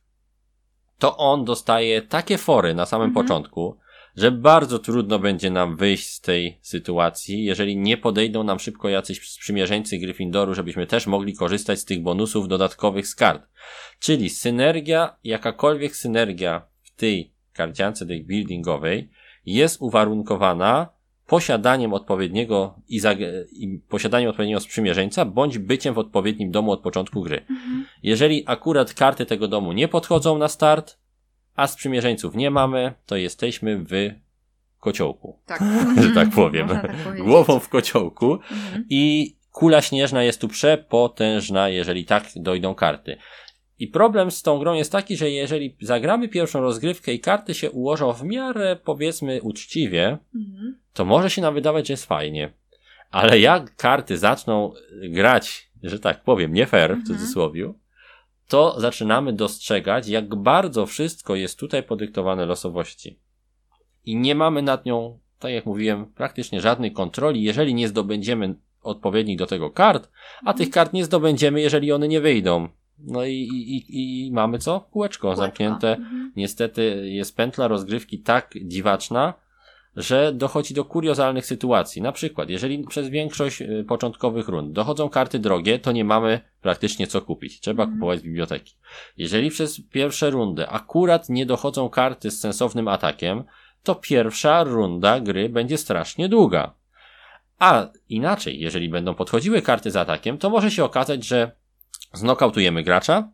To 0.98 1.16
on 1.16 1.44
dostaje 1.44 2.02
takie 2.02 2.38
fory 2.38 2.74
na 2.74 2.86
samym 2.86 3.08
mhm. 3.08 3.26
początku, 3.26 3.76
że 4.16 4.30
bardzo 4.30 4.78
trudno 4.78 5.18
będzie 5.18 5.50
nam 5.50 5.76
wyjść 5.76 6.08
z 6.08 6.20
tej 6.20 6.58
sytuacji, 6.62 7.44
jeżeli 7.44 7.76
nie 7.76 7.96
podejdą 7.96 8.44
nam 8.44 8.58
szybko 8.58 8.88
jacyś 8.88 9.30
sprzymierzeńcy 9.30 9.98
Gryffindoru, 9.98 10.54
żebyśmy 10.54 10.86
też 10.86 11.06
mogli 11.06 11.34
korzystać 11.34 11.78
z 11.78 11.84
tych 11.84 12.02
bonusów 12.02 12.48
dodatkowych 12.48 13.06
z 13.06 13.14
kart. 13.14 13.42
Czyli 13.98 14.30
synergia, 14.30 15.16
jakakolwiek 15.24 15.96
synergia 15.96 16.62
w 16.82 16.94
tej 16.94 17.32
karciance 17.52 18.06
tej 18.06 18.24
buildingowej 18.24 19.10
jest 19.46 19.80
uwarunkowana 19.80 20.88
posiadaniem 21.30 21.94
odpowiedniego 21.94 22.74
i, 22.88 23.00
i 23.52 23.80
posiadaniem 23.88 24.30
odpowiedniego 24.30 24.60
sprzymierzeńca, 24.60 25.24
bądź 25.24 25.58
byciem 25.58 25.94
w 25.94 25.98
odpowiednim 25.98 26.50
domu 26.50 26.72
od 26.72 26.80
początku 26.80 27.22
gry. 27.22 27.40
Mhm. 27.50 27.86
Jeżeli 28.02 28.44
akurat 28.46 28.94
karty 28.94 29.26
tego 29.26 29.48
domu 29.48 29.72
nie 29.72 29.88
podchodzą 29.88 30.38
na 30.38 30.48
start, 30.48 30.98
a 31.56 31.66
sprzymierzeńców 31.66 32.34
nie 32.34 32.50
mamy, 32.50 32.92
to 33.06 33.16
jesteśmy 33.16 33.78
w 33.78 33.92
kociołku. 34.80 35.38
Tak. 35.46 35.62
że 36.02 36.10
tak 36.10 36.30
powiem. 36.30 36.68
Tak 36.68 37.22
Głową 37.22 37.58
w 37.58 37.68
kociołku. 37.68 38.32
Mhm. 38.32 38.84
I 38.90 39.34
kula 39.52 39.82
śnieżna 39.82 40.22
jest 40.22 40.40
tu 40.40 40.48
przepotężna, 40.48 41.68
jeżeli 41.68 42.04
tak 42.04 42.24
dojdą 42.36 42.74
karty. 42.74 43.16
I 43.78 43.88
problem 43.88 44.30
z 44.30 44.42
tą 44.42 44.58
grą 44.58 44.74
jest 44.74 44.92
taki, 44.92 45.16
że 45.16 45.30
jeżeli 45.30 45.76
zagramy 45.80 46.28
pierwszą 46.28 46.60
rozgrywkę 46.60 47.12
i 47.12 47.20
karty 47.20 47.54
się 47.54 47.70
ułożą 47.70 48.12
w 48.12 48.24
miarę, 48.24 48.76
powiedzmy, 48.84 49.42
uczciwie, 49.42 50.18
mhm. 50.34 50.79
To 50.92 51.04
może 51.04 51.30
się 51.30 51.42
nam 51.42 51.54
wydawać, 51.54 51.86
że 51.86 51.92
jest 51.92 52.06
fajnie. 52.06 52.52
Ale 53.10 53.40
jak 53.40 53.76
karty 53.76 54.18
zaczną 54.18 54.72
grać, 55.02 55.70
że 55.82 55.98
tak 55.98 56.22
powiem, 56.22 56.52
nie 56.52 56.66
fair 56.66 56.90
w 56.90 56.98
mhm. 56.98 57.06
cudzysłowie, 57.06 57.72
to 58.48 58.80
zaczynamy 58.80 59.32
dostrzegać, 59.32 60.08
jak 60.08 60.34
bardzo 60.34 60.86
wszystko 60.86 61.34
jest 61.34 61.58
tutaj 61.58 61.82
podyktowane 61.82 62.46
losowości. 62.46 63.18
I 64.04 64.16
nie 64.16 64.34
mamy 64.34 64.62
nad 64.62 64.84
nią, 64.84 65.18
tak 65.38 65.52
jak 65.52 65.66
mówiłem, 65.66 66.06
praktycznie 66.06 66.60
żadnej 66.60 66.92
kontroli, 66.92 67.42
jeżeli 67.42 67.74
nie 67.74 67.88
zdobędziemy 67.88 68.54
odpowiednich 68.82 69.38
do 69.38 69.46
tego 69.46 69.70
kart, 69.70 70.10
a 70.44 70.54
tych 70.54 70.70
kart 70.70 70.92
nie 70.92 71.04
zdobędziemy, 71.04 71.60
jeżeli 71.60 71.92
one 71.92 72.08
nie 72.08 72.20
wyjdą. 72.20 72.68
No 72.98 73.24
i, 73.24 73.34
i, 73.34 74.26
i 74.26 74.32
mamy 74.32 74.58
co? 74.58 74.80
Kółeczko, 74.80 75.22
Kółeczko. 75.22 75.42
zamknięte. 75.42 75.96
Mhm. 75.96 76.32
Niestety 76.36 77.10
jest 77.10 77.36
pętla 77.36 77.68
rozgrywki 77.68 78.18
tak 78.18 78.54
dziwaczna, 78.64 79.34
że 79.96 80.32
dochodzi 80.32 80.74
do 80.74 80.84
kuriozalnych 80.84 81.46
sytuacji. 81.46 82.02
Na 82.02 82.12
przykład, 82.12 82.50
jeżeli 82.50 82.84
przez 82.84 83.08
większość 83.08 83.62
y, 83.62 83.84
początkowych 83.88 84.48
rund 84.48 84.72
dochodzą 84.72 85.08
karty 85.08 85.38
drogie, 85.38 85.78
to 85.78 85.92
nie 85.92 86.04
mamy 86.04 86.40
praktycznie 86.60 87.06
co 87.06 87.22
kupić. 87.22 87.60
Trzeba 87.60 87.82
mm. 87.82 87.94
kupować 87.94 88.20
z 88.20 88.22
biblioteki. 88.22 88.74
Jeżeli 89.16 89.50
przez 89.50 89.80
pierwsze 89.90 90.30
rundy 90.30 90.68
akurat 90.68 91.28
nie 91.28 91.46
dochodzą 91.46 91.88
karty 91.88 92.30
z 92.30 92.40
sensownym 92.40 92.88
atakiem, 92.88 93.44
to 93.82 93.94
pierwsza 93.94 94.64
runda 94.64 95.20
gry 95.20 95.48
będzie 95.48 95.78
strasznie 95.78 96.28
długa. 96.28 96.74
A 97.58 97.88
inaczej, 98.08 98.60
jeżeli 98.60 98.88
będą 98.88 99.14
podchodziły 99.14 99.62
karty 99.62 99.90
z 99.90 99.96
atakiem, 99.96 100.38
to 100.38 100.50
może 100.50 100.70
się 100.70 100.84
okazać, 100.84 101.24
że 101.24 101.52
znokautujemy 102.12 102.82
gracza, 102.82 103.30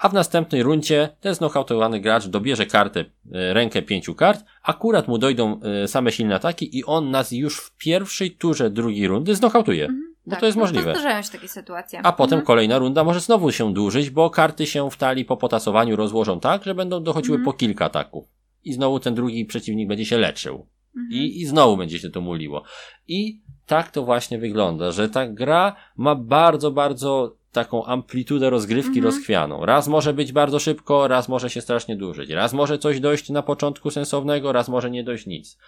a 0.00 0.08
w 0.08 0.12
następnej 0.12 0.62
rundzie 0.62 1.08
ten 1.20 1.34
znokautowany 1.34 2.00
gracz 2.00 2.26
dobierze 2.26 2.66
kartę, 2.66 3.00
e, 3.00 3.54
rękę 3.54 3.82
pięciu 3.82 4.14
kart, 4.14 4.44
akurat 4.62 5.08
mu 5.08 5.18
dojdą 5.18 5.60
e, 5.60 5.88
same 5.88 6.12
silne 6.12 6.34
ataki 6.34 6.78
i 6.78 6.84
on 6.84 7.10
nas 7.10 7.32
już 7.32 7.60
w 7.60 7.76
pierwszej 7.76 8.30
turze 8.30 8.70
drugiej 8.70 9.08
rundy 9.08 9.34
znokautuje. 9.34 9.84
Mhm. 9.84 10.14
bo 10.26 10.30
tak, 10.30 10.40
to 10.40 10.46
jest 10.46 10.58
no, 10.58 10.64
możliwe. 10.64 10.92
Zdarzają 10.94 11.22
się 11.22 11.30
takie 11.30 11.48
sytuacje. 11.48 12.00
A 12.02 12.12
potem 12.12 12.38
mhm. 12.38 12.46
kolejna 12.46 12.78
runda 12.78 13.04
może 13.04 13.20
znowu 13.20 13.52
się 13.52 13.74
dłużyć, 13.74 14.10
bo 14.10 14.30
karty 14.30 14.66
się 14.66 14.90
w 14.90 14.96
talii 14.96 15.24
po 15.24 15.36
potasowaniu 15.36 15.96
rozłożą 15.96 16.40
tak, 16.40 16.64
że 16.64 16.74
będą 16.74 17.02
dochodziły 17.02 17.36
mhm. 17.36 17.44
po 17.44 17.58
kilka 17.58 17.84
ataków. 17.84 18.28
I 18.64 18.72
znowu 18.72 19.00
ten 19.00 19.14
drugi 19.14 19.44
przeciwnik 19.44 19.88
będzie 19.88 20.04
się 20.04 20.18
leczył. 20.18 20.66
Mhm. 20.96 21.12
I, 21.12 21.40
I 21.40 21.46
znowu 21.46 21.76
będzie 21.76 21.98
się 21.98 22.10
to 22.10 22.20
muliło. 22.20 22.62
I 23.08 23.40
tak 23.66 23.90
to 23.90 24.04
właśnie 24.04 24.38
wygląda, 24.38 24.92
że 24.92 25.08
ta 25.08 25.26
gra 25.26 25.76
ma 25.96 26.14
bardzo, 26.14 26.70
bardzo 26.70 27.39
taką 27.52 27.84
amplitudę 27.84 28.50
rozgrywki 28.50 28.98
mhm. 28.98 29.04
rozchwianą. 29.04 29.66
Raz 29.66 29.88
może 29.88 30.14
być 30.14 30.32
bardzo 30.32 30.58
szybko, 30.58 31.08
raz 31.08 31.28
może 31.28 31.50
się 31.50 31.60
strasznie 31.60 31.96
dłużyć. 31.96 32.30
Raz 32.30 32.52
może 32.52 32.78
coś 32.78 33.00
dojść 33.00 33.30
na 33.30 33.42
początku 33.42 33.90
sensownego, 33.90 34.52
raz 34.52 34.68
może 34.68 34.90
nie 34.90 35.04
dojść 35.04 35.26
nic. 35.26 35.58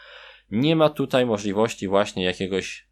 Nie 0.51 0.77
ma 0.77 0.89
tutaj 0.89 1.27
możliwości 1.27 1.89
właśnie 1.89 2.25
jakiegoś 2.25 2.89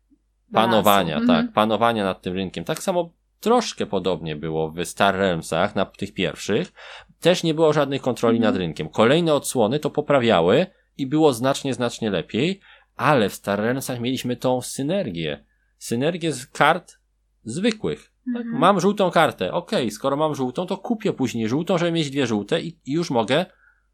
panowania, 0.53 1.17
mhm. 1.17 1.47
tak, 1.47 1.55
panowania 1.55 2.05
nad 2.05 2.23
tym 2.23 2.35
rynkiem. 2.35 2.65
Tak 2.65 2.83
samo 2.83 3.13
troszkę 3.41 3.87
podobnie 3.87 4.37
było 4.37 4.71
w 4.71 4.85
Star 4.85 5.15
Realmsach, 5.15 5.77
na 5.77 5.85
tych 5.85 6.15
pierwszych. 6.15 6.73
Też 7.21 7.43
nie 7.43 7.55
było 7.55 7.73
żadnej 7.73 8.01
kontroli 8.01 8.37
mhm. 8.37 8.55
nad 8.55 8.59
rynkiem. 8.61 8.89
Kolejne 8.89 9.35
odsłony 9.35 9.79
to 9.79 9.91
poprawiały 9.91 10.67
i 10.99 11.07
było 11.07 11.33
znacznie, 11.33 11.75
znacznie 11.75 12.11
lepiej, 12.11 12.61
ale 12.97 13.29
w 13.29 13.35
Star 13.35 13.61
Realmsach 13.61 14.01
mieliśmy 14.01 14.37
tą 14.37 14.63
synergię. 14.63 15.45
Synergię 15.79 16.33
z 16.33 16.47
kart 16.47 16.99
zwykłych. 17.45 18.13
Tak? 18.35 18.43
Mhm. 18.43 18.61
Mam 18.61 18.81
żółtą 18.81 19.11
kartę. 19.11 19.53
Okej, 19.53 19.83
okay, 19.83 19.91
skoro 19.91 20.17
mam 20.17 20.35
żółtą, 20.35 20.67
to 20.67 20.77
kupię 20.77 21.13
później 21.13 21.49
żółtą, 21.49 21.79
żeby 21.79 21.93
mieć 21.93 22.11
dwie 22.11 22.27
żółte 22.27 22.61
i, 22.61 22.77
i 22.87 22.93
już 22.93 23.11
mogę 23.11 23.47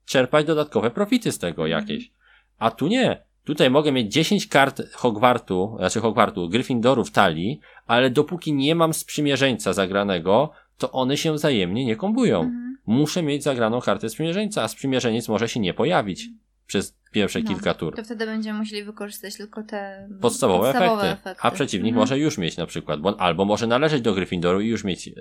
czerpać 0.05 0.47
dodatkowe 0.47 0.91
profity 0.91 1.33
z 1.33 1.39
tego 1.39 1.67
mhm. 1.67 1.81
jakieś. 1.83 2.13
A 2.59 2.71
tu 2.71 2.87
nie. 2.87 3.27
Tutaj 3.45 3.71
mogę 3.71 3.93
mieć 3.93 4.13
10 4.13 4.47
kart 4.47 4.83
Hogwartu, 4.93 5.75
znaczy 5.79 6.01
Hogwartu, 6.01 6.49
Gryffindoru 6.49 7.05
w 7.05 7.11
talii, 7.11 7.61
ale 7.87 8.11
dopóki 8.11 8.53
nie 8.53 8.75
mam 8.75 8.95
sprzymierzeńca 8.95 9.73
zagranego, 9.73 10.51
to 10.79 10.93
one 10.93 11.17
się 11.17 11.33
wzajemnie 11.33 11.85
nie 11.85 11.97
kombują. 11.97 12.41
Mhm. 12.41 12.77
Muszę 12.87 13.23
mieć 13.23 13.43
zagraną 13.43 13.81
kartę 13.81 14.09
sprzymierzeńca, 14.09 14.63
a 14.63 14.69
sprzymierzeniec 14.69 15.29
może 15.29 15.49
się 15.49 15.61
nie 15.61 15.75
pojawić 15.75 16.29
przez 16.67 16.97
pierwsze 17.13 17.41
no, 17.41 17.49
kilka 17.49 17.75
tur. 17.75 17.97
To 17.97 18.05
wtedy 18.05 18.27
będziemy 18.27 18.59
musieli 18.59 18.85
wykorzystać 18.85 19.37
tylko 19.37 19.63
te 19.63 20.09
podstawowe, 20.21 20.73
podstawowe 20.73 21.03
efekty. 21.03 21.21
efekty. 21.21 21.47
A 21.47 21.51
przeciwnik 21.51 21.91
mhm. 21.93 22.01
może 22.01 22.19
już 22.19 22.39
mieć 22.39 22.57
na 22.57 22.67
przykład, 22.67 23.01
bo, 23.01 23.21
albo 23.21 23.45
może 23.45 23.67
należeć 23.67 24.03
do 24.03 24.15
Gryffindoru 24.15 24.61
i 24.61 24.69
już 24.69 24.85
mieć 24.85 25.09
e, 25.09 25.13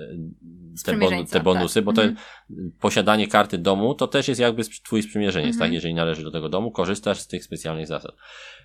te, 0.85 0.97
bon, 0.97 1.25
te 1.25 1.39
bonusy, 1.39 1.75
tak. 1.75 1.83
bo 1.83 1.93
to 1.93 2.03
mhm. 2.03 2.21
posiadanie 2.79 3.27
karty 3.27 3.57
domu 3.57 3.93
to 3.93 4.07
też 4.07 4.27
jest 4.27 4.41
jakby 4.41 4.63
twój 4.63 5.03
sprzymierzeniec, 5.03 5.47
tak? 5.47 5.55
mhm. 5.55 5.69
tak? 5.69 5.73
Jeżeli 5.73 5.93
należy 5.93 6.23
do 6.23 6.31
tego 6.31 6.49
domu, 6.49 6.71
korzystasz 6.71 7.19
z 7.19 7.27
tych 7.27 7.43
specjalnych 7.43 7.87
zasad. 7.87 8.15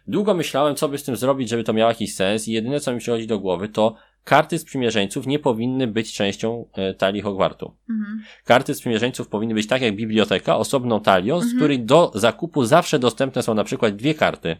Długo 0.07 0.35
myślałem, 0.35 0.76
co 0.76 0.89
by 0.89 0.99
z 0.99 1.05
tym 1.05 1.16
zrobić, 1.16 1.49
żeby 1.49 1.64
to 1.64 1.72
miało 1.72 1.91
jakiś 1.91 2.14
sens 2.14 2.49
i 2.49 2.53
jedyne, 2.53 2.81
co 2.81 2.93
mi 2.93 2.99
przychodzi 2.99 3.26
do 3.26 3.39
głowy, 3.39 3.68
to 3.68 3.97
karty 4.25 4.59
sprzymierzeńców 4.59 5.27
nie 5.27 5.39
powinny 5.39 5.87
być 5.87 6.12
częścią 6.12 6.66
e, 6.73 6.95
talii 6.95 7.23
Hogwartu. 7.23 7.77
Mhm. 7.91 8.23
Karty 8.45 8.75
sprzymierzeńców 8.75 9.29
powinny 9.29 9.55
być 9.55 9.66
tak 9.66 9.83
jak 9.83 9.97
biblioteka, 9.97 10.57
osobną 10.57 11.01
talią, 11.01 11.35
mhm. 11.35 11.53
z 11.53 11.57
której 11.57 11.85
do 11.85 12.12
zakupu 12.14 12.64
zawsze 12.64 12.99
dostępne 12.99 13.43
są 13.43 13.55
na 13.55 13.64
przykład 13.64 13.97
dwie 13.97 14.14
karty. 14.14 14.57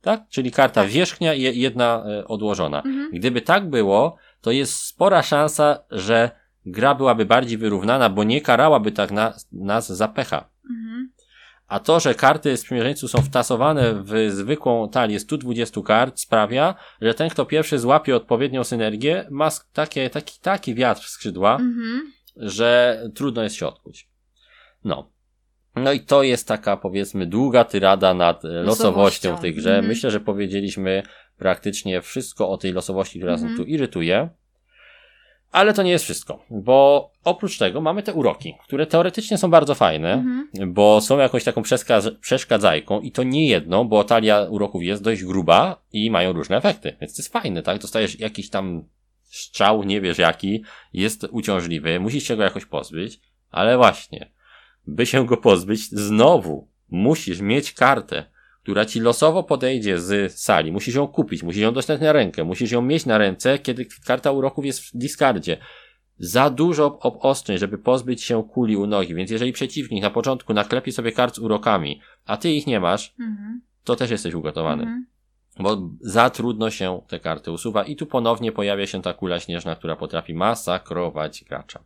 Tak? 0.00 0.28
Czyli 0.28 0.50
karta 0.50 0.82
tak. 0.82 0.90
wierzchnia 0.90 1.34
i 1.34 1.60
jedna 1.60 2.04
e, 2.06 2.24
odłożona. 2.24 2.82
Mhm. 2.82 3.10
Gdyby 3.12 3.40
tak 3.40 3.70
było, 3.70 4.16
to 4.40 4.50
jest 4.50 4.80
spora 4.80 5.22
szansa, 5.22 5.78
że 5.90 6.30
gra 6.66 6.94
byłaby 6.94 7.24
bardziej 7.24 7.58
wyrównana, 7.58 8.10
bo 8.10 8.24
nie 8.24 8.40
karałaby 8.40 8.92
tak 8.92 9.10
na, 9.10 9.34
nas 9.52 9.92
za 9.92 10.08
pecha. 10.08 10.51
Mhm. 11.72 11.82
A 11.82 11.84
to, 11.84 12.00
że 12.00 12.14
karty 12.14 12.56
sprzymierzeńców 12.56 13.10
są 13.10 13.22
wtasowane 13.22 13.94
w 13.94 14.30
zwykłą 14.30 14.88
talię 14.88 15.20
120 15.20 15.80
kart 15.82 16.20
sprawia, 16.20 16.74
że 17.00 17.14
ten, 17.14 17.30
kto 17.30 17.46
pierwszy 17.46 17.78
złapie 17.78 18.16
odpowiednią 18.16 18.64
synergię, 18.64 19.26
ma 19.30 19.48
takie, 19.72 20.10
taki, 20.10 20.40
taki 20.40 20.74
wiatr 20.74 21.02
w 21.02 21.08
skrzydła, 21.08 21.56
mhm. 21.56 22.12
że 22.36 23.02
trudno 23.14 23.42
jest 23.42 23.56
się 23.56 23.66
odkuć. 23.66 24.08
No. 24.84 25.12
No 25.76 25.92
i 25.92 26.00
to 26.00 26.22
jest 26.22 26.48
taka, 26.48 26.76
powiedzmy, 26.76 27.26
długa 27.26 27.64
tyrada 27.64 28.14
nad 28.14 28.44
losowością, 28.44 28.64
losowością 28.66 29.36
w 29.36 29.40
tej 29.40 29.54
grze. 29.54 29.70
Mhm. 29.70 29.86
Myślę, 29.86 30.10
że 30.10 30.20
powiedzieliśmy 30.20 31.02
praktycznie 31.38 32.02
wszystko 32.02 32.50
o 32.50 32.58
tej 32.58 32.72
losowości, 32.72 33.18
która 33.18 33.32
nas 33.32 33.56
tu 33.56 33.64
irytuje. 33.64 34.28
Ale 35.52 35.74
to 35.74 35.82
nie 35.82 35.90
jest 35.90 36.04
wszystko, 36.04 36.44
bo 36.50 37.10
oprócz 37.24 37.58
tego 37.58 37.80
mamy 37.80 38.02
te 38.02 38.12
uroki, 38.12 38.54
które 38.66 38.86
teoretycznie 38.86 39.38
są 39.38 39.50
bardzo 39.50 39.74
fajne, 39.74 40.12
mhm. 40.12 40.72
bo 40.72 41.00
są 41.00 41.18
jakąś 41.18 41.44
taką 41.44 41.62
przeszkadzajką 42.20 43.00
i 43.00 43.12
to 43.12 43.22
nie 43.22 43.46
jedną, 43.46 43.88
bo 43.88 44.04
talia 44.04 44.42
uroków 44.42 44.82
jest 44.82 45.02
dość 45.02 45.24
gruba 45.24 45.82
i 45.92 46.10
mają 46.10 46.32
różne 46.32 46.56
efekty, 46.56 46.96
więc 47.00 47.16
to 47.16 47.22
jest 47.22 47.32
fajne, 47.32 47.62
tak? 47.62 47.78
Dostajesz 47.78 48.20
jakiś 48.20 48.50
tam 48.50 48.84
strzał, 49.22 49.82
nie 49.82 50.00
wiesz 50.00 50.18
jaki, 50.18 50.64
jest 50.92 51.26
uciążliwy, 51.30 52.00
musisz 52.00 52.24
się 52.24 52.36
go 52.36 52.42
jakoś 52.42 52.66
pozbyć, 52.66 53.20
ale 53.50 53.76
właśnie, 53.76 54.32
by 54.86 55.06
się 55.06 55.26
go 55.26 55.36
pozbyć, 55.36 55.90
znowu 55.90 56.68
musisz 56.90 57.40
mieć 57.40 57.72
kartę, 57.72 58.31
która 58.62 58.84
ci 58.84 59.00
losowo 59.00 59.42
podejdzie 59.42 59.98
z 59.98 60.40
sali. 60.40 60.72
Musisz 60.72 60.94
ją 60.94 61.08
kupić, 61.08 61.42
musisz 61.42 61.62
ją 61.62 61.72
dostać 61.72 62.00
na 62.00 62.12
rękę, 62.12 62.44
musisz 62.44 62.70
ją 62.70 62.82
mieć 62.82 63.06
na 63.06 63.18
ręce, 63.18 63.58
kiedy 63.58 63.86
karta 64.06 64.32
uroków 64.32 64.64
jest 64.66 64.80
w 64.80 64.96
discardzie. 64.96 65.56
Za 66.18 66.50
dużo 66.50 66.98
obostrzeń, 66.98 67.58
żeby 67.58 67.78
pozbyć 67.78 68.22
się 68.22 68.44
kuli 68.48 68.76
u 68.76 68.86
nogi, 68.86 69.14
więc 69.14 69.30
jeżeli 69.30 69.52
przeciwnik 69.52 70.02
na 70.02 70.10
początku 70.10 70.54
naklepie 70.54 70.92
sobie 70.92 71.12
kart 71.12 71.34
z 71.34 71.38
urokami, 71.38 72.00
a 72.26 72.36
ty 72.36 72.50
ich 72.50 72.66
nie 72.66 72.80
masz, 72.80 73.14
mhm. 73.20 73.60
to 73.84 73.96
też 73.96 74.10
jesteś 74.10 74.34
ugotowany. 74.34 74.82
Mhm. 74.82 75.06
Bo 75.60 75.90
za 76.00 76.30
trudno 76.30 76.70
się 76.70 77.00
te 77.08 77.20
karty 77.20 77.50
usuwa 77.50 77.84
i 77.84 77.96
tu 77.96 78.06
ponownie 78.06 78.52
pojawia 78.52 78.86
się 78.86 79.02
ta 79.02 79.12
kula 79.14 79.40
śnieżna, 79.40 79.76
która 79.76 79.96
potrafi 79.96 80.34
masakrować 80.34 81.44
gracza. 81.44 81.84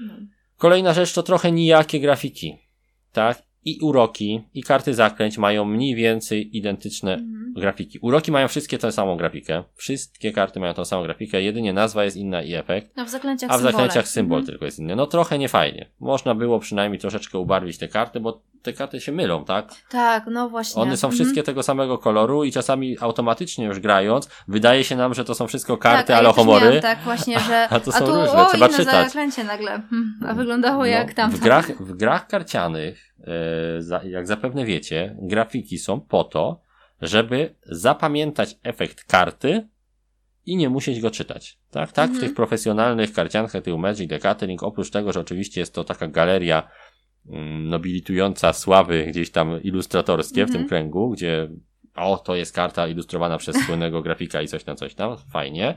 Mhm. 0.00 0.30
Kolejna 0.56 0.92
rzecz 0.92 1.12
to 1.12 1.22
trochę 1.22 1.52
nijakie 1.52 2.00
grafiki. 2.00 2.58
Tak? 3.12 3.49
I 3.64 3.78
uroki, 3.82 4.40
i 4.54 4.62
karty 4.62 4.94
zakręć 4.94 5.38
mają 5.38 5.64
mniej 5.64 5.94
więcej 5.94 6.56
identyczne 6.56 7.14
mhm. 7.14 7.39
Grafiki. 7.60 7.98
Uroki 8.02 8.32
mają 8.32 8.48
wszystkie 8.48 8.78
tę 8.78 8.92
samą 8.92 9.16
grafikę. 9.16 9.64
Wszystkie 9.74 10.32
karty 10.32 10.60
mają 10.60 10.74
tą 10.74 10.84
samą 10.84 11.02
grafikę, 11.02 11.42
jedynie 11.42 11.72
nazwa 11.72 12.04
jest 12.04 12.16
inna 12.16 12.42
i 12.42 12.54
efekt. 12.54 12.98
A 12.98 13.04
w 13.04 13.08
zaklęciach, 13.08 13.50
a 13.50 13.58
w 13.58 13.60
zaklęciach 13.60 14.08
symbol 14.08 14.38
mhm. 14.38 14.46
tylko 14.46 14.64
jest 14.64 14.78
inny. 14.78 14.96
No 14.96 15.06
trochę 15.06 15.38
niefajnie. 15.38 15.90
Można 16.00 16.34
było 16.34 16.58
przynajmniej 16.58 17.00
troszeczkę 17.00 17.38
ubarwić 17.38 17.78
te 17.78 17.88
karty, 17.88 18.20
bo 18.20 18.42
te 18.62 18.72
karty 18.72 19.00
się 19.00 19.12
mylą, 19.12 19.44
tak? 19.44 19.74
Tak, 19.90 20.24
no 20.30 20.48
właśnie. 20.48 20.82
One 20.82 20.96
są 20.96 21.08
mhm. 21.08 21.14
wszystkie 21.16 21.42
tego 21.42 21.62
samego 21.62 21.98
koloru 21.98 22.44
i 22.44 22.52
czasami 22.52 22.96
automatycznie 23.00 23.64
już 23.64 23.80
grając, 23.80 24.28
wydaje 24.48 24.84
się 24.84 24.96
nam, 24.96 25.14
że 25.14 25.24
to 25.24 25.34
są 25.34 25.46
wszystko 25.46 25.76
karty 25.76 26.06
tak, 26.06 26.18
alohomory. 26.18 26.74
Ja 26.74 26.80
tak, 26.80 26.98
właśnie, 26.98 27.40
że. 27.40 27.68
A, 27.70 27.70
a 27.76 27.80
to 27.80 27.92
są 27.92 27.98
a 27.98 28.08
tu, 28.08 28.14
różne, 28.14 28.32
o, 28.32 28.44
trzeba 28.44 28.66
inne 28.66 28.76
czytać. 28.76 29.06
zaklęcie 29.06 29.44
nagle. 29.44 29.70
Hmm, 29.70 30.20
a 30.26 30.34
wyglądało 30.34 30.78
no, 30.78 30.86
jak 30.86 31.14
tam. 31.14 31.30
W 31.30 31.40
grach, 31.40 31.82
w 31.82 31.96
grach 31.96 32.26
karcianych 32.26 33.10
E, 33.26 34.08
jak 34.08 34.26
zapewne 34.26 34.64
wiecie, 34.64 35.16
grafiki 35.22 35.78
są 35.78 36.00
po 36.00 36.24
to, 36.24 36.62
żeby 37.00 37.54
zapamiętać 37.62 38.58
efekt 38.62 39.04
karty 39.04 39.68
i 40.46 40.56
nie 40.56 40.68
musieć 40.68 41.00
go 41.00 41.10
czytać. 41.10 41.58
Tak, 41.70 41.92
tak, 41.92 42.04
mhm. 42.10 42.18
w 42.18 42.20
tych 42.20 42.36
profesjonalnych 42.36 43.12
karciankach 43.12 43.62
typu 43.62 43.78
Magic 43.78 44.10
the 44.10 44.18
Gathering, 44.18 44.62
oprócz 44.62 44.90
tego, 44.90 45.12
że 45.12 45.20
oczywiście 45.20 45.60
jest 45.60 45.74
to 45.74 45.84
taka 45.84 46.06
galeria 46.06 46.68
mm, 47.28 47.68
nobilitująca 47.68 48.52
sławy 48.52 49.06
gdzieś 49.06 49.30
tam 49.30 49.62
ilustratorskie 49.62 50.40
mhm. 50.40 50.48
w 50.48 50.52
tym 50.52 50.62
mhm. 50.62 50.68
kręgu, 50.68 51.10
gdzie 51.10 51.48
o, 51.94 52.16
to 52.18 52.36
jest 52.36 52.54
karta 52.54 52.88
ilustrowana 52.88 53.38
przez 53.38 53.56
słynnego 53.66 54.02
grafika 54.02 54.42
i 54.42 54.48
coś 54.48 54.64
tam, 54.64 54.76
coś 54.76 54.94
tam, 54.94 55.16
fajnie. 55.32 55.74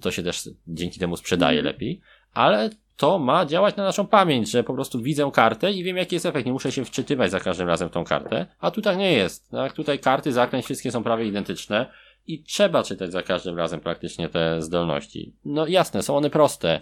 To 0.00 0.10
się 0.10 0.22
też 0.22 0.50
dzięki 0.66 1.00
temu 1.00 1.16
sprzedaje 1.16 1.58
mhm. 1.58 1.74
lepiej, 1.74 2.00
ale 2.32 2.70
to 2.98 3.18
ma 3.18 3.46
działać 3.46 3.76
na 3.76 3.84
naszą 3.84 4.06
pamięć, 4.06 4.50
że 4.50 4.64
po 4.64 4.74
prostu 4.74 5.02
widzę 5.02 5.30
kartę 5.32 5.72
i 5.72 5.84
wiem 5.84 5.96
jaki 5.96 6.16
jest 6.16 6.26
efekt. 6.26 6.46
Nie 6.46 6.52
muszę 6.52 6.72
się 6.72 6.84
wczytywać 6.84 7.30
za 7.30 7.40
każdym 7.40 7.68
razem 7.68 7.88
w 7.88 7.92
tą 7.92 8.04
kartę. 8.04 8.46
A 8.60 8.70
tutaj 8.70 8.96
nie 8.96 9.12
jest. 9.12 9.50
Tak? 9.50 9.72
Tutaj 9.72 9.98
karty, 9.98 10.32
zakręć, 10.32 10.64
wszystkie 10.64 10.90
są 10.90 11.02
prawie 11.02 11.26
identyczne 11.26 11.86
i 12.26 12.42
trzeba 12.42 12.82
czytać 12.82 13.12
za 13.12 13.22
każdym 13.22 13.58
razem 13.58 13.80
praktycznie 13.80 14.28
te 14.28 14.62
zdolności. 14.62 15.36
No 15.44 15.66
jasne, 15.66 16.02
są 16.02 16.16
one 16.16 16.30
proste, 16.30 16.80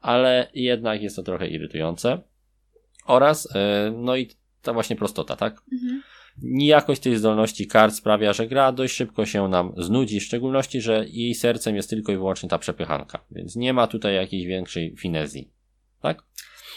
ale 0.00 0.50
jednak 0.54 1.02
jest 1.02 1.16
to 1.16 1.22
trochę 1.22 1.48
irytujące. 1.48 2.18
Oraz, 3.06 3.48
yy, 3.54 3.92
no 3.96 4.16
i 4.16 4.30
ta 4.62 4.72
właśnie 4.72 4.96
prostota, 4.96 5.36
tak? 5.36 5.62
Mhm. 5.72 6.02
Nijakość 6.42 7.02
tej 7.02 7.16
zdolności 7.16 7.66
kart 7.66 7.94
sprawia, 7.94 8.32
że 8.32 8.46
gra 8.46 8.72
dość 8.72 8.94
szybko 8.94 9.26
się 9.26 9.48
nam 9.48 9.72
znudzi, 9.76 10.20
w 10.20 10.24
szczególności, 10.24 10.80
że 10.80 11.04
jej 11.08 11.34
sercem 11.34 11.76
jest 11.76 11.90
tylko 11.90 12.12
i 12.12 12.16
wyłącznie 12.16 12.48
ta 12.48 12.58
przepychanka, 12.58 13.24
więc 13.30 13.56
nie 13.56 13.72
ma 13.72 13.86
tutaj 13.86 14.14
jakiejś 14.14 14.46
większej 14.46 14.96
finezji 14.96 15.57
tak? 16.02 16.22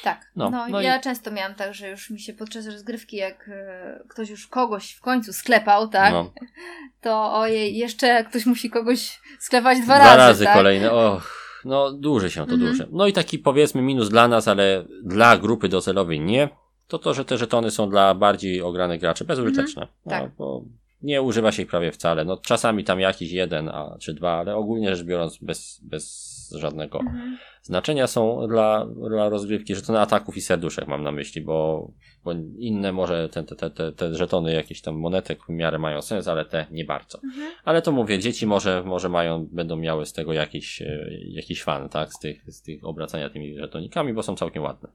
Tak. 0.03 0.31
No, 0.35 0.49
no, 0.49 0.67
no 0.69 0.81
ja 0.81 0.97
i... 0.97 1.01
często 1.01 1.31
miałam 1.31 1.55
tak, 1.55 1.73
że 1.73 1.89
już 1.89 2.09
mi 2.09 2.19
się 2.19 2.33
podczas 2.33 2.67
rozgrywki, 2.67 3.17
jak 3.17 3.49
e, 3.49 4.03
ktoś 4.09 4.29
już 4.29 4.47
kogoś 4.47 4.91
w 4.91 5.01
końcu 5.01 5.33
sklepał, 5.33 5.87
tak? 5.87 6.13
No. 6.13 6.31
To 7.01 7.33
ojej, 7.33 7.77
jeszcze 7.77 8.23
ktoś 8.23 8.45
musi 8.45 8.69
kogoś 8.69 9.19
sklepać 9.39 9.77
dwa, 9.77 9.95
dwa 9.95 9.97
razy. 9.97 10.15
Dwa 10.15 10.27
razy 10.27 10.45
tak? 10.45 10.53
kolejne, 10.53 10.91
och. 10.91 11.41
No, 11.65 11.91
dłuży 11.91 12.31
się 12.31 12.45
to, 12.45 12.53
mhm. 12.53 12.59
dłuży. 12.61 12.87
No 12.91 13.07
i 13.07 13.13
taki 13.13 13.39
powiedzmy 13.39 13.81
minus 13.81 14.09
dla 14.09 14.27
nas, 14.27 14.47
ale 14.47 14.85
dla 15.03 15.37
grupy 15.37 15.69
docelowej 15.69 16.19
nie, 16.19 16.49
to 16.87 16.99
to, 16.99 17.13
że 17.13 17.25
te 17.25 17.37
żetony 17.37 17.71
są 17.71 17.89
dla 17.89 18.15
bardziej 18.15 18.61
ogranych 18.61 19.01
graczy 19.01 19.25
bezużyteczne. 19.25 19.81
Mhm. 19.81 20.21
Tak. 20.21 20.23
No, 20.23 20.35
bo 20.37 20.63
nie 21.01 21.21
używa 21.21 21.51
się 21.51 21.63
ich 21.63 21.69
prawie 21.69 21.91
wcale. 21.91 22.25
No 22.25 22.37
czasami 22.37 22.83
tam 22.83 22.99
jakiś 22.99 23.31
jeden, 23.31 23.69
a, 23.69 23.97
czy 23.99 24.13
dwa, 24.13 24.31
ale 24.31 24.55
ogólnie 24.55 24.95
rzecz 24.95 25.05
biorąc 25.05 25.37
bez, 25.37 25.79
bez 25.83 26.30
żadnego 26.59 26.99
mhm. 26.99 27.37
znaczenia 27.61 28.07
są 28.07 28.47
dla, 28.47 28.85
dla 29.09 29.29
rozgrywki 29.29 29.75
żetony 29.75 29.99
ataków 29.99 30.37
i 30.37 30.41
serduszek 30.41 30.87
mam 30.87 31.03
na 31.03 31.11
myśli, 31.11 31.41
bo, 31.41 31.91
bo 32.23 32.31
inne 32.57 32.91
może 32.91 33.29
te, 33.29 33.43
te, 33.43 33.69
te, 33.69 33.91
te 33.91 34.15
żetony 34.15 34.53
jakieś 34.53 34.81
tam 34.81 34.95
monetek 34.95 35.39
w 35.45 35.49
miarę 35.49 35.79
mają 35.79 36.01
sens, 36.01 36.27
ale 36.27 36.45
te 36.45 36.65
nie 36.71 36.85
bardzo. 36.85 37.19
Mhm. 37.23 37.51
Ale 37.63 37.81
to 37.81 37.91
mówię, 37.91 38.19
dzieci 38.19 38.47
może, 38.47 38.83
może 38.83 39.09
mają, 39.09 39.47
będą 39.51 39.75
miały 39.75 40.05
z 40.05 40.13
tego 40.13 40.33
jakiś, 40.33 40.81
e, 40.81 41.07
jakiś 41.27 41.63
fan, 41.63 41.89
tak, 41.89 42.13
z 42.13 42.19
tych, 42.19 42.43
z 42.47 42.61
tych 42.61 42.85
obracania 42.85 43.29
tymi 43.29 43.57
żetonikami, 43.57 44.13
bo 44.13 44.23
są 44.23 44.35
całkiem 44.35 44.63
ładne. 44.63 44.89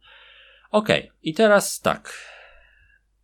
Okej, 0.70 1.00
okay. 1.00 1.12
i 1.22 1.34
teraz 1.34 1.80
tak 1.80 2.12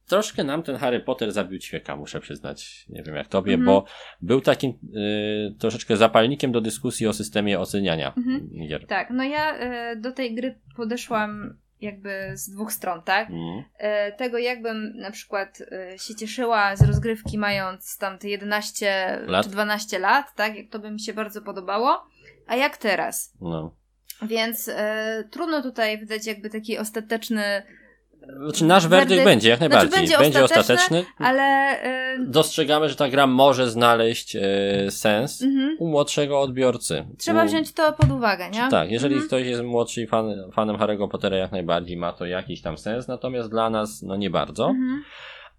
troszkę 0.06 0.44
nam 0.44 0.62
ten 0.62 0.76
Harry 0.76 1.00
Potter 1.00 1.32
zabił 1.32 1.58
ćwieka, 1.58 1.96
muszę 1.96 2.20
przyznać. 2.20 2.86
Nie 2.88 3.02
wiem 3.02 3.14
jak 3.14 3.28
tobie, 3.28 3.58
-hmm. 3.58 3.64
bo 3.64 3.84
był 4.20 4.40
takim 4.40 4.70
y, 4.70 5.54
troszeczkę 5.58 5.96
zapalnikiem 5.96 6.52
do 6.52 6.60
dyskusji 6.60 7.06
o 7.06 7.12
systemie 7.12 7.60
oceniania 7.60 8.12
-hmm. 8.16 8.68
gier. 8.68 8.86
Tak, 8.86 9.10
no 9.10 9.24
ja 9.24 9.56
y, 9.92 9.96
do 9.96 10.12
tej 10.12 10.34
gry 10.34 10.58
podeszłam 10.76 11.56
jakby 11.82 12.32
z 12.34 12.50
dwóch 12.50 12.72
stron, 12.72 13.02
tak? 13.02 13.30
Mm. 13.30 13.58
Y, 13.58 14.16
tego 14.16 14.38
jakbym 14.38 14.96
na 14.96 15.10
przykład 15.10 15.60
y, 15.60 15.98
się 15.98 16.14
cieszyła 16.14 16.76
z 16.76 16.82
rozgrywki 16.82 17.38
mając 17.38 17.98
tam 17.98 18.18
te 18.18 18.28
11 18.28 19.20
lat? 19.26 19.44
czy 19.44 19.50
12 19.50 19.98
lat, 19.98 20.34
tak? 20.34 20.56
Jak 20.56 20.68
to 20.70 20.78
by 20.78 20.90
mi 20.90 21.00
się 21.00 21.12
bardzo 21.12 21.42
podobało. 21.42 22.06
A 22.46 22.56
jak 22.56 22.76
teraz? 22.76 23.34
No. 23.40 23.76
Więc 24.22 24.68
y, 24.68 24.74
trudno 25.30 25.62
tutaj 25.62 25.98
wydać 25.98 26.26
jakby 26.26 26.50
taki 26.50 26.78
ostateczny 26.78 27.62
znaczy 28.44 28.64
nasz 28.64 28.86
werdykt, 28.86 29.08
werdykt 29.08 29.24
będzie, 29.24 29.48
jak 29.48 29.60
najbardziej. 29.60 29.88
Znaczy 29.88 30.02
będzie, 30.02 30.18
będzie 30.18 30.44
ostateczny, 30.44 31.04
ale... 31.18 31.76
Yy... 32.18 32.26
Dostrzegamy, 32.26 32.88
że 32.88 32.96
ta 32.96 33.08
gra 33.08 33.26
może 33.26 33.70
znaleźć 33.70 34.34
yy, 34.34 34.42
sens 34.90 35.42
mhm. 35.42 35.76
u 35.78 35.88
młodszego 35.88 36.40
odbiorcy. 36.40 37.04
Trzeba 37.18 37.44
u... 37.44 37.46
wziąć 37.46 37.72
to 37.72 37.92
pod 37.92 38.10
uwagę, 38.10 38.50
nie? 38.50 38.68
Tak, 38.70 38.90
jeżeli 38.90 39.14
mhm. 39.14 39.28
ktoś 39.28 39.46
jest 39.46 39.62
młodszy 39.62 40.02
i 40.02 40.06
fan, 40.06 40.50
fanem 40.52 40.76
Harry'ego 40.76 41.08
Pottera, 41.08 41.36
jak 41.36 41.52
najbardziej 41.52 41.96
ma 41.96 42.12
to 42.12 42.26
jakiś 42.26 42.62
tam 42.62 42.78
sens, 42.78 43.08
natomiast 43.08 43.50
dla 43.50 43.70
nas, 43.70 44.02
no 44.02 44.16
nie 44.16 44.30
bardzo. 44.30 44.66
Mhm. 44.66 45.02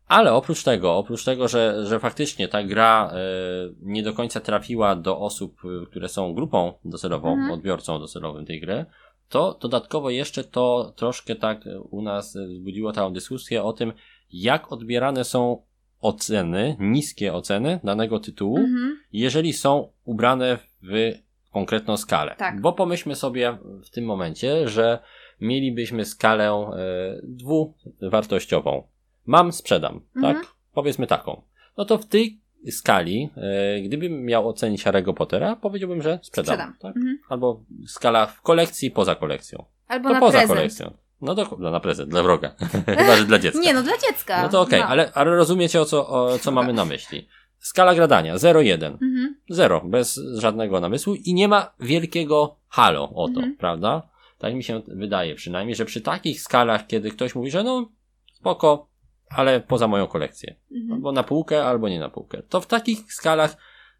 Ale 0.07 0.33
oprócz 0.33 0.63
tego, 0.63 0.95
oprócz 0.95 1.23
tego, 1.23 1.47
że, 1.47 1.85
że 1.85 1.99
faktycznie 1.99 2.47
ta 2.47 2.63
gra 2.63 3.11
y, 3.11 3.73
nie 3.81 4.03
do 4.03 4.13
końca 4.13 4.39
trafiła 4.39 4.95
do 4.95 5.19
osób, 5.19 5.61
które 5.89 6.09
są 6.09 6.33
grupą 6.33 6.73
docelową, 6.85 7.33
mhm. 7.33 7.51
odbiorcą 7.51 7.99
docelowym 7.99 8.45
tej 8.45 8.61
gry, 8.61 8.85
to 9.33 9.57
dodatkowo 9.61 10.09
jeszcze 10.09 10.43
to 10.43 10.93
troszkę 10.95 11.35
tak 11.35 11.61
u 11.89 12.01
nas 12.01 12.37
wzbudziło 12.37 12.91
tę 12.91 13.11
dyskusję 13.13 13.63
o 13.63 13.73
tym, 13.73 13.93
jak 14.33 14.71
odbierane 14.71 15.23
są 15.23 15.61
oceny, 16.01 16.75
niskie 16.79 17.33
oceny 17.33 17.79
danego 17.83 18.19
tytułu, 18.19 18.57
mhm. 18.57 18.99
jeżeli 19.13 19.53
są 19.53 19.91
ubrane 20.05 20.57
w 20.83 21.11
konkretną 21.51 21.97
skalę. 21.97 22.35
Tak. 22.37 22.61
Bo 22.61 22.73
pomyślmy 22.73 23.15
sobie 23.15 23.57
w 23.83 23.89
tym 23.89 24.05
momencie, 24.05 24.67
że 24.67 24.99
mielibyśmy 25.41 26.05
skalę 26.05 26.49
e, 26.49 26.75
dwuwartościową. 27.23 28.83
Mam, 29.25 29.51
sprzedam, 29.51 30.01
mhm. 30.15 30.35
tak? 30.35 30.53
Powiedzmy 30.73 31.07
taką. 31.07 31.41
No 31.77 31.85
to 31.85 31.97
w 31.97 32.05
tej 32.05 32.42
skali, 32.71 33.29
e, 33.37 33.81
gdybym 33.81 34.25
miał 34.25 34.49
ocenić 34.49 34.85
Harry'ego 34.85 35.13
Pottera, 35.13 35.55
powiedziałbym, 35.55 36.01
że 36.01 36.19
sprzedam. 36.21 36.55
sprzedam. 36.55 36.75
Tak? 36.79 36.97
Mhm. 36.97 37.17
Albo 37.29 37.63
skala 37.87 38.25
w 38.25 38.41
kolekcji, 38.41 38.91
poza 38.91 39.15
kolekcją. 39.15 39.65
Albo 39.87 40.09
to 40.09 40.13
na 40.13 40.19
poza 40.19 40.31
prezent. 40.31 40.57
kolekcją. 40.57 40.93
No 41.21 41.35
to 41.35 41.57
no, 41.59 41.71
na 41.71 41.79
prezent, 41.79 42.09
dla 42.09 42.23
wroga. 42.23 42.55
Chyba, 42.99 43.17
że 43.17 43.25
dla 43.25 43.39
dziecka. 43.39 43.59
Nie, 43.59 43.73
no 43.73 43.83
dla 43.83 43.97
dziecka. 43.97 44.43
No 44.43 44.49
to 44.49 44.61
okej, 44.61 44.79
okay. 44.79 44.87
no. 44.87 44.91
ale, 44.91 45.11
ale 45.13 45.35
rozumiecie 45.35 45.81
o 45.81 45.85
co, 45.85 46.07
o, 46.07 46.39
co 46.39 46.51
mamy 46.51 46.73
na 46.73 46.85
myśli. 46.85 47.27
Skala 47.59 47.95
gradania 47.95 48.35
0,1. 48.35 48.85
Mhm. 48.85 49.35
0, 49.49 49.81
bez 49.85 50.19
żadnego 50.37 50.79
namysłu 50.79 51.15
i 51.15 51.33
nie 51.33 51.47
ma 51.47 51.73
wielkiego 51.79 52.55
halo 52.69 53.09
o 53.09 53.27
to, 53.27 53.39
mhm. 53.39 53.55
prawda? 53.57 54.09
Tak 54.37 54.53
mi 54.53 54.63
się 54.63 54.81
wydaje 54.87 55.35
przynajmniej, 55.35 55.75
że 55.75 55.85
przy 55.85 56.01
takich 56.01 56.41
skalach, 56.41 56.87
kiedy 56.87 57.11
ktoś 57.11 57.35
mówi, 57.35 57.51
że 57.51 57.63
no 57.63 57.89
spoko, 58.33 58.87
ale 59.35 59.59
poza 59.59 59.87
moją 59.87 60.07
kolekcję. 60.07 60.55
Mhm. 60.71 60.93
Albo 60.93 61.11
na 61.11 61.23
półkę, 61.23 61.65
albo 61.65 61.89
nie 61.89 61.99
na 61.99 62.09
półkę. 62.09 62.43
To 62.49 62.61
w 62.61 62.67
takich 62.67 63.13
skalach, 63.13 63.57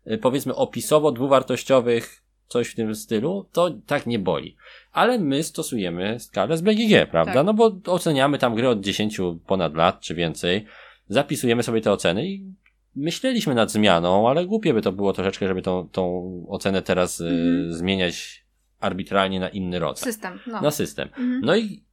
y, 0.08 0.18
powiedzmy, 0.18 0.56
opisowo 0.56 1.12
dwuwartościowych, 1.12 2.24
coś 2.48 2.70
w 2.70 2.76
tym 2.76 2.96
stylu, 2.96 3.50
to 3.52 3.72
tak 3.86 4.06
nie 4.06 4.20
boli. 4.20 4.56
Ale 4.92 5.20
my 5.20 5.44
stosujemy 5.44 6.20
skalę 6.20 6.58
z 6.58 6.62
BGG, 6.62 7.10
prawda? 7.12 7.34
Tak. 7.34 7.46
No 7.46 7.54
bo 7.54 7.72
oceniamy 7.86 8.38
tam 8.38 8.56
gry 8.56 8.70
od 8.70 8.80
10 8.80 9.20
ponad 9.48 9.76
lat, 9.76 10.00
czy 10.00 10.16
więcej. 10.16 10.66
Zapisujemy 11.08 11.64
sobie 11.64 11.82
te 11.82 11.92
oceny 11.92 12.28
i 12.28 12.54
myśleliśmy 12.96 13.56
nad 13.56 13.72
zmianą, 13.72 14.30
ale 14.30 14.46
głupie 14.46 14.74
by 14.74 14.82
to 14.82 14.92
było 14.92 15.14
troszeczkę, 15.14 15.48
żeby 15.48 15.62
tą, 15.62 15.90
tą 15.92 16.24
ocenę 16.50 16.82
teraz 16.82 17.20
y, 17.20 17.28
mhm. 17.28 17.74
zmieniać 17.74 18.46
arbitralnie 18.80 19.40
na 19.40 19.50
inny 19.50 19.80
rodzaj. 19.80 20.04
System, 20.04 20.40
no. 20.48 20.62
Na 20.62 20.72
system. 20.72 21.08
Mhm. 21.08 21.42
No 21.44 21.56
i 21.56 21.84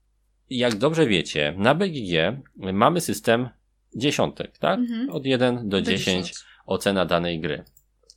jak 0.51 0.75
dobrze 0.75 1.07
wiecie, 1.07 1.55
na 1.57 1.75
BGG 1.75 2.13
mamy 2.57 3.01
system 3.01 3.49
dziesiątek, 3.97 4.59
tak? 4.59 4.79
Mhm. 4.79 5.11
Od 5.11 5.27
1 5.27 5.57
do, 5.57 5.63
do 5.63 5.83
10, 5.83 6.29
10 6.29 6.45
ocena 6.67 7.05
danej 7.05 7.41
gry. 7.41 7.65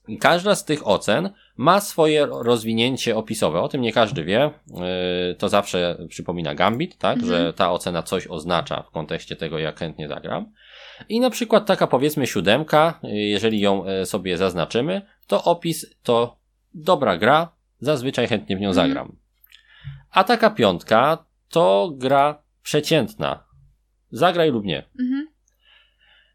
I 0.08 0.18
każda 0.18 0.56
z 0.56 0.66
tych 0.66 0.88
ocen 0.88 1.30
ma 1.58 1.82
swoje 1.82 2.26
rozwinięcie 2.26 3.16
opisowe. 3.16 3.62
O 3.62 3.68
tym 3.68 3.82
nie 3.82 3.94
każdy 3.94 4.24
wie. 4.24 4.52
Yy, 4.68 5.36
to 5.36 5.50
zawsze 5.50 5.98
przypomina 6.10 6.56
Gambit, 6.56 6.98
tak? 6.98 7.18
Mhm. 7.18 7.34
Że 7.34 7.54
ta 7.54 7.72
ocena 7.72 8.04
coś 8.04 8.28
oznacza 8.28 8.84
w 8.84 8.92
kontekście 8.92 9.36
tego, 9.36 9.60
jak 9.60 9.80
chętnie 9.80 10.08
zagram. 10.08 10.52
I 11.10 11.20
na 11.20 11.30
przykład 11.30 11.66
taka 11.66 11.88
powiedzmy 11.88 12.28
siódemka, 12.28 13.00
yy, 13.04 13.16
jeżeli 13.16 13.60
ją 13.60 13.86
yy, 13.86 14.06
sobie 14.06 14.38
zaznaczymy, 14.38 15.02
to 15.28 15.44
opis 15.44 15.86
to 16.04 16.38
dobra 16.74 17.18
gra, 17.18 17.52
zazwyczaj 17.80 18.28
chętnie 18.28 18.58
w 18.58 18.60
nią 18.60 18.70
mhm. 18.70 18.88
zagram. 18.88 19.16
A 20.12 20.24
taka 20.24 20.50
piątka 20.50 21.26
to 21.54 21.91
gra 21.95 22.43
przeciętna. 22.64 23.43
Zagraj 24.12 24.51
lub 24.51 24.66
nie. 24.66 24.84
Mhm. 24.99 25.28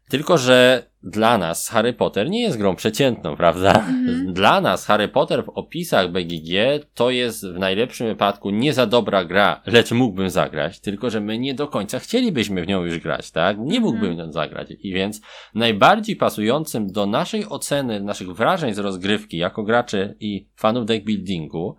Tylko, 0.09 0.37
że 0.37 0.89
dla 1.03 1.37
nas 1.37 1.69
Harry 1.69 1.93
Potter 1.93 2.29
nie 2.29 2.41
jest 2.41 2.57
grą 2.57 2.75
przeciętną, 2.75 3.35
prawda? 3.35 3.73
Mhm. 3.73 4.33
Dla 4.39 4.61
nas 4.61 4.85
Harry 4.85 5.07
Potter 5.07 5.45
w 5.45 5.49
opisach 5.49 6.11
BGG 6.11 6.53
to 6.93 7.09
jest 7.09 7.47
w 7.47 7.59
najlepszym 7.59 8.07
wypadku 8.07 8.49
nie 8.49 8.73
za 8.73 8.85
dobra 8.85 9.25
gra, 9.25 9.61
lecz 9.65 9.91
mógłbym 9.91 10.29
zagrać, 10.29 10.79
tylko 10.79 11.09
że 11.09 11.21
my 11.21 11.39
nie 11.39 11.53
do 11.53 11.67
końca 11.67 11.99
chcielibyśmy 11.99 12.63
w 12.63 12.67
nią 12.67 12.83
już 12.83 12.99
grać, 12.99 13.31
tak? 13.31 13.57
Nie 13.57 13.77
mhm. 13.77 13.83
mógłbym 13.83 14.11
mhm. 14.11 14.31
zagrać. 14.31 14.67
I 14.79 14.93
więc 14.93 15.21
najbardziej 15.55 16.15
pasującym 16.15 16.91
do 16.91 17.05
naszej 17.05 17.45
oceny, 17.49 18.01
naszych 18.01 18.31
wrażeń 18.31 18.73
z 18.73 18.79
rozgrywki 18.79 19.37
jako 19.37 19.63
graczy 19.63 20.15
i 20.19 20.47
fanów 20.55 20.85
deck 20.85 21.05
buildingu 21.05 21.75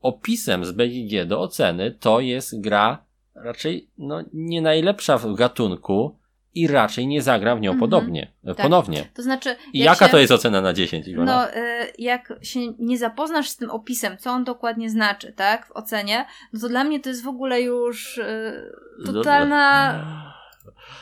opisem 0.00 0.64
z 0.64 0.72
BGG 0.72 1.24
do 1.26 1.40
oceny 1.40 1.90
to 1.90 2.20
jest 2.20 2.60
gra 2.60 3.06
raczej 3.34 3.90
no, 3.98 4.24
nie 4.32 4.62
najlepsza 4.62 5.18
w 5.18 5.34
gatunku 5.34 6.18
i 6.54 6.66
raczej 6.66 7.06
nie 7.06 7.22
zagra 7.22 7.56
w 7.56 7.60
nią 7.60 7.70
mm 7.70 7.78
-hmm. 7.78 7.80
podobnie, 7.80 8.32
tak. 8.46 8.56
ponownie. 8.56 9.08
To 9.14 9.22
znaczy, 9.22 9.56
I 9.72 9.78
jaka 9.78 10.06
się, 10.06 10.12
to 10.12 10.18
jest 10.18 10.32
ocena 10.32 10.60
na 10.60 10.72
10, 10.72 11.08
Iwona? 11.08 11.36
No, 11.36 11.50
y, 11.50 11.92
jak 11.98 12.32
się 12.42 12.60
nie 12.78 12.98
zapoznasz 12.98 13.48
z 13.48 13.56
tym 13.56 13.70
opisem, 13.70 14.18
co 14.18 14.30
on 14.30 14.44
dokładnie 14.44 14.90
znaczy, 14.90 15.32
tak, 15.32 15.66
w 15.66 15.72
ocenie, 15.72 16.26
no 16.52 16.60
to 16.60 16.68
dla 16.68 16.84
mnie 16.84 17.00
to 17.00 17.08
jest 17.08 17.22
w 17.22 17.28
ogóle 17.28 17.62
już 17.62 18.18
y, 18.18 18.72
totalna... 19.06 20.36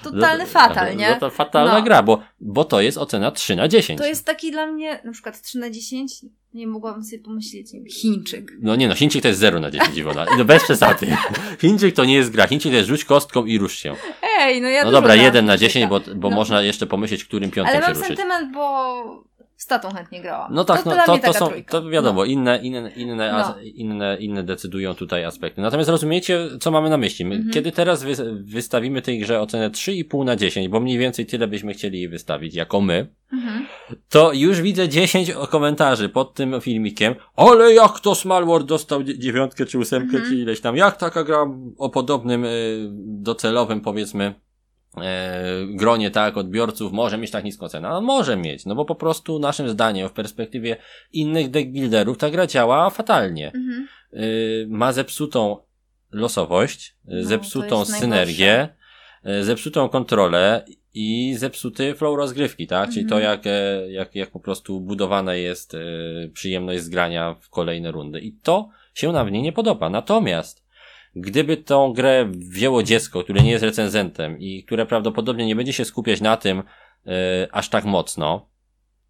Totalny 0.03 0.45
no, 0.45 0.51
fatal, 0.51 0.97
nie? 0.97 1.11
No 1.11 1.17
to 1.17 1.31
fatalna 1.31 1.79
no. 1.79 1.83
gra, 1.83 2.03
bo, 2.03 2.23
bo 2.41 2.65
to 2.65 2.81
jest 2.81 2.99
ocena 2.99 3.31
3 3.31 3.57
na 3.57 3.69
10. 3.69 3.99
To 3.99 4.07
jest 4.07 4.27
taki 4.27 4.53
dla 4.53 4.67
mnie, 4.67 5.01
na 5.05 5.13
przykład 5.13 5.43
3 5.43 5.59
na 5.59 5.71
10, 5.71 6.25
nie 6.55 6.67
mogłabym 6.67 7.05
sobie 7.05 7.23
pomyśleć, 7.23 7.73
nie 7.73 7.81
wiem, 7.81 7.89
Chińczyk. 7.89 8.53
No 8.61 8.77
nie 8.77 8.89
no, 8.89 8.95
Chińczyk 8.95 9.23
to 9.23 9.29
jest 9.29 9.41
0 9.41 9.61
na 9.61 9.71
10, 9.71 9.97
Iwona. 9.97 10.27
No 10.39 10.45
bez 10.45 10.65
przesady. 10.65 11.07
Chińczyk 11.61 11.95
to 11.95 12.05
nie 12.05 12.15
jest 12.15 12.31
gra. 12.31 12.47
Chińczyk 12.47 12.73
to 12.73 12.77
jest 12.77 12.89
rzuć 12.89 13.05
kostką 13.05 13.45
i 13.45 13.59
rusz 13.59 13.79
się. 13.79 13.95
Ej, 14.41 14.61
no 14.61 14.69
ja 14.69 14.85
No 14.85 14.91
dobra, 14.91 15.15
1 15.15 15.47
na 15.47 15.59
10, 15.59 15.87
bo, 15.91 16.01
bo 16.17 16.31
no. 16.31 16.37
można 16.37 16.63
jeszcze 16.63 16.87
pomyśleć, 16.87 17.25
którym 17.25 17.51
piątkiem 17.51 17.77
Ale 17.77 17.87
się 17.87 17.93
ruszyć. 17.93 18.19
Ale 18.19 18.29
mam 18.29 18.39
sentyment, 18.39 18.55
bo 18.55 19.25
z 19.57 19.67
tatą 19.67 19.91
chętnie 19.91 20.21
grała. 20.21 20.49
No 20.51 20.65
tak, 20.65 20.83
to, 20.83 20.91
no, 20.91 21.07
to, 21.07 21.19
to, 21.19 21.33
są, 21.33 21.51
to 21.69 21.89
wiadomo, 21.89 22.21
no. 22.21 22.25
inne, 22.25 22.59
inne, 22.63 22.91
inne, 22.91 23.33
no. 23.33 23.55
inne, 23.63 24.17
inne 24.21 24.43
decydują 24.43 24.95
tutaj 24.95 25.25
aspekty. 25.25 25.61
Natomiast 25.61 25.91
rozumiecie, 25.91 26.49
co 26.61 26.71
mamy 26.71 26.91
na 26.91 26.97
myśli. 26.97 27.25
My, 27.25 27.35
mhm. 27.35 27.53
Kiedy 27.53 27.73
teraz 27.73 28.03
wy, 28.03 28.15
wystawimy 28.45 29.03
tej 29.03 29.19
grze 29.19 29.41
ocenę 29.41 29.71
3,5 29.71 30.25
na 30.25 30.37
10, 30.37 30.69
bo 30.69 30.81
mniej 30.81 30.99
więcej 30.99 31.27
tyle 31.27 31.49
byśmy 31.49 31.75
chcieli 31.75 31.99
jej 31.99 32.09
wystawić, 32.09 32.55
jako 32.55 32.81
my, 32.81 33.07
mhm. 33.33 33.67
to 34.09 34.33
już 34.33 34.61
widzę 34.61 34.89
10 34.89 35.33
komentarzy 35.51 36.09
pod 36.09 36.35
tym 36.35 36.61
filmikiem, 36.61 37.15
ale 37.37 37.75
jak 37.75 38.01
to 38.01 38.15
Smallworld 38.15 38.67
dostał 38.67 39.03
dziewiątkę 39.03 39.67
czy 39.67 39.79
ósemkę, 39.79 40.17
mhm. 40.17 40.25
czy 40.31 40.37
ileś 40.37 40.61
tam, 40.61 40.77
jak 40.77 40.97
taka 40.97 41.25
gra 41.25 41.47
o 41.79 41.91
podobnym 41.91 42.45
y, 42.45 42.89
docelowym, 43.05 43.81
powiedzmy, 43.81 44.35
gronie 45.67 46.11
tak 46.11 46.37
odbiorców 46.37 46.93
może 46.93 47.19
mieć 47.19 47.31
tak 47.31 47.45
niską 47.45 47.69
cenę. 47.69 47.89
No, 47.89 48.01
może 48.01 48.37
mieć, 48.37 48.67
no 48.67 48.75
bo 48.75 48.85
po 48.85 48.95
prostu 48.95 49.39
naszym 49.39 49.69
zdaniem 49.69 50.09
w 50.09 50.13
perspektywie 50.13 50.77
innych 51.13 51.51
deckbuilderów 51.51 52.19
ta 52.19 52.31
gra 52.31 52.47
działa 52.47 52.91
fatalnie. 52.91 53.47
Mhm. 53.47 53.89
E, 54.13 54.19
ma 54.69 54.93
zepsutą 54.93 55.57
losowość, 56.11 56.97
no, 57.05 57.25
zepsutą 57.25 57.85
synergię, 57.85 58.69
e, 59.25 59.45
zepsutą 59.45 59.89
kontrolę 59.89 60.65
i 60.95 61.35
zepsuty 61.39 61.95
flow 61.95 62.17
rozgrywki, 62.17 62.67
tak? 62.67 62.91
Czyli 62.91 63.07
to, 63.07 63.19
jak, 63.19 63.47
e, 63.47 63.91
jak, 63.91 64.15
jak 64.15 64.31
po 64.31 64.41
prostu 64.41 64.81
budowana 64.81 65.35
jest 65.35 65.75
e, 65.75 65.79
przyjemność 66.33 66.83
z 66.83 66.89
grania 66.89 67.37
w 67.41 67.51
kolejne 67.51 67.93
rundy. 67.93 68.21
I 68.21 68.33
to 68.33 68.69
się 68.95 69.13
na 69.13 69.25
mnie 69.25 69.43
nie 69.43 69.53
podoba. 69.53 69.91
Natomiast, 69.91 70.64
gdyby 71.17 71.57
tą 71.57 71.93
grę 71.93 72.29
wzięło 72.31 72.83
dziecko, 72.83 73.25
które 73.25 73.43
nie 73.43 73.51
jest 73.51 73.65
recenzentem 73.65 74.39
i 74.39 74.65
które 74.65 74.87
prawdopodobnie 74.87 75.47
nie 75.47 75.57
będzie 75.57 75.73
się 75.73 75.85
skupiać 75.85 76.21
na 76.21 76.37
tym 76.37 76.63
e, 77.07 77.49
aż 77.53 77.69
tak 77.69 77.85
mocno, 77.85 78.49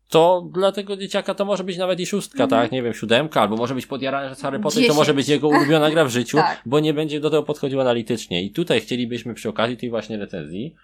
to 0.09 0.49
dla 0.53 0.73
tego 0.73 0.97
dzieciaka 0.97 1.35
to 1.35 1.45
może 1.45 1.65
być 1.65 1.77
nawet 1.77 2.01
i 2.01 2.07
szóstka, 2.07 2.47
tak? 2.47 2.73
Nie 2.73 2.83
wiem, 2.83 2.95
siódemka, 2.95 3.41
albo 3.41 3.57
może 3.57 3.75
być 3.75 3.87
podjarany 3.87 4.35
z 4.35 4.43
Harry 4.43 4.61
Potter, 4.61 4.87
to 4.87 4.95
może 4.95 5.15
być 5.15 5.29
jego 5.29 5.49
ulubiona 5.49 5.91
gra 5.91 6.05
w 6.05 6.09
życiu, 6.09 6.37
tak. 6.47 6.63
bo 6.67 6.81
nie 6.81 6.95
będzie 6.95 7.21
do 7.21 7.31
tego 7.31 7.43
podchodził 7.43 7.81
analitycznie. 7.81 8.43
I 8.43 8.51
tutaj 8.51 8.81
chcielibyśmy 8.81 9.35
przy 9.35 9.49
okazji 9.49 9.77
tej 9.77 9.91
właśnie 9.91 10.17
recenzji 10.19 10.75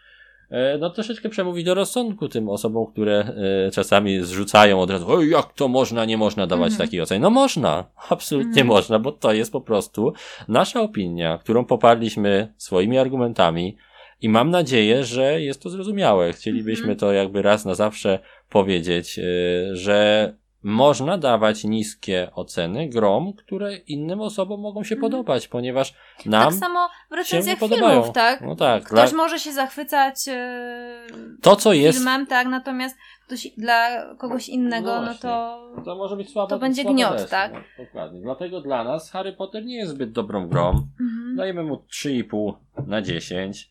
no 0.78 0.90
troszeczkę 0.90 1.28
przemówić 1.28 1.64
do 1.64 1.74
rozsądku 1.74 2.28
tym 2.28 2.48
osobom, 2.48 2.86
które 2.86 3.32
e, 3.66 3.70
czasami 3.70 4.24
zrzucają 4.24 4.80
od 4.80 4.90
razu, 4.90 5.07
oj, 5.09 5.30
jak 5.30 5.53
to 5.53 5.68
można, 5.68 6.05
nie 6.05 6.16
można 6.16 6.46
dawać 6.46 6.68
mm. 6.68 6.78
takiej 6.78 7.01
oceny. 7.01 7.20
No 7.20 7.30
można, 7.30 7.84
absolutnie 8.11 8.62
mm. 8.62 8.66
można, 8.66 8.98
bo 8.98 9.12
to 9.12 9.32
jest 9.32 9.53
po 9.53 9.61
prostu 9.61 10.12
nasza 10.48 10.80
opinia, 10.80 11.38
którą 11.38 11.64
poparliśmy 11.64 12.55
swoimi 12.57 12.98
argumentami 12.98 13.76
i 14.20 14.28
mam 14.28 14.51
nadzieję, 14.51 15.05
że 15.05 15.40
jest 15.40 15.62
to 15.62 15.70
zrozumiałe. 15.70 16.32
Chcielibyśmy 16.32 16.84
mm. 16.84 16.96
to 16.96 17.12
jakby 17.12 17.42
raz 17.42 17.64
na 17.64 17.74
zawsze 17.74 18.18
powiedzieć, 18.48 19.18
e, 19.18 19.22
że 19.76 20.40
można 20.63 21.19
dawać 21.19 21.65
niskie 21.65 22.31
oceny 22.35 22.89
grom, 22.89 23.33
które 23.33 23.77
innym 23.77 24.21
osobom 24.21 24.61
mogą 24.61 24.85
się 24.85 24.95
mhm. 24.95 25.13
podobać, 25.13 25.49
ponieważ 25.49 25.95
nam 26.27 26.51
Tak 26.51 26.61
samo 26.61 26.89
w 27.11 27.15
recenzjach 27.15 27.59
filmów, 27.59 28.13
tak? 28.13 28.41
No 28.41 28.57
tak. 28.57 28.85
Ktoś 28.85 29.11
dla... 29.11 29.17
może 29.17 29.39
się 29.39 29.53
zachwycać 29.53 30.29
e, 30.29 31.07
to, 31.43 31.57
co 31.57 31.73
jest... 31.73 31.99
filmem, 31.99 32.27
tak? 32.27 32.47
Natomiast 32.47 32.97
ktoś, 33.27 33.49
dla 33.57 34.07
kogoś 34.15 34.49
innego, 34.49 35.01
no, 35.01 35.03
no 35.03 35.15
to 35.15 35.61
to 35.85 35.97
może 35.97 36.17
być 36.17 36.33
słabe. 36.33 36.49
To 36.49 36.59
będzie 36.59 36.85
gniot, 36.85 37.29
tak? 37.31 37.53
No, 37.53 37.85
dokładnie. 37.85 38.21
Dlatego 38.21 38.61
dla 38.61 38.85
nas 38.85 39.11
Harry 39.11 39.33
Potter 39.33 39.65
nie 39.65 39.77
jest 39.77 39.91
zbyt 39.91 40.13
dobrą 40.13 40.49
grą. 40.49 40.69
Mhm. 41.01 41.37
Dajemy 41.37 41.63
mu 41.63 41.75
3,5 41.75 42.53
na 42.87 43.03
10. 43.03 43.71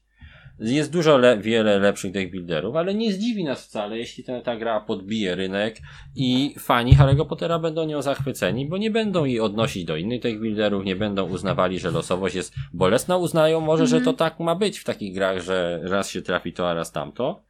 Jest 0.60 0.91
dużo 0.91 1.18
le 1.18 1.38
wiele 1.38 1.80
lepszych 1.80 2.12
deckbuilderów, 2.12 2.76
ale 2.76 2.93
nie 2.93 3.14
zdziwi 3.14 3.43
nas 3.43 3.66
wcale, 3.66 3.97
jeśli 3.97 4.24
ta, 4.24 4.41
ta 4.41 4.57
gra 4.57 4.82
podbije 4.82 5.36
rynek 5.36 5.78
i 6.16 6.55
fani 6.60 6.95
Harry'ego 6.95 7.26
Pottera 7.26 7.60
będą 7.60 7.86
nią 7.86 8.01
zachwyceni, 8.01 8.68
bo 8.68 8.78
nie 8.78 8.91
będą 8.91 9.26
jej 9.26 9.39
odnosić 9.39 9.86
do 9.86 9.95
innych 9.95 10.22
deckbuilderów, 10.22 10.86
nie 10.86 10.95
będą 10.95 11.30
uznawali, 11.30 11.80
że 11.80 11.91
losowość 11.91 12.36
jest 12.36 12.53
bolesna, 12.74 13.18
uznają 13.18 13.62
może, 13.62 13.88
że 13.88 13.95
to 13.95 14.10
mhm. 14.10 14.16
tak 14.16 14.39
ma 14.39 14.55
być 14.55 14.80
w 14.80 14.84
takich 14.84 15.14
grach, 15.14 15.41
że 15.41 15.80
raz 15.84 16.10
się 16.10 16.22
trafi 16.22 16.53
to, 16.53 16.70
a 16.70 16.74
raz 16.74 16.91
tamto. 16.91 17.43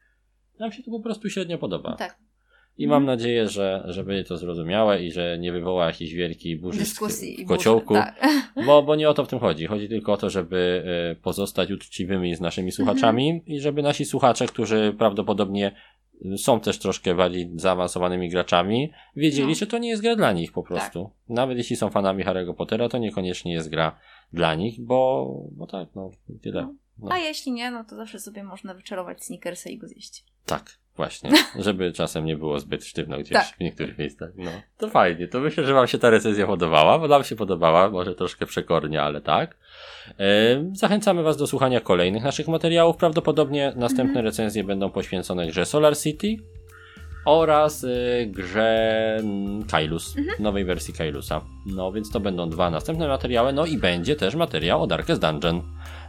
Nam 0.58 0.72
się 0.72 0.82
to 0.82 0.90
po 0.90 1.00
prostu 1.00 1.30
średnio 1.30 1.58
podoba. 1.58 1.96
Tak. 1.96 2.29
I 2.80 2.86
mam 2.86 3.04
nadzieję, 3.04 3.48
że, 3.48 3.84
że 3.86 4.04
będzie 4.04 4.24
to 4.24 4.36
zrozumiałe 4.36 5.02
i 5.02 5.12
że 5.12 5.38
nie 5.38 5.52
wywoła 5.52 5.86
jakiejś 5.86 6.14
wielkiej 6.14 6.56
burzy 6.56 6.78
Dyskusji 6.78 7.44
w 7.44 7.48
kociołku, 7.48 7.94
burzy, 7.94 8.00
tak. 8.00 8.28
bo, 8.66 8.82
bo 8.82 8.96
nie 8.96 9.08
o 9.08 9.14
to 9.14 9.24
w 9.24 9.28
tym 9.28 9.38
chodzi. 9.38 9.66
Chodzi 9.66 9.88
tylko 9.88 10.12
o 10.12 10.16
to, 10.16 10.30
żeby 10.30 10.84
e, 11.12 11.22
pozostać 11.22 11.70
uczciwymi 11.70 12.34
z 12.34 12.40
naszymi 12.40 12.72
słuchaczami 12.72 13.30
mhm. 13.30 13.46
i 13.46 13.60
żeby 13.60 13.82
nasi 13.82 14.04
słuchacze, 14.04 14.46
którzy 14.46 14.94
prawdopodobnie 14.98 15.72
są 16.36 16.60
też 16.60 16.78
troszkę 16.78 17.14
bardziej 17.14 17.50
zaawansowanymi 17.54 18.28
graczami, 18.28 18.92
wiedzieli, 19.16 19.48
no. 19.48 19.54
że 19.54 19.66
to 19.66 19.78
nie 19.78 19.88
jest 19.88 20.02
gra 20.02 20.16
dla 20.16 20.32
nich 20.32 20.52
po 20.52 20.62
prostu. 20.62 21.04
Tak. 21.04 21.36
Nawet 21.36 21.58
jeśli 21.58 21.76
są 21.76 21.90
fanami 21.90 22.24
Harry'ego 22.24 22.54
Pottera, 22.54 22.88
to 22.88 22.98
niekoniecznie 22.98 23.52
jest 23.52 23.70
gra 23.70 23.98
dla 24.32 24.54
nich, 24.54 24.80
bo, 24.80 25.26
bo 25.52 25.66
tak, 25.66 25.88
no, 25.94 26.10
tyle. 26.42 26.62
No. 26.62 26.74
No. 27.02 27.12
A 27.12 27.18
jeśli 27.18 27.52
nie, 27.52 27.70
no 27.70 27.84
to 27.84 27.96
zawsze 27.96 28.20
sobie 28.20 28.44
można 28.44 28.74
wyczarować 28.74 29.24
sneakersa 29.24 29.70
i 29.70 29.78
go 29.78 29.88
zjeść. 29.88 30.24
Tak. 30.46 30.80
Właśnie, 30.96 31.30
żeby 31.58 31.92
czasem 31.92 32.24
nie 32.24 32.36
było 32.36 32.60
zbyt 32.60 32.84
sztywno 32.84 33.18
gdzieś 33.18 33.32
tak. 33.32 33.46
w 33.56 33.60
niektórych 33.60 33.98
miejscach. 33.98 34.30
No, 34.36 34.50
to 34.78 34.88
fajnie. 34.88 35.28
To 35.28 35.40
myślę, 35.40 35.64
że 35.64 35.74
Wam 35.74 35.86
się 35.86 35.98
ta 35.98 36.10
recenzja 36.10 36.46
podobała, 36.46 36.98
bo 36.98 37.08
nam 37.08 37.24
się 37.24 37.36
podobała, 37.36 37.90
może 37.90 38.14
troszkę 38.14 38.46
przekornie, 38.46 39.02
ale 39.02 39.20
tak. 39.20 39.56
Zachęcamy 40.72 41.22
Was 41.22 41.36
do 41.36 41.46
słuchania 41.46 41.80
kolejnych 41.80 42.22
naszych 42.22 42.48
materiałów. 42.48 42.96
Prawdopodobnie 42.96 43.72
następne 43.76 44.10
mhm. 44.10 44.24
recenzje 44.24 44.64
będą 44.64 44.90
poświęcone 44.90 45.46
grze 45.46 45.66
Solar 45.66 45.98
City 45.98 46.36
oraz 47.24 47.84
y, 47.84 48.26
grze 48.30 49.22
Kailus, 49.70 50.16
mhm. 50.18 50.42
nowej 50.42 50.64
wersji 50.64 50.94
Kailusa. 50.94 51.40
No 51.66 51.92
więc 51.92 52.10
to 52.10 52.20
będą 52.20 52.50
dwa 52.50 52.70
następne 52.70 53.08
materiały, 53.08 53.52
no 53.52 53.66
i 53.66 53.78
będzie 53.78 54.16
też 54.16 54.34
materiał 54.34 54.82
o 54.82 54.86
Darkest 54.86 55.20
Dungeon. 55.20 55.62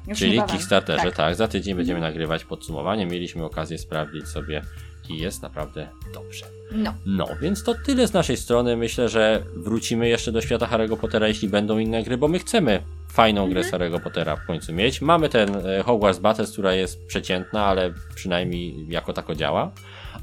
Już 0.07 0.19
Czyli. 0.19 0.41
Kickstarterze, 0.43 1.03
tak. 1.03 1.15
tak. 1.15 1.35
Za 1.35 1.47
tydzień 1.47 1.75
będziemy 1.75 1.97
mhm. 1.97 2.13
nagrywać 2.13 2.45
podsumowanie. 2.45 3.05
Mieliśmy 3.05 3.43
okazję 3.43 3.77
sprawdzić 3.77 4.27
sobie 4.27 4.61
i 5.09 5.17
jest 5.17 5.41
naprawdę 5.41 5.87
dobrze. 6.13 6.45
No. 6.71 6.93
No, 7.05 7.27
więc 7.41 7.63
to 7.63 7.75
tyle 7.85 8.07
z 8.07 8.13
naszej 8.13 8.37
strony. 8.37 8.77
Myślę, 8.77 9.09
że 9.09 9.43
wrócimy 9.55 10.07
jeszcze 10.07 10.31
do 10.31 10.41
świata 10.41 10.67
Harry'ego 10.67 10.97
Pottera, 10.97 11.27
jeśli 11.27 11.49
będą 11.49 11.77
inne 11.77 12.03
gry, 12.03 12.17
bo 12.17 12.27
my 12.27 12.39
chcemy 12.39 12.83
fajną 13.07 13.49
grę 13.49 13.61
mhm. 13.61 13.81
Harry'ego 13.81 13.99
Pottera 13.99 14.35
w 14.35 14.45
końcu 14.45 14.73
mieć. 14.73 15.01
Mamy 15.01 15.29
ten 15.29 15.55
e, 15.55 15.83
Hogwarts 15.83 16.19
Battles, 16.19 16.51
która 16.51 16.73
jest 16.73 17.07
przeciętna, 17.07 17.65
ale 17.65 17.93
przynajmniej 18.15 18.85
jako 18.89 19.13
tako 19.13 19.35
działa. 19.35 19.71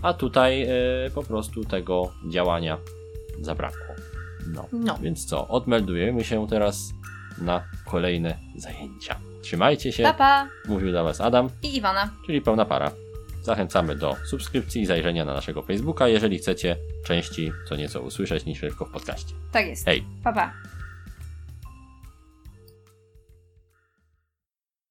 A 0.02 0.14
tutaj 0.14 0.62
e, 0.62 0.68
po 1.14 1.22
prostu 1.22 1.64
tego 1.64 2.12
działania 2.30 2.78
zabrakło. 3.40 3.94
No. 4.46 4.68
no. 4.72 4.98
Więc 5.02 5.26
co, 5.26 5.48
odmeldujemy 5.48 6.24
się 6.24 6.46
teraz 6.48 6.92
na 7.40 7.64
kolejne 7.84 8.38
zajęcia. 8.56 9.16
Trzymajcie 9.42 9.92
się. 9.92 10.14
Pa, 10.18 10.48
Mówił 10.68 10.90
dla 10.90 11.02
Was 11.02 11.20
Adam. 11.20 11.50
I 11.62 11.76
Iwana. 11.76 12.10
Czyli 12.26 12.40
pełna 12.40 12.64
para. 12.64 12.90
Zachęcamy 13.42 13.96
do 13.96 14.16
subskrypcji 14.26 14.82
i 14.82 14.86
zajrzenia 14.86 15.24
na 15.24 15.34
naszego 15.34 15.62
Facebooka, 15.62 16.08
jeżeli 16.08 16.38
chcecie 16.38 16.76
częściej 17.04 17.52
co 17.68 17.76
nieco 17.76 18.00
usłyszeć 18.00 18.44
niż 18.44 18.60
tylko 18.60 18.84
w 18.84 18.90
podcaście. 18.90 19.34
Tak 19.52 19.66
jest. 19.66 19.84
Hej. 19.84 20.04
Pa, 20.24 20.32
pa. 20.32 20.52